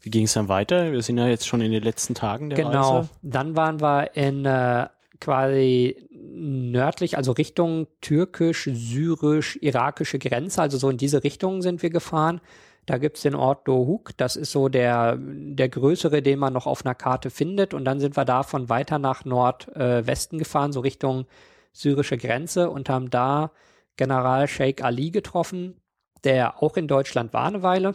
[0.00, 0.92] wie ging es dann weiter?
[0.92, 2.96] Wir sind ja jetzt schon in den letzten Tagen der genau.
[2.96, 3.08] Reise.
[3.20, 4.88] Genau, dann waren wir in äh,
[5.20, 11.90] quasi nördlich, also Richtung türkisch, syrisch, irakische Grenze, also so in diese Richtung sind wir
[11.90, 12.40] gefahren.
[12.86, 16.84] Da gibt's den Ort Dohuk, das ist so der, der größere, den man noch auf
[16.84, 17.74] einer Karte findet.
[17.74, 21.26] Und dann sind wir davon weiter nach Nordwesten äh, gefahren, so Richtung
[21.72, 23.52] syrische Grenze und haben da
[23.96, 25.76] General Sheikh Ali getroffen,
[26.24, 27.94] der auch in Deutschland war eine Weile,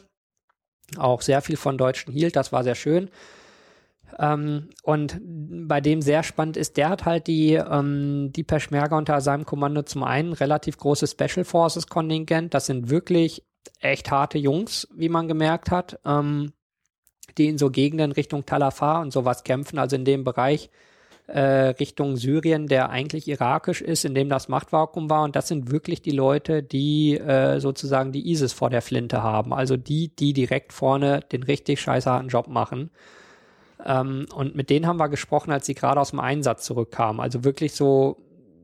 [0.98, 3.10] auch sehr viel von Deutschen hielt, das war sehr schön.
[4.20, 9.20] Ähm, und bei dem sehr spannend ist, der hat halt die, ähm, die Peschmerga unter
[9.22, 12.54] seinem Kommando zum einen relativ großes Special Forces Kontingent.
[12.54, 13.44] Das sind wirklich
[13.82, 16.54] echt harte Jungs, wie man gemerkt hat, ähm,
[17.38, 20.70] die in so Gegenden Richtung Talafar und sowas kämpfen, also in dem Bereich
[21.28, 25.24] äh, Richtung Syrien, der eigentlich irakisch ist, in dem das Machtvakuum war.
[25.24, 29.54] Und das sind wirklich die Leute, die äh, sozusagen die ISIS vor der Flinte haben.
[29.54, 32.92] Also die, die direkt vorne den richtig scheißharten Job machen.
[33.86, 37.20] Ähm, und mit denen haben wir gesprochen, als sie gerade aus dem Einsatz zurückkamen.
[37.20, 38.18] Also wirklich so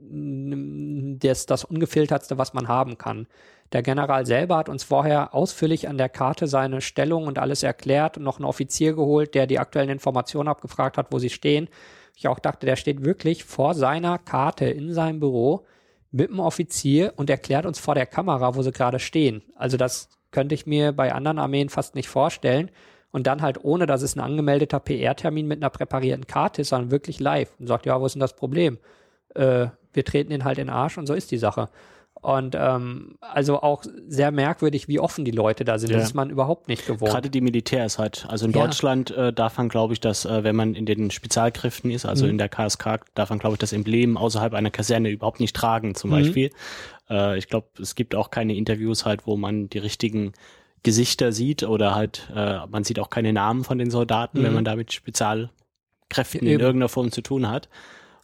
[0.10, 3.28] das, das ungefiltertste, was man haben kann.
[3.72, 8.18] Der General selber hat uns vorher ausführlich an der Karte seine Stellung und alles erklärt
[8.18, 11.68] und noch einen Offizier geholt, der die aktuellen Informationen abgefragt hat, wo sie stehen.
[12.16, 15.66] Ich auch dachte, der steht wirklich vor seiner Karte in seinem Büro
[16.12, 19.42] mit einem Offizier und erklärt uns vor der Kamera, wo sie gerade stehen.
[19.56, 22.70] Also das könnte ich mir bei anderen Armeen fast nicht vorstellen.
[23.12, 26.90] Und dann halt ohne, dass es ein angemeldeter PR-Termin mit einer präparierten Karte ist, sondern
[26.90, 28.80] wirklich live und sagt, ja, wo ist denn das Problem?
[29.36, 31.70] Äh, wir treten ihn halt in den Arsch und so ist die Sache.
[32.24, 35.92] Und ähm, also auch sehr merkwürdig, wie offen die Leute da sind.
[35.92, 35.98] Ja.
[35.98, 37.12] Das ist man überhaupt nicht gewohnt.
[37.12, 38.26] Gerade die Militärs halt.
[38.30, 38.64] Also in ja.
[38.64, 42.24] Deutschland äh, darf man, glaube ich, dass, äh, wenn man in den Spezialkräften ist, also
[42.24, 42.32] mhm.
[42.32, 45.96] in der KSK, darf man, glaube ich, das Emblem außerhalb einer Kaserne überhaupt nicht tragen,
[45.96, 46.16] zum mhm.
[46.16, 46.52] Beispiel.
[47.10, 50.32] Äh, ich glaube, es gibt auch keine Interviews halt, wo man die richtigen
[50.82, 54.44] Gesichter sieht oder halt, äh, man sieht auch keine Namen von den Soldaten, mhm.
[54.44, 57.68] wenn man da mit Spezialkräften ja, in irgendeiner Form zu tun hat.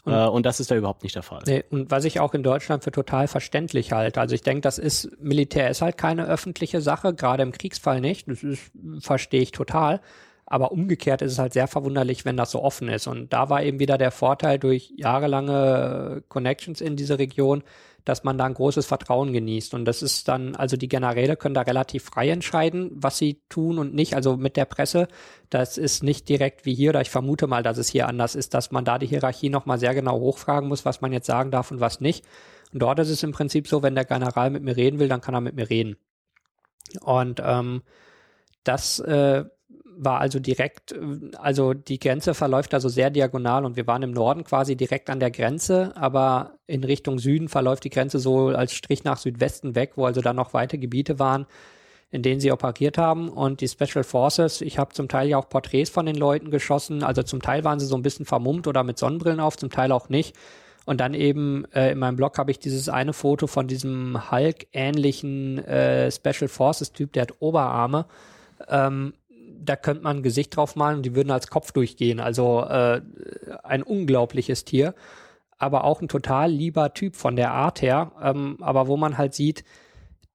[0.09, 1.41] Und, äh, und das ist da überhaupt nicht der Fall.
[1.45, 4.19] Nee, und was ich auch in Deutschland für total verständlich halte.
[4.19, 8.27] Also ich denke, das ist, Militär ist halt keine öffentliche Sache, gerade im Kriegsfall nicht.
[8.27, 10.01] Das ist, verstehe ich total.
[10.45, 13.05] Aber umgekehrt ist es halt sehr verwunderlich, wenn das so offen ist.
[13.05, 17.63] Und da war eben wieder der Vorteil durch jahrelange Connections in diese Region,
[18.05, 19.73] dass man da ein großes Vertrauen genießt.
[19.73, 23.77] Und das ist dann, also die Generäle können da relativ frei entscheiden, was sie tun
[23.77, 24.15] und nicht.
[24.15, 25.07] Also mit der Presse,
[25.49, 28.53] das ist nicht direkt wie hier, oder ich vermute mal, dass es hier anders ist,
[28.53, 31.71] dass man da die Hierarchie nochmal sehr genau hochfragen muss, was man jetzt sagen darf
[31.71, 32.25] und was nicht.
[32.73, 35.21] Und dort ist es im Prinzip so, wenn der General mit mir reden will, dann
[35.21, 35.97] kann er mit mir reden.
[37.01, 37.81] Und ähm,
[38.63, 39.45] das äh,
[40.01, 40.95] war also direkt,
[41.37, 45.19] also die Grenze verläuft also sehr diagonal und wir waren im Norden quasi direkt an
[45.19, 49.93] der Grenze, aber in Richtung Süden verläuft die Grenze so als Strich nach Südwesten weg,
[49.95, 51.45] wo also dann noch weite Gebiete waren,
[52.11, 55.49] in denen sie operiert haben und die Special Forces, ich habe zum Teil ja auch
[55.49, 58.83] Porträts von den Leuten geschossen, also zum Teil waren sie so ein bisschen vermummt oder
[58.83, 60.35] mit Sonnenbrillen auf, zum Teil auch nicht.
[60.85, 65.59] Und dann eben äh, in meinem Blog habe ich dieses eine Foto von diesem Hulk-ähnlichen
[65.59, 68.05] äh, Special Forces-Typ, der hat Oberarme.
[68.67, 69.13] Ähm,
[69.61, 72.19] da könnte man ein Gesicht drauf malen und die würden als Kopf durchgehen.
[72.19, 73.01] Also äh,
[73.63, 74.95] ein unglaubliches Tier,
[75.57, 78.11] aber auch ein total lieber Typ von der Art her.
[78.21, 79.63] Ähm, aber wo man halt sieht,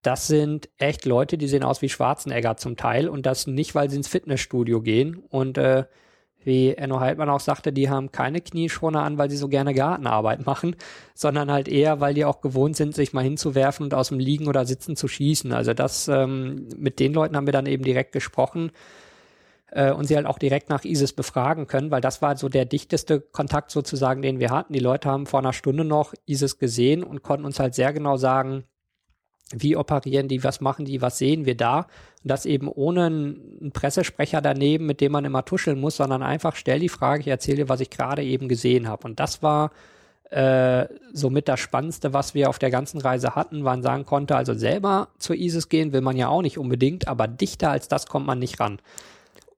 [0.03, 3.89] das sind echt Leute, die sehen aus wie Schwarzenegger zum Teil und das nicht, weil
[3.89, 5.17] sie ins Fitnessstudio gehen.
[5.17, 5.85] Und äh,
[6.45, 10.45] wie Enno Heidmann auch sagte, die haben keine Knieschoner an, weil sie so gerne Gartenarbeit
[10.47, 10.77] machen,
[11.15, 14.47] sondern halt eher, weil die auch gewohnt sind, sich mal hinzuwerfen und aus dem Liegen
[14.47, 15.53] oder Sitzen zu schießen.
[15.53, 18.73] Also das, ähm, mit den Leuten haben wir dann eben direkt gesprochen
[19.75, 22.65] äh, und sie halt auch direkt nach ISIS befragen können, weil das war so der
[22.65, 24.73] dichteste Kontakt sozusagen, den wir hatten.
[24.73, 28.17] Die Leute haben vor einer Stunde noch ISIS gesehen und konnten uns halt sehr genau
[28.17, 28.65] sagen,
[29.53, 31.81] wie operieren die, was machen die, was sehen wir da.
[31.81, 36.57] Und das eben ohne einen Pressesprecher daneben, mit dem man immer tuscheln muss, sondern einfach
[36.57, 39.07] stell die Frage, ich erzähle was ich gerade eben gesehen habe.
[39.07, 39.73] Und das war
[40.31, 44.55] äh, somit das Spannendste, was wir auf der ganzen Reise hatten, man sagen konnte, also
[44.55, 48.27] selber zur ISIS gehen will man ja auch nicht unbedingt, aber dichter als das kommt
[48.27, 48.79] man nicht ran.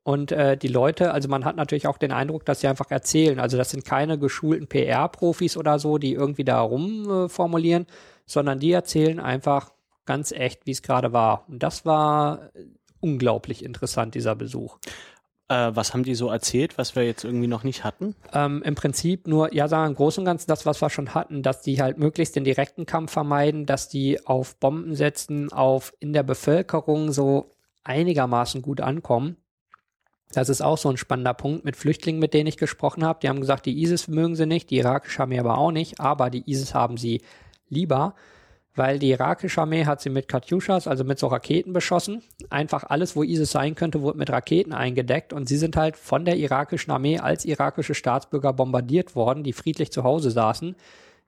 [0.06, 3.40] Und äh, die Leute, also man hat natürlich auch den Eindruck, dass sie einfach erzählen.
[3.40, 7.92] Also das sind keine geschulten PR-Profis oder so, die irgendwie da rumformulieren, äh,
[8.24, 9.72] sondern die erzählen einfach
[10.04, 11.46] ganz echt, wie es gerade war.
[11.48, 12.50] Und das war
[13.00, 14.78] unglaublich interessant, dieser Besuch.
[15.48, 18.14] Äh, was haben die so erzählt, was wir jetzt irgendwie noch nicht hatten?
[18.32, 21.42] Ähm, Im Prinzip nur, ja, sagen im Großen und Ganzen das, was wir schon hatten,
[21.42, 26.12] dass die halt möglichst den direkten Kampf vermeiden, dass die auf Bomben setzen, auf in
[26.12, 27.50] der Bevölkerung so
[27.82, 29.38] einigermaßen gut ankommen.
[30.36, 33.20] Das ist auch so ein spannender Punkt mit Flüchtlingen, mit denen ich gesprochen habe.
[33.22, 36.28] Die haben gesagt, die ISIS mögen sie nicht, die irakische Armee aber auch nicht, aber
[36.28, 37.22] die ISIS haben sie
[37.68, 38.14] lieber
[38.76, 42.22] weil die irakische Armee hat sie mit Katyushas, also mit so Raketen beschossen.
[42.50, 46.26] Einfach alles, wo ISIS sein könnte, wurde mit Raketen eingedeckt und sie sind halt von
[46.26, 50.76] der irakischen Armee als irakische Staatsbürger bombardiert worden, die friedlich zu Hause saßen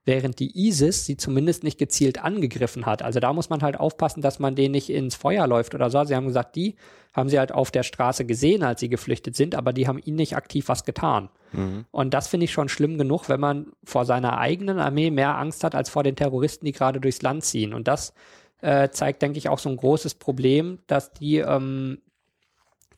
[0.05, 3.01] während die ISIS sie zumindest nicht gezielt angegriffen hat.
[3.01, 6.03] Also da muss man halt aufpassen, dass man denen nicht ins Feuer läuft oder so.
[6.03, 6.75] Sie haben gesagt, die
[7.13, 10.17] haben sie halt auf der Straße gesehen, als sie geflüchtet sind, aber die haben ihnen
[10.17, 11.29] nicht aktiv was getan.
[11.51, 11.85] Mhm.
[11.91, 15.63] Und das finde ich schon schlimm genug, wenn man vor seiner eigenen Armee mehr Angst
[15.63, 17.73] hat als vor den Terroristen, die gerade durchs Land ziehen.
[17.73, 18.13] Und das
[18.61, 21.99] äh, zeigt, denke ich, auch so ein großes Problem, dass die ähm,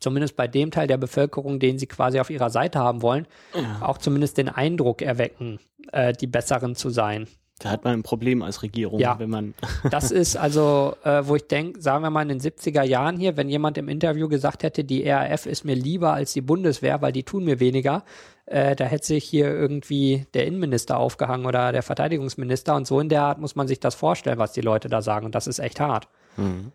[0.01, 3.25] zumindest bei dem Teil der Bevölkerung, den sie quasi auf ihrer Seite haben wollen,
[3.55, 3.81] ja.
[3.81, 5.59] auch zumindest den Eindruck erwecken,
[5.93, 7.27] äh, die Besseren zu sein.
[7.59, 9.53] Da hat man ein Problem als Regierung, ja, wenn man.
[9.91, 13.37] das ist also, äh, wo ich denke, sagen wir mal in den 70er Jahren hier,
[13.37, 17.11] wenn jemand im Interview gesagt hätte, die RAF ist mir lieber als die Bundeswehr, weil
[17.11, 18.03] die tun mir weniger,
[18.47, 23.09] äh, da hätte sich hier irgendwie der Innenminister aufgehangen oder der Verteidigungsminister und so in
[23.09, 25.59] der Art muss man sich das vorstellen, was die Leute da sagen und das ist
[25.59, 26.07] echt hart.
[26.37, 26.71] Mhm.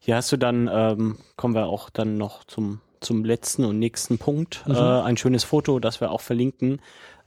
[0.00, 4.18] Hier hast du dann, ähm, kommen wir auch dann noch zum, zum letzten und nächsten
[4.18, 4.74] Punkt, mhm.
[4.74, 6.80] äh, ein schönes Foto, das wir auch verlinken.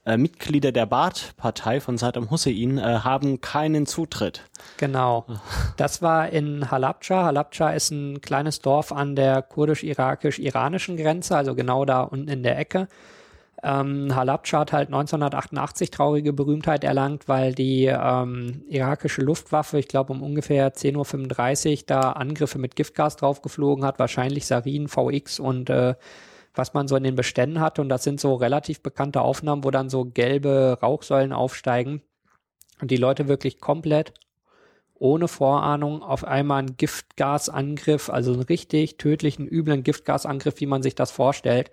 [0.06, 4.44] Äh, Mitglieder der Baath-Partei von Saddam Hussein äh, haben keinen Zutritt.
[4.78, 5.26] Genau.
[5.78, 7.24] Das war in Halabja.
[7.24, 12.60] Halabja ist ein kleines Dorf an der kurdisch-irakisch-iranischen Grenze, also genau da unten in der
[12.60, 12.90] Ecke.
[13.62, 20.14] Ähm, Halabja hat halt 1988 traurige Berühmtheit erlangt, weil die ähm, irakische Luftwaffe, ich glaube
[20.14, 25.96] um ungefähr 10.35 Uhr, da Angriffe mit Giftgas draufgeflogen hat, wahrscheinlich Sarin, VX und äh,
[26.54, 27.82] was man so in den Beständen hatte.
[27.82, 32.02] Und das sind so relativ bekannte Aufnahmen, wo dann so gelbe Rauchsäulen aufsteigen
[32.82, 34.14] und die Leute wirklich komplett
[35.00, 40.94] ohne Vorahnung auf einmal einen Giftgasangriff, also einen richtig tödlichen, üblen Giftgasangriff, wie man sich
[40.96, 41.72] das vorstellt,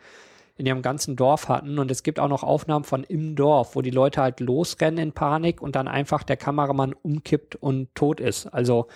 [0.57, 1.79] in ihrem ganzen Dorf hatten.
[1.79, 5.13] Und es gibt auch noch Aufnahmen von im Dorf, wo die Leute halt losrennen in
[5.13, 8.47] Panik und dann einfach der Kameramann umkippt und tot ist.
[8.47, 8.87] Also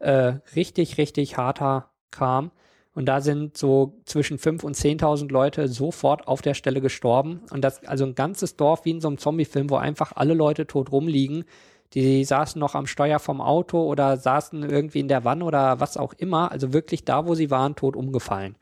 [0.00, 2.50] äh, richtig, richtig harter Kram.
[2.94, 7.40] Und da sind so zwischen 5.000 und 10.000 Leute sofort auf der Stelle gestorben.
[7.50, 10.66] Und das, also ein ganzes Dorf wie in so einem Zombie-Film, wo einfach alle Leute
[10.66, 11.44] tot rumliegen.
[11.94, 15.96] Die saßen noch am Steuer vom Auto oder saßen irgendwie in der Wanne oder was
[15.96, 16.52] auch immer.
[16.52, 18.56] Also wirklich da, wo sie waren, tot umgefallen.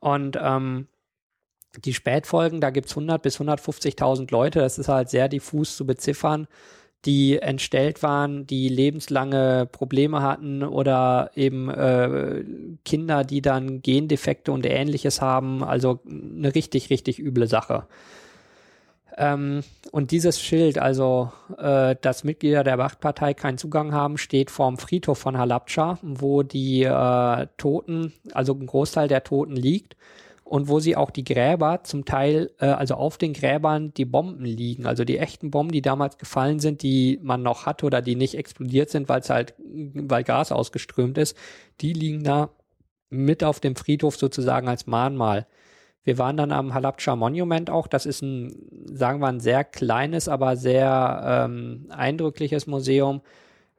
[0.00, 0.86] Und ähm,
[1.76, 6.48] die Spätfolgen, da gibt's 100 bis 150.000 Leute, das ist halt sehr diffus zu beziffern,
[7.04, 12.44] die entstellt waren, die lebenslange Probleme hatten oder eben äh,
[12.84, 15.62] Kinder, die dann Gendefekte und ähnliches haben.
[15.62, 17.86] Also eine richtig, richtig üble Sache.
[19.16, 19.62] Ähm,
[19.92, 25.18] und dieses Schild, also äh, dass Mitglieder der Machtpartei keinen Zugang haben, steht vorm Friedhof
[25.18, 29.96] von Halabja, wo die äh, Toten, also ein Großteil der Toten liegt
[30.48, 34.44] und wo sie auch die Gräber zum Teil, äh, also auf den Gräbern die Bomben
[34.44, 38.16] liegen, also die echten Bomben, die damals gefallen sind, die man noch hatte oder die
[38.16, 41.36] nicht explodiert sind, weil es halt, weil Gas ausgeströmt ist,
[41.80, 42.50] die liegen da
[43.10, 45.46] mit auf dem Friedhof sozusagen als Mahnmal.
[46.04, 47.86] Wir waren dann am Halabja Monument auch.
[47.86, 48.54] Das ist ein,
[48.86, 53.20] sagen wir, ein sehr kleines, aber sehr ähm, eindrückliches Museum,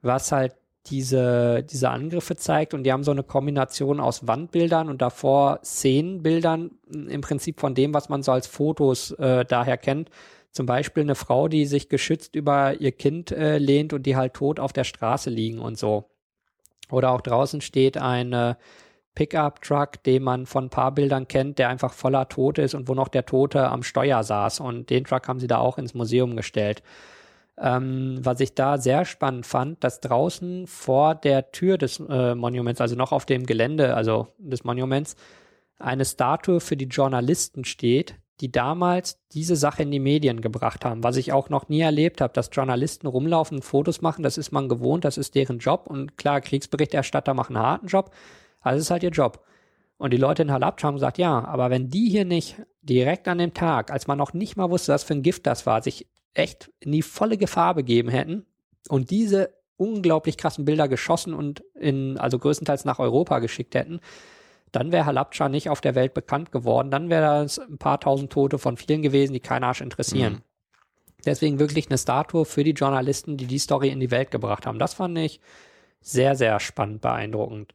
[0.02, 0.56] was halt
[0.90, 6.72] diese, diese Angriffe zeigt und die haben so eine Kombination aus Wandbildern und davor Szenenbildern,
[6.92, 10.10] im Prinzip von dem, was man so als Fotos äh, daher kennt.
[10.52, 14.34] Zum Beispiel eine Frau, die sich geschützt über ihr Kind äh, lehnt und die halt
[14.34, 16.06] tot auf der Straße liegen und so.
[16.92, 18.56] Oder auch draußen steht ein
[19.20, 22.94] Pickup-Truck, den man von ein paar Bildern kennt, der einfach voller Tote ist und wo
[22.94, 24.62] noch der Tote am Steuer saß.
[24.62, 26.84] Und den Truck haben sie da auch ins Museum gestellt.
[27.62, 32.80] Ähm, was ich da sehr spannend fand, dass draußen vor der Tür des äh, Monuments,
[32.80, 35.16] also noch auf dem Gelände, also des Monuments,
[35.78, 41.04] eine Statue für die Journalisten steht, die damals diese Sache in die Medien gebracht haben,
[41.04, 44.52] was ich auch noch nie erlebt habe, dass Journalisten rumlaufen und Fotos machen, das ist
[44.52, 48.12] man gewohnt, das ist deren Job und klar, Kriegsberichterstatter machen einen harten Job,
[48.62, 49.44] also ist halt ihr Job.
[50.00, 53.38] Und die Leute in Halabja haben gesagt, ja, aber wenn die hier nicht direkt an
[53.38, 56.08] dem Tag, als man noch nicht mal wusste, was für ein Gift das war, sich
[56.34, 58.46] echt in die volle Gefahr begeben hätten
[58.88, 64.00] und diese unglaublich krassen Bilder geschossen und in, also größtenteils nach Europa geschickt hätten,
[64.72, 66.92] dann wäre Halabja nicht auf der Welt bekannt geworden.
[66.92, 70.34] Dann wäre das ein paar tausend Tote von vielen gewesen, die keinen Arsch interessieren.
[70.34, 70.42] Mhm.
[71.26, 74.80] Deswegen wirklich eine Statue für die Journalisten, die die Story in die Welt gebracht haben.
[74.80, 75.42] Das fand ich
[76.00, 77.74] sehr, sehr spannend, beeindruckend.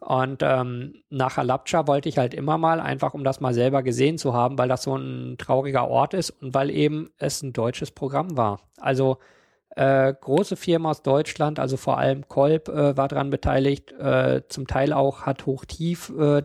[0.00, 4.16] Und ähm, nach Halabja wollte ich halt immer mal, einfach um das mal selber gesehen
[4.16, 7.90] zu haben, weil das so ein trauriger Ort ist und weil eben es ein deutsches
[7.90, 8.60] Programm war.
[8.78, 9.18] Also
[9.76, 14.66] äh, große Firmen aus Deutschland, also vor allem Kolb äh, war daran beteiligt, äh, zum
[14.66, 16.42] Teil auch hat Hochtief äh,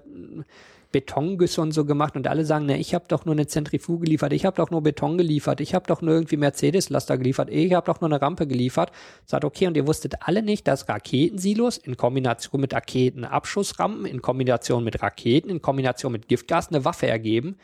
[0.96, 4.32] Betongüsse und so gemacht und alle sagen, ne, ich habe doch nur eine Zentrifuge geliefert,
[4.32, 7.86] ich habe doch nur Beton geliefert, ich habe doch nur irgendwie Mercedes-Laster geliefert, ich habe
[7.86, 8.94] doch nur eine Rampe geliefert.
[9.26, 14.86] Sagt, okay, und ihr wusstet alle nicht, dass Raketensilos in Kombination mit Raketenabschussrampen, in Kombination
[14.86, 17.58] mit Raketen, in Kombination mit Giftgas eine Waffe ergeben?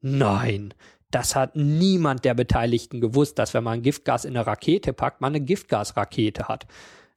[0.00, 0.72] Nein,
[1.10, 5.34] das hat niemand der Beteiligten gewusst, dass wenn man Giftgas in eine Rakete packt, man
[5.34, 6.68] eine Giftgasrakete hat.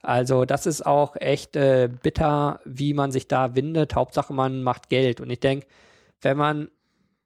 [0.02, 3.96] Also das ist auch echt äh, bitter, wie man sich da windet.
[3.96, 5.20] Hauptsache man macht Geld.
[5.20, 5.68] Und ich denke,
[6.22, 6.70] wenn man,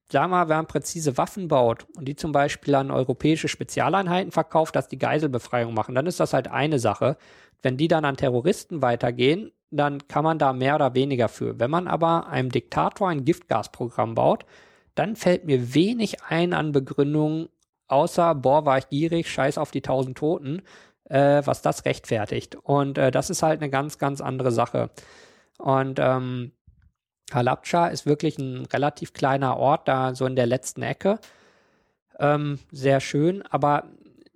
[0.10, 4.76] wir mal, wenn man präzise Waffen baut und die zum Beispiel an europäische Spezialeinheiten verkauft,
[4.76, 7.18] dass die Geiselbefreiung machen, dann ist das halt eine Sache.
[7.62, 11.60] Wenn die dann an Terroristen weitergehen, dann kann man da mehr oder weniger für.
[11.60, 14.46] Wenn man aber einem Diktator ein Giftgasprogramm baut,
[14.96, 17.50] dann fällt mir wenig ein an Begründungen,
[17.88, 20.62] außer, boah, war ich gierig, scheiß auf die tausend Toten
[21.06, 22.56] äh, was das rechtfertigt.
[22.56, 24.90] Und äh, das ist halt eine ganz, ganz andere Sache.
[25.58, 26.52] Und ähm,
[27.34, 31.20] Halabja ist wirklich ein relativ kleiner Ort, da so in der letzten Ecke.
[32.20, 33.86] Ähm, sehr schön, aber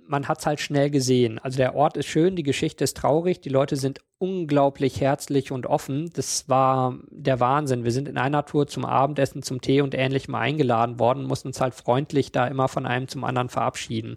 [0.08, 1.38] man hat es halt schnell gesehen.
[1.40, 5.68] Also der Ort ist schön, die Geschichte ist traurig, die Leute sind unglaublich herzlich und
[5.68, 6.10] offen.
[6.14, 7.84] Das war der Wahnsinn.
[7.84, 11.62] Wir sind in einer Tour zum Abendessen, zum Tee und ähnlichem eingeladen worden, mussten uns
[11.62, 14.16] halt freundlich da immer von einem zum anderen verabschieden.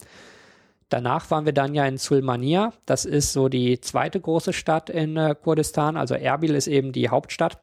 [0.91, 2.73] Danach waren wir dann ja in Sulmania.
[2.85, 5.97] Das ist so die zweite große Stadt in äh, Kurdistan.
[5.97, 7.63] Also Erbil ist eben die Hauptstadt.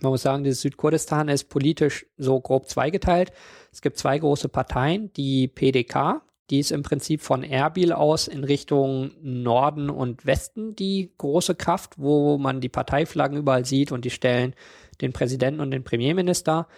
[0.00, 3.32] Man muss sagen, dieses Südkurdistan ist politisch so grob zweigeteilt.
[3.72, 5.12] Es gibt zwei große Parteien.
[5.14, 11.12] Die PDK, die ist im Prinzip von Erbil aus in Richtung Norden und Westen die
[11.18, 14.54] große Kraft, wo man die Parteiflaggen überall sieht und die stellen
[15.02, 16.68] den Präsidenten und den Premierminister.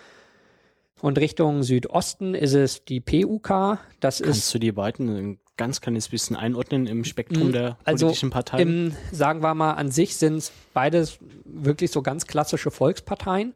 [1.01, 3.79] Und Richtung Südosten ist es die PUK.
[4.01, 8.07] Das Kannst ist du die beiden ganz kleines bisschen einordnen im Spektrum mm, der also
[8.07, 8.69] politischen Parteien?
[8.69, 13.53] Im, sagen wir mal, an sich sind es beides wirklich so ganz klassische Volksparteien.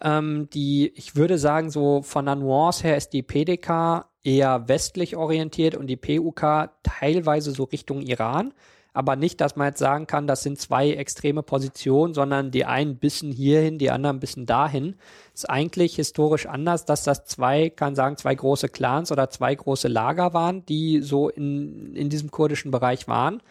[0.00, 5.16] Ähm, die, ich würde sagen, so von der Nuance her ist die PDK eher westlich
[5.16, 8.54] orientiert und die PUK teilweise so Richtung Iran
[8.94, 12.96] aber nicht, dass man jetzt sagen kann, das sind zwei extreme Positionen, sondern die einen
[12.96, 14.96] bisschen hierhin, die anderen bisschen dahin.
[15.32, 19.88] Ist eigentlich historisch anders, dass das zwei, kann sagen, zwei große Clans oder zwei große
[19.88, 23.42] Lager waren, die so in, in diesem kurdischen Bereich waren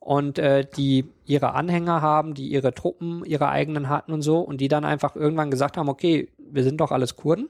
[0.00, 4.60] und äh, die ihre Anhänger haben, die ihre Truppen, ihre eigenen hatten und so und
[4.60, 7.48] die dann einfach irgendwann gesagt haben, okay, wir sind doch alles Kurden.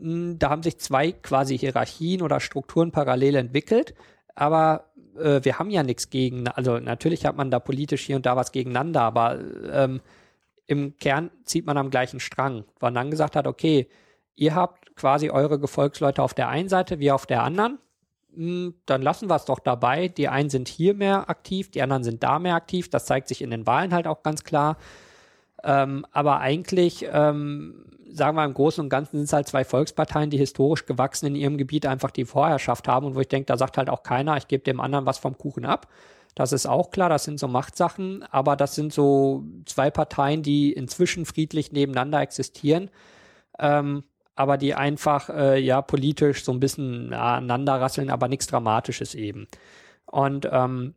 [0.00, 3.94] Hm, da haben sich zwei quasi Hierarchien oder Strukturen parallel entwickelt,
[4.34, 4.86] aber
[5.18, 8.36] äh, wir haben ja nichts gegen, also natürlich hat man da politisch hier und da
[8.36, 9.38] was gegeneinander, aber
[9.72, 10.00] ähm,
[10.66, 12.64] im Kern zieht man am gleichen Strang.
[12.78, 13.88] Weil dann gesagt hat, okay,
[14.36, 17.78] ihr habt quasi eure Gefolgsleute auf der einen Seite, wir auf der anderen.
[18.34, 20.08] Hm, dann lassen wir es doch dabei.
[20.08, 22.90] Die einen sind hier mehr aktiv, die anderen sind da mehr aktiv.
[22.90, 24.76] Das zeigt sich in den Wahlen halt auch ganz klar.
[25.64, 30.30] Ähm, aber eigentlich ähm, sagen wir im Großen und Ganzen sind es halt zwei Volksparteien,
[30.30, 33.56] die historisch gewachsen in ihrem Gebiet einfach die Vorherrschaft haben und wo ich denke, da
[33.56, 35.88] sagt halt auch keiner, ich gebe dem anderen was vom Kuchen ab.
[36.34, 40.72] Das ist auch klar, das sind so Machtsachen, aber das sind so zwei Parteien, die
[40.72, 42.90] inzwischen friedlich nebeneinander existieren,
[43.58, 44.04] ähm,
[44.36, 49.48] aber die einfach äh, ja politisch so ein bisschen aneinander rasseln, aber nichts Dramatisches eben.
[50.06, 50.94] Und ähm,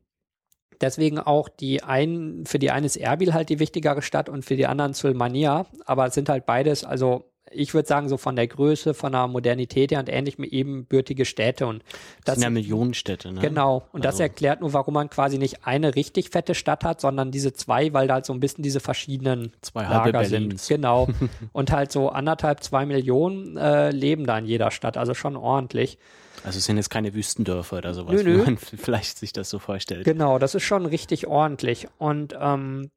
[0.82, 4.56] Deswegen auch die einen, für die eine ist Erbil halt die wichtigere Stadt und für
[4.56, 5.66] die anderen Sulmania.
[5.86, 9.28] Aber es sind halt beides, also ich würde sagen, so von der Größe, von der
[9.28, 11.68] Modernität her und ähnlich mit ebenbürtige Städte.
[11.68, 11.84] Und
[12.26, 13.42] das, sind ja Millionenstädte, ne?
[13.42, 13.84] Genau.
[13.92, 14.18] Und also.
[14.18, 17.94] das erklärt nur, warum man quasi nicht eine richtig fette Stadt hat, sondern diese zwei,
[17.94, 20.66] weil da halt so ein bisschen diese verschiedenen zwei Lager sind.
[20.68, 21.08] Genau.
[21.52, 25.98] und halt so anderthalb, zwei Millionen äh, leben da in jeder Stadt, also schon ordentlich.
[26.44, 28.40] Also es sind jetzt keine Wüstendörfer oder sowas, nö, nö.
[28.40, 30.06] wie man vielleicht sich das so vorstellt.
[30.06, 31.88] Genau, das ist schon richtig ordentlich.
[31.98, 32.90] Und ähm,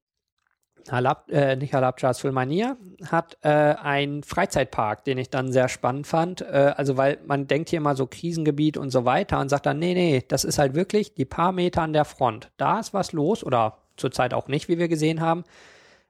[0.90, 2.76] Halab, äh, nicht Halabja, Sulmania
[3.10, 6.42] hat äh, einen Freizeitpark, den ich dann sehr spannend fand.
[6.42, 9.78] Äh, also weil man denkt hier immer so Krisengebiet und so weiter und sagt dann,
[9.78, 12.50] nee, nee, das ist halt wirklich die paar Meter an der Front.
[12.56, 15.44] Da ist was los oder zurzeit auch nicht, wie wir gesehen haben.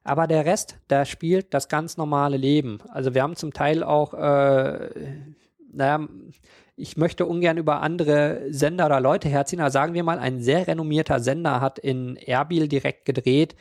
[0.02, 2.78] Aber der Rest, da spielt das ganz normale Leben.
[2.88, 4.90] Also wir haben zum Teil auch, äh,
[5.72, 6.06] naja,
[6.76, 10.66] ich möchte ungern über andere Sender oder Leute herziehen, aber sagen wir mal, ein sehr
[10.66, 13.54] renommierter Sender hat in Erbil direkt gedreht,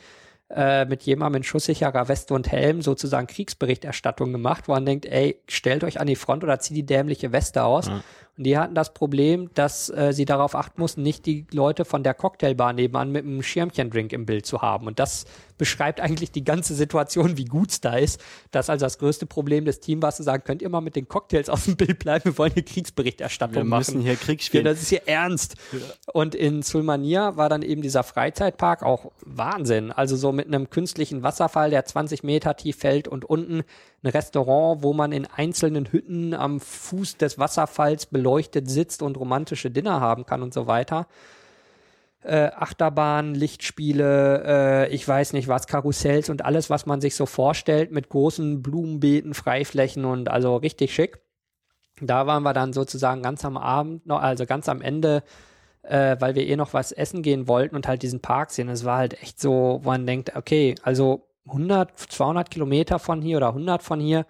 [0.50, 5.40] äh, mit jemandem in schusssicherer Weste und Helm sozusagen Kriegsberichterstattung gemacht, wo man denkt, ey,
[5.48, 7.86] stellt euch an die Front oder zieht die dämliche Weste aus.
[7.86, 8.02] Ja.
[8.36, 12.02] Und die hatten das Problem, dass äh, sie darauf achten mussten, nicht die Leute von
[12.02, 14.88] der Cocktailbar nebenan mit einem Schirmchendrink im Bild zu haben.
[14.88, 15.24] Und das
[15.56, 18.20] beschreibt eigentlich die ganze Situation, wie gut es da ist.
[18.50, 20.96] Das ist also das größte Problem des Teams war zu sagen, könnt ihr mal mit
[20.96, 22.24] den Cocktails auf dem Bild bleiben?
[22.24, 23.78] Wir wollen hier Kriegsberichterstattung Wir machen.
[23.78, 24.66] müssen hier Krieg spielen.
[24.66, 25.54] Ja, das ist hier ernst.
[26.12, 29.92] Und in Sulmania war dann eben dieser Freizeitpark auch Wahnsinn.
[29.92, 33.62] Also so mit einem künstlichen Wasserfall, der 20 Meter tief fällt und unten
[34.04, 39.70] ein Restaurant, wo man in einzelnen Hütten am Fuß des Wasserfalls beleuchtet sitzt und romantische
[39.70, 41.06] Dinner haben kann und so weiter.
[42.22, 47.26] Äh, Achterbahn, Lichtspiele, äh, ich weiß nicht was, Karussells und alles, was man sich so
[47.26, 51.20] vorstellt mit großen Blumenbeeten, Freiflächen und also richtig schick.
[52.00, 55.22] Da waren wir dann sozusagen ganz am Abend noch, also ganz am Ende,
[55.82, 58.68] äh, weil wir eh noch was essen gehen wollten und halt diesen Park sehen.
[58.68, 63.36] Es war halt echt so, wo man denkt, okay, also 100, 200 Kilometer von hier
[63.36, 64.26] oder 100 von hier,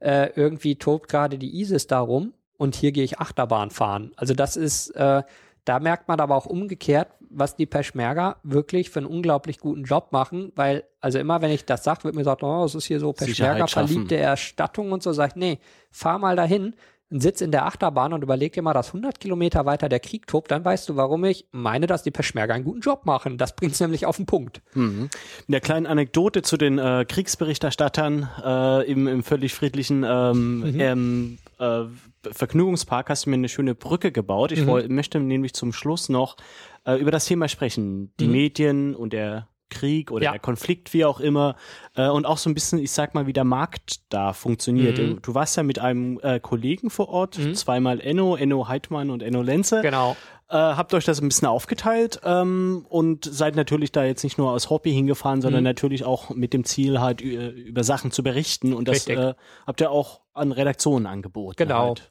[0.00, 4.12] äh, irgendwie tobt gerade die ISIS da rum und hier gehe ich Achterbahn fahren.
[4.16, 5.22] Also das ist, äh,
[5.64, 10.08] da merkt man aber auch umgekehrt, was die Peschmerga wirklich für einen unglaublich guten Job
[10.10, 13.00] machen, weil, also immer wenn ich das sage, wird mir gesagt, oh, es ist hier
[13.00, 15.58] so Peschmerga verliebte Erstattung und so, sag ich, nee,
[15.90, 16.74] fahr mal dahin,
[17.10, 20.50] sitz in der Achterbahn und überleg dir mal, dass 100 Kilometer weiter der Krieg tobt,
[20.50, 23.36] dann weißt du, warum ich meine, dass die Peschmerga einen guten Job machen.
[23.36, 24.62] Das bringt's nämlich auf den Punkt.
[24.74, 25.08] Mhm.
[25.48, 30.80] In der kleinen Anekdote zu den äh, Kriegsberichterstattern äh, im, im völlig friedlichen ähm, Mhm.
[30.80, 31.84] ähm, äh,
[32.32, 34.52] Vergnügungspark hast du mir eine schöne Brücke gebaut.
[34.52, 34.66] Ich Mhm.
[34.66, 36.36] woll, möchte nämlich zum Schluss noch
[36.84, 38.12] äh, über das Thema sprechen.
[38.20, 38.32] Die Mhm.
[38.32, 40.30] Medien und der Krieg oder Ja.
[40.32, 41.56] der Konflikt, wie auch immer,
[41.94, 44.98] äh, und auch so ein bisschen, ich sag mal, wie der Markt da funktioniert.
[44.98, 45.14] Mhm.
[45.16, 47.54] Du, du warst ja mit einem äh, Kollegen vor Ort, Mhm.
[47.54, 49.80] zweimal Enno, Enno Heidmann und Enno Lenze.
[49.82, 50.16] Genau.
[50.48, 54.50] Äh, habt euch das ein bisschen aufgeteilt ähm, und seid natürlich da jetzt nicht nur
[54.50, 55.66] aus Hobby hingefahren, sondern Mhm.
[55.68, 58.72] natürlich auch mit dem Ziel, halt über Sachen zu berichten.
[58.72, 59.34] Und das äh,
[59.66, 61.54] habt ihr auch an Redaktionen angeboten.
[61.56, 61.86] Genau.
[61.88, 62.10] Halt.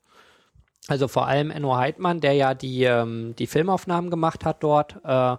[0.87, 5.35] Also vor allem Enno Heidmann, der ja die, ähm, die Filmaufnahmen gemacht hat dort, äh,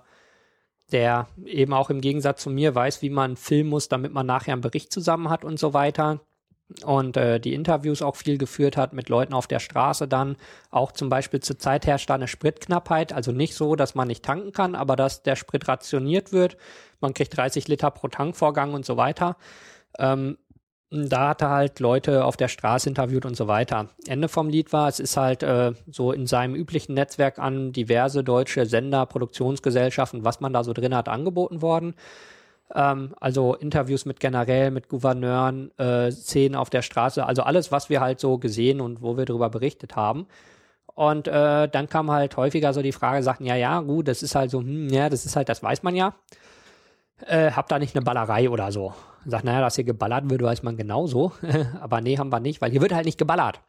[0.93, 4.53] der eben auch im Gegensatz zu mir weiß, wie man filmen muss, damit man nachher
[4.53, 6.21] einen Bericht zusammen hat und so weiter.
[6.85, 10.37] Und äh, die Interviews auch viel geführt hat mit Leuten auf der Straße dann.
[10.71, 13.13] Auch zum Beispiel zur Zeit herrscht da eine Spritknappheit.
[13.13, 16.57] Also nicht so, dass man nicht tanken kann, aber dass der Sprit rationiert wird.
[17.01, 19.37] Man kriegt 30 Liter pro Tankvorgang und so weiter.
[19.99, 20.39] Ähm,
[20.91, 23.89] da hat er halt Leute auf der Straße interviewt und so weiter.
[24.09, 28.25] Ende vom Lied war, es ist halt äh, so in seinem üblichen Netzwerk an diverse
[28.25, 31.95] deutsche Sender, Produktionsgesellschaften, was man da so drin hat, angeboten worden.
[32.75, 37.89] Ähm, also Interviews mit Generälen, mit Gouverneuren, äh, Szenen auf der Straße, also alles, was
[37.89, 40.27] wir halt so gesehen und wo wir darüber berichtet haben.
[40.95, 44.35] Und äh, dann kam halt häufiger so die Frage, sagten, ja, ja, gut, das ist
[44.35, 46.15] halt so, hm, ja, das ist halt, das weiß man ja.
[47.27, 48.95] Äh, hab da nicht eine Ballerei oder so.
[49.27, 51.33] Sagt, naja, dass hier geballert wird, weiß man genauso.
[51.81, 53.61] Aber nee, haben wir nicht, weil hier wird halt nicht geballert.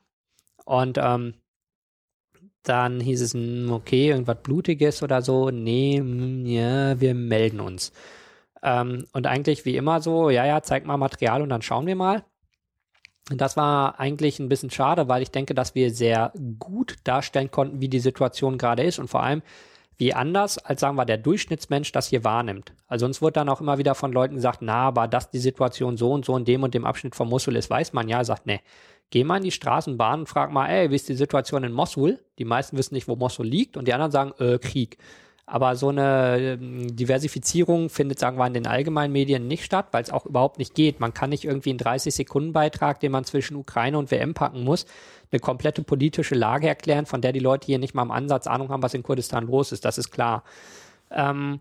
[0.65, 1.33] Und ähm,
[2.63, 5.49] dann hieß es, hm, okay, irgendwas Blutiges oder so.
[5.49, 7.91] Nee, hm, ja, wir melden uns.
[8.63, 11.95] Ähm, und eigentlich wie immer so, ja, ja, zeig mal Material und dann schauen wir
[11.95, 12.23] mal.
[13.29, 17.51] Und das war eigentlich ein bisschen schade, weil ich denke, dass wir sehr gut darstellen
[17.51, 19.41] konnten, wie die Situation gerade ist und vor allem,
[19.97, 22.73] wie anders, als sagen wir, der Durchschnittsmensch das hier wahrnimmt.
[22.87, 25.97] Also uns wird dann auch immer wieder von Leuten gesagt, na, aber dass die Situation
[25.97, 28.17] so und so in dem und dem Abschnitt von Mosul ist, weiß man ja.
[28.17, 28.61] Er sagt, nee,
[29.11, 32.19] geh mal in die Straßenbahn und frag mal, ey, wie ist die Situation in Mosul?
[32.39, 34.97] Die meisten wissen nicht, wo Mosul liegt und die anderen sagen, äh, Krieg.
[35.53, 40.01] Aber so eine ähm, Diversifizierung findet, sagen wir, in den allgemeinen Medien nicht statt, weil
[40.01, 41.01] es auch überhaupt nicht geht.
[41.01, 44.85] Man kann nicht irgendwie einen 30-Sekunden-Beitrag, den man zwischen Ukraine und WM packen muss,
[45.29, 48.69] eine komplette politische Lage erklären, von der die Leute hier nicht mal im Ansatz Ahnung
[48.69, 49.83] haben, was in Kurdistan los ist.
[49.83, 50.45] Das ist klar.
[51.11, 51.59] Ähm,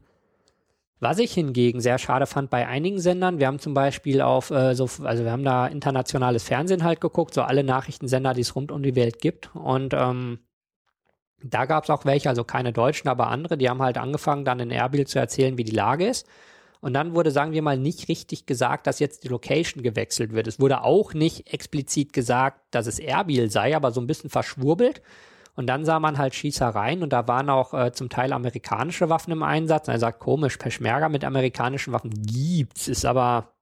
[1.01, 4.77] was ich hingegen sehr schade fand bei einigen Sendern, wir haben zum Beispiel auf äh,
[4.77, 8.71] so, also wir haben da internationales Fernsehen halt geguckt, so alle Nachrichtensender, die es rund
[8.71, 9.51] um die Welt gibt.
[9.57, 10.39] Und ähm,
[11.43, 14.61] da gab es auch welche, also keine Deutschen, aber andere, die haben halt angefangen, dann
[14.61, 16.27] in Erbil zu erzählen, wie die Lage ist.
[16.81, 20.47] Und dann wurde, sagen wir mal, nicht richtig gesagt, dass jetzt die Location gewechselt wird.
[20.47, 25.03] Es wurde auch nicht explizit gesagt, dass es Erbil sei, aber so ein bisschen verschwurbelt.
[25.57, 29.33] Und dann sah man halt Schießereien und da waren auch äh, zum Teil amerikanische Waffen
[29.33, 29.89] im Einsatz.
[29.89, 33.53] Und er sagt, komisch, Peschmerga mit amerikanischen Waffen gibt's, ist aber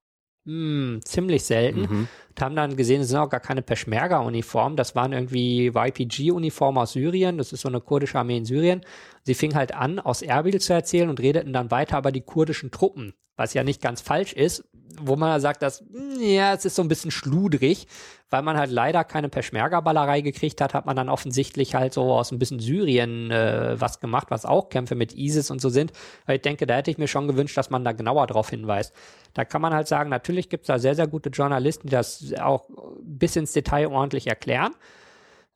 [0.49, 1.81] hm, ziemlich selten.
[1.81, 2.09] Mhm.
[2.31, 6.93] Und haben dann gesehen, es sind auch gar keine Peschmerga-Uniformen, das waren irgendwie YPG-Uniformen aus
[6.93, 8.81] Syrien, das ist so eine kurdische Armee in Syrien.
[9.25, 12.71] Sie fing halt an, aus Erbil zu erzählen und redeten dann weiter über die kurdischen
[12.71, 14.65] Truppen, was ja nicht ganz falsch ist,
[15.03, 15.85] wo man sagt, dass,
[16.19, 17.87] ja, es ist so ein bisschen schludrig,
[18.31, 22.31] weil man halt leider keine Peschmerga-Ballerei gekriegt hat, hat man dann offensichtlich halt so aus
[22.31, 25.93] ein bisschen Syrien äh, was gemacht, was auch Kämpfe mit ISIS und so sind.
[26.27, 28.95] Weil ich denke, da hätte ich mir schon gewünscht, dass man da genauer drauf hinweist.
[29.35, 32.33] Da kann man halt sagen, natürlich gibt es da sehr, sehr gute Journalisten, die das
[32.41, 32.69] auch
[33.03, 34.75] bis ins Detail ordentlich erklären.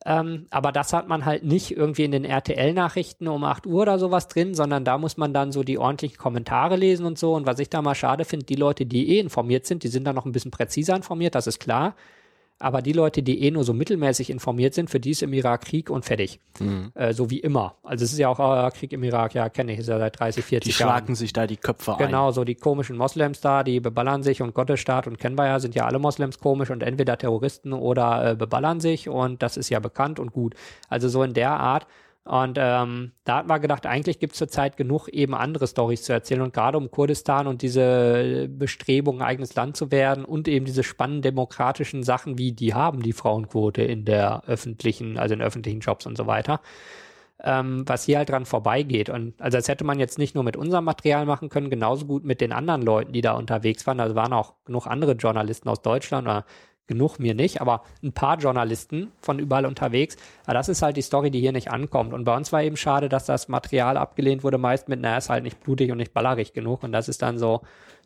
[0.04, 3.98] Ähm, aber das hat man halt nicht irgendwie in den RTL-Nachrichten um 8 Uhr oder
[3.98, 7.34] sowas drin, sondern da muss man dann so die ordentlichen Kommentare lesen und so.
[7.34, 10.04] Und was ich da mal schade finde, die Leute, die eh informiert sind, die sind
[10.04, 11.94] da noch ein bisschen präziser informiert, das ist klar.
[12.62, 15.64] Aber die Leute, die eh nur so mittelmäßig informiert sind, für die ist im Irak
[15.64, 16.38] Krieg und fertig.
[16.60, 16.92] Mhm.
[16.94, 17.74] Äh, so wie immer.
[17.82, 20.20] Also es ist ja auch äh, Krieg im Irak, ja, kenne ich, ist ja seit
[20.20, 20.88] 30, 40 die Jahren.
[20.88, 21.98] Die schlagen sich da die Köpfe ein.
[21.98, 25.86] Genau, so die komischen Moslems da, die beballern sich und Gottesstaat und ja, sind ja
[25.86, 30.20] alle Moslems komisch und entweder Terroristen oder äh, beballern sich und das ist ja bekannt
[30.20, 30.54] und gut.
[30.88, 31.88] Also so in der Art.
[32.24, 36.12] Und ähm, da hat man gedacht, eigentlich gibt es zurzeit genug eben andere Stories zu
[36.12, 36.42] erzählen.
[36.42, 41.22] Und gerade um Kurdistan und diese Bestrebungen, eigenes Land zu werden und eben diese spannenden
[41.22, 46.16] demokratischen Sachen, wie die haben die Frauenquote in der öffentlichen, also in öffentlichen Jobs und
[46.16, 46.60] so weiter,
[47.42, 49.08] ähm, was hier halt dran vorbeigeht.
[49.10, 52.24] Und also das hätte man jetzt nicht nur mit unserem Material machen können, genauso gut
[52.24, 53.98] mit den anderen Leuten, die da unterwegs waren.
[53.98, 56.44] Also waren auch genug andere Journalisten aus Deutschland oder
[56.86, 60.16] genug mir nicht, aber ein paar Journalisten von überall unterwegs.
[60.44, 62.12] Aber das ist halt die Story, die hier nicht ankommt.
[62.12, 65.30] Und bei uns war eben schade, dass das Material abgelehnt wurde, meist mit, naja, ist
[65.30, 66.82] halt nicht blutig und nicht ballerig genug.
[66.82, 67.62] Und das ist dann so,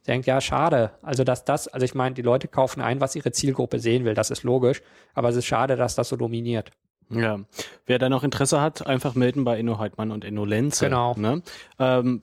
[0.07, 0.93] denkt, ja, schade.
[1.03, 4.15] Also, dass das, also ich meine, die Leute kaufen ein, was ihre Zielgruppe sehen will,
[4.15, 4.83] das ist logisch.
[5.15, 6.71] Aber es ist schade, dass das so dominiert.
[7.09, 7.39] Ja,
[7.87, 10.87] wer da noch Interesse hat, einfach melden bei Enno Heidmann und Enno Lenze.
[10.87, 11.15] Genau.
[11.17, 11.43] Ne?
[11.79, 12.23] Ähm,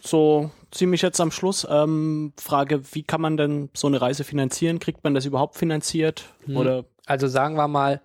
[0.00, 4.78] so ziemlich jetzt am Schluss ähm, Frage, wie kann man denn so eine Reise finanzieren?
[4.78, 6.24] Kriegt man das überhaupt finanziert?
[6.46, 6.56] Hm.
[6.56, 6.84] Oder?
[7.04, 8.00] Also sagen wir mal,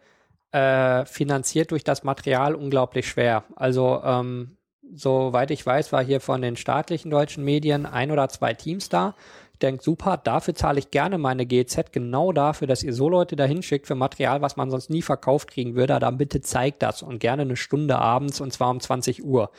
[0.52, 3.44] äh, finanziert durch das Material unglaublich schwer.
[3.56, 4.58] Also ähm,
[4.94, 9.16] soweit ich weiß, war hier von den staatlichen deutschen Medien ein oder zwei Teams da
[9.60, 13.64] denkt, super, dafür zahle ich gerne meine GZ, genau dafür, dass ihr so Leute dahin
[13.64, 17.20] schickt für Material, was man sonst nie verkauft kriegen würde, dann bitte zeigt das und
[17.20, 19.52] gerne eine Stunde abends und zwar um 20 Uhr.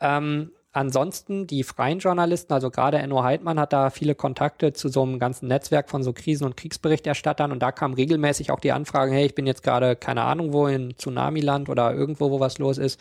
[0.00, 5.02] Ähm, ansonsten die freien Journalisten, also gerade Enno Heidmann hat da viele Kontakte zu so
[5.02, 9.12] einem ganzen Netzwerk von so Krisen- und Kriegsberichterstattern und da kam regelmäßig auch die Anfragen,
[9.12, 12.78] hey, ich bin jetzt gerade keine Ahnung wo in Tsunamiland oder irgendwo, wo was los
[12.78, 13.00] ist.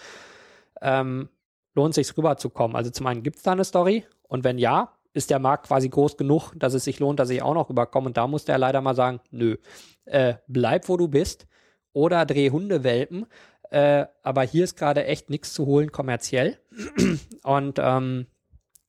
[0.81, 1.29] Ähm,
[1.75, 2.75] lohnt sich rüberzukommen.
[2.75, 5.89] Also zum einen gibt es da eine Story und wenn ja, ist der Markt quasi
[5.89, 8.07] groß genug, dass es sich lohnt, dass ich auch noch rüberkomme.
[8.07, 9.57] Und da musste er leider mal sagen, nö,
[10.05, 11.47] äh, bleib wo du bist
[11.93, 13.27] oder dreh Hundewelpen.
[13.69, 16.59] Äh, aber hier ist gerade echt nichts zu holen kommerziell.
[17.43, 18.27] Und ähm,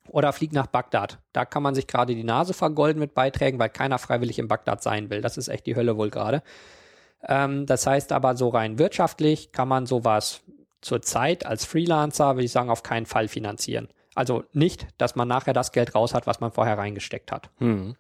[0.08, 1.18] oder flieg nach Bagdad.
[1.32, 4.82] Da kann man sich gerade die Nase vergolden mit Beiträgen, weil keiner freiwillig in Bagdad
[4.82, 5.20] sein will.
[5.20, 6.42] Das ist echt die Hölle wohl gerade.
[7.26, 10.42] Ähm, das heißt aber so rein wirtschaftlich kann man sowas
[10.80, 13.88] zurzeit als Freelancer, würde ich sagen, auf keinen Fall finanzieren.
[14.14, 17.50] Also nicht, dass man nachher das Geld raus hat, was man vorher reingesteckt hat.
[17.58, 17.96] Hm.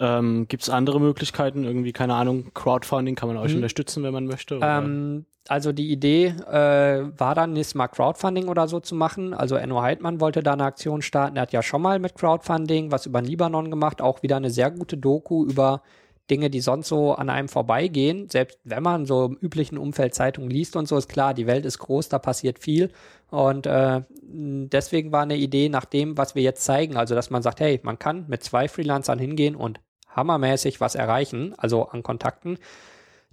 [0.00, 1.64] Ähm, Gibt es andere Möglichkeiten?
[1.64, 3.58] Irgendwie, keine Ahnung, Crowdfunding kann man euch hm.
[3.58, 4.58] unterstützen, wenn man möchte?
[4.62, 9.34] Ähm, also die Idee äh, war dann, nächstes Mal Crowdfunding oder so zu machen.
[9.34, 11.36] Also Enno Heidmann wollte da eine Aktion starten.
[11.36, 14.00] Er hat ja schon mal mit Crowdfunding was über den Libanon gemacht.
[14.00, 15.82] Auch wieder eine sehr gute Doku über
[16.30, 18.28] Dinge, die sonst so an einem vorbeigehen.
[18.28, 21.66] Selbst wenn man so im üblichen Umfeld Zeitungen liest und so, ist klar, die Welt
[21.66, 22.90] ist groß, da passiert viel.
[23.30, 27.42] Und äh, deswegen war eine Idee nach dem, was wir jetzt zeigen, also dass man
[27.42, 32.58] sagt, hey, man kann mit zwei Freelancern hingehen und hammermäßig was erreichen, also an Kontakten,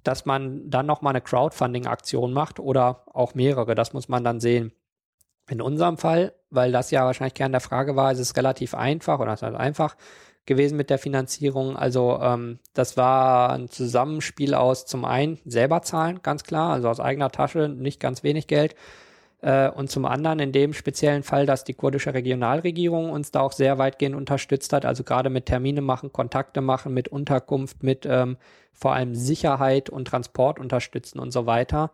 [0.04, 4.72] dass man dann nochmal eine Crowdfunding-Aktion macht oder auch mehrere, das muss man dann sehen.
[5.50, 9.20] In unserem Fall, weil das ja wahrscheinlich Kern der Frage war, ist es relativ einfach
[9.20, 9.96] oder ist einfach
[10.46, 11.76] gewesen mit der Finanzierung.
[11.76, 17.00] Also ähm, das war ein Zusammenspiel aus zum einen selber zahlen, ganz klar, also aus
[17.00, 18.76] eigener Tasche, nicht ganz wenig Geld
[19.42, 23.54] äh, und zum anderen in dem speziellen Fall, dass die kurdische Regionalregierung uns da auch
[23.54, 28.38] sehr weitgehend unterstützt hat, also gerade mit Termine machen, Kontakte machen, mit Unterkunft, mit ähm,
[28.74, 31.92] vor allem Sicherheit und Transport unterstützen und so weiter.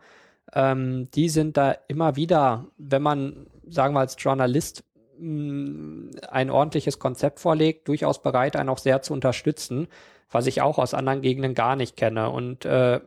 [0.54, 4.84] Ähm, die sind da immer wieder, wenn man, sagen wir als Journalist,
[5.18, 9.88] mm, ein ordentliches Konzept vorlegt, durchaus bereit, einen auch sehr zu unterstützen,
[10.30, 12.30] was ich auch aus anderen Gegenden gar nicht kenne.
[12.30, 13.00] Und äh,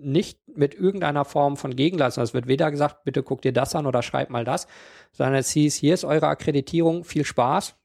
[0.00, 2.24] nicht mit irgendeiner Form von Gegenleistung.
[2.24, 4.66] Es wird weder gesagt, bitte guck dir das an oder schreib mal das,
[5.12, 7.76] sondern es hieß, hier ist eure Akkreditierung, viel Spaß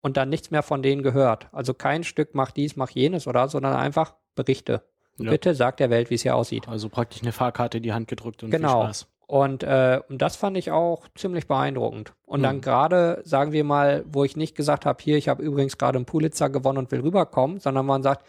[0.00, 1.48] und dann nichts mehr von denen gehört.
[1.52, 4.82] Also kein Stück macht dies, macht jenes oder, sondern einfach Berichte.
[5.18, 5.30] Ja.
[5.30, 6.68] Bitte sagt der Welt, wie es hier aussieht.
[6.68, 8.82] Also praktisch eine Fahrkarte in die Hand gedrückt und genau.
[8.82, 9.08] viel Spaß.
[9.26, 12.14] Und, äh, und das fand ich auch ziemlich beeindruckend.
[12.24, 12.44] Und mhm.
[12.44, 15.98] dann gerade, sagen wir mal, wo ich nicht gesagt habe, hier, ich habe übrigens gerade
[15.98, 18.24] einen Pulitzer gewonnen und will rüberkommen, sondern man sagt,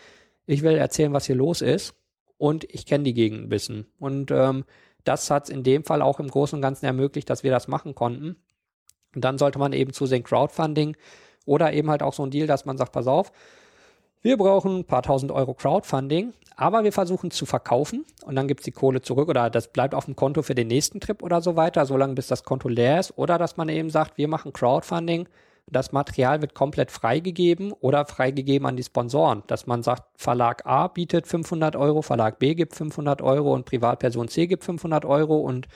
[0.45, 1.95] ich will erzählen, was hier los ist
[2.39, 3.85] und ich kenne die Gegend ein bisschen.
[3.99, 4.65] Und ähm,
[5.03, 7.67] das hat es in dem Fall auch im Großen und Ganzen ermöglicht, dass wir das
[7.67, 8.37] machen konnten.
[9.13, 10.95] Und dann sollte man eben zusehen Crowdfunding
[11.45, 13.31] oder eben halt auch so ein Deal, dass man sagt, pass auf,
[14.21, 18.65] wir brauchen ein paar tausend Euro Crowdfunding, aber wir versuchen zu verkaufen und dann gibt's
[18.65, 21.55] die Kohle zurück oder das bleibt auf dem Konto für den nächsten Trip oder so
[21.55, 23.17] weiter, solange bis das Konto leer ist.
[23.17, 25.27] Oder dass man eben sagt, wir machen Crowdfunding,
[25.71, 30.87] Das Material wird komplett freigegeben oder freigegeben an die Sponsoren, dass man sagt, Verlag A
[30.87, 35.67] bietet 500 Euro, Verlag B gibt 500 Euro und Privatperson C gibt 500 Euro und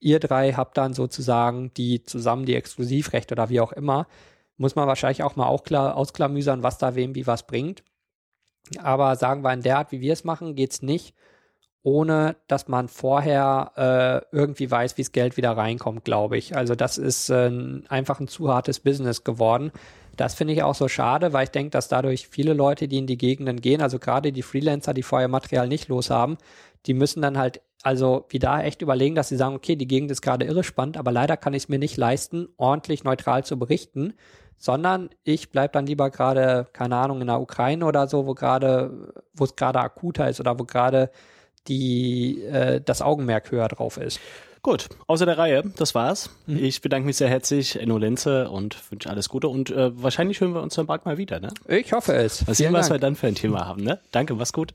[0.00, 4.06] ihr drei habt dann sozusagen die zusammen die Exklusivrechte oder wie auch immer.
[4.56, 7.82] Muss man wahrscheinlich auch mal auch klar ausklamüsern, was da wem wie was bringt.
[8.78, 11.14] Aber sagen wir in der Art, wie wir es machen, geht es nicht,
[11.84, 16.56] ohne dass man vorher äh, irgendwie weiß, wie das Geld wieder reinkommt, glaube ich.
[16.56, 17.50] Also das ist äh,
[17.88, 19.70] einfach ein zu hartes Business geworden.
[20.16, 23.06] Das finde ich auch so schade, weil ich denke, dass dadurch viele Leute, die in
[23.06, 26.38] die Gegenden gehen, also gerade die Freelancer, die vorher Material nicht los haben,
[26.86, 30.10] die müssen dann halt also wie da echt überlegen, dass sie sagen, okay, die Gegend
[30.10, 33.58] ist gerade irre spannend, aber leider kann ich es mir nicht leisten, ordentlich neutral zu
[33.58, 34.14] berichten,
[34.56, 39.12] sondern ich bleibe dann lieber gerade, keine Ahnung, in der Ukraine oder so, wo gerade,
[39.34, 41.10] wo es gerade akuter ist oder wo gerade
[41.68, 44.20] die äh, das Augenmerk höher drauf ist.
[44.62, 46.30] Gut, außer der Reihe, das war's.
[46.46, 46.64] Mhm.
[46.64, 49.48] Ich bedanke mich sehr herzlich, Enno Lenze, und wünsche alles Gute.
[49.48, 51.50] Und äh, wahrscheinlich hören wir uns dann bald mal wieder, ne?
[51.68, 52.46] Ich hoffe es.
[52.46, 54.00] Mal sehen, was wir dann für ein Thema haben, ne?
[54.10, 54.72] Danke, mach's gut.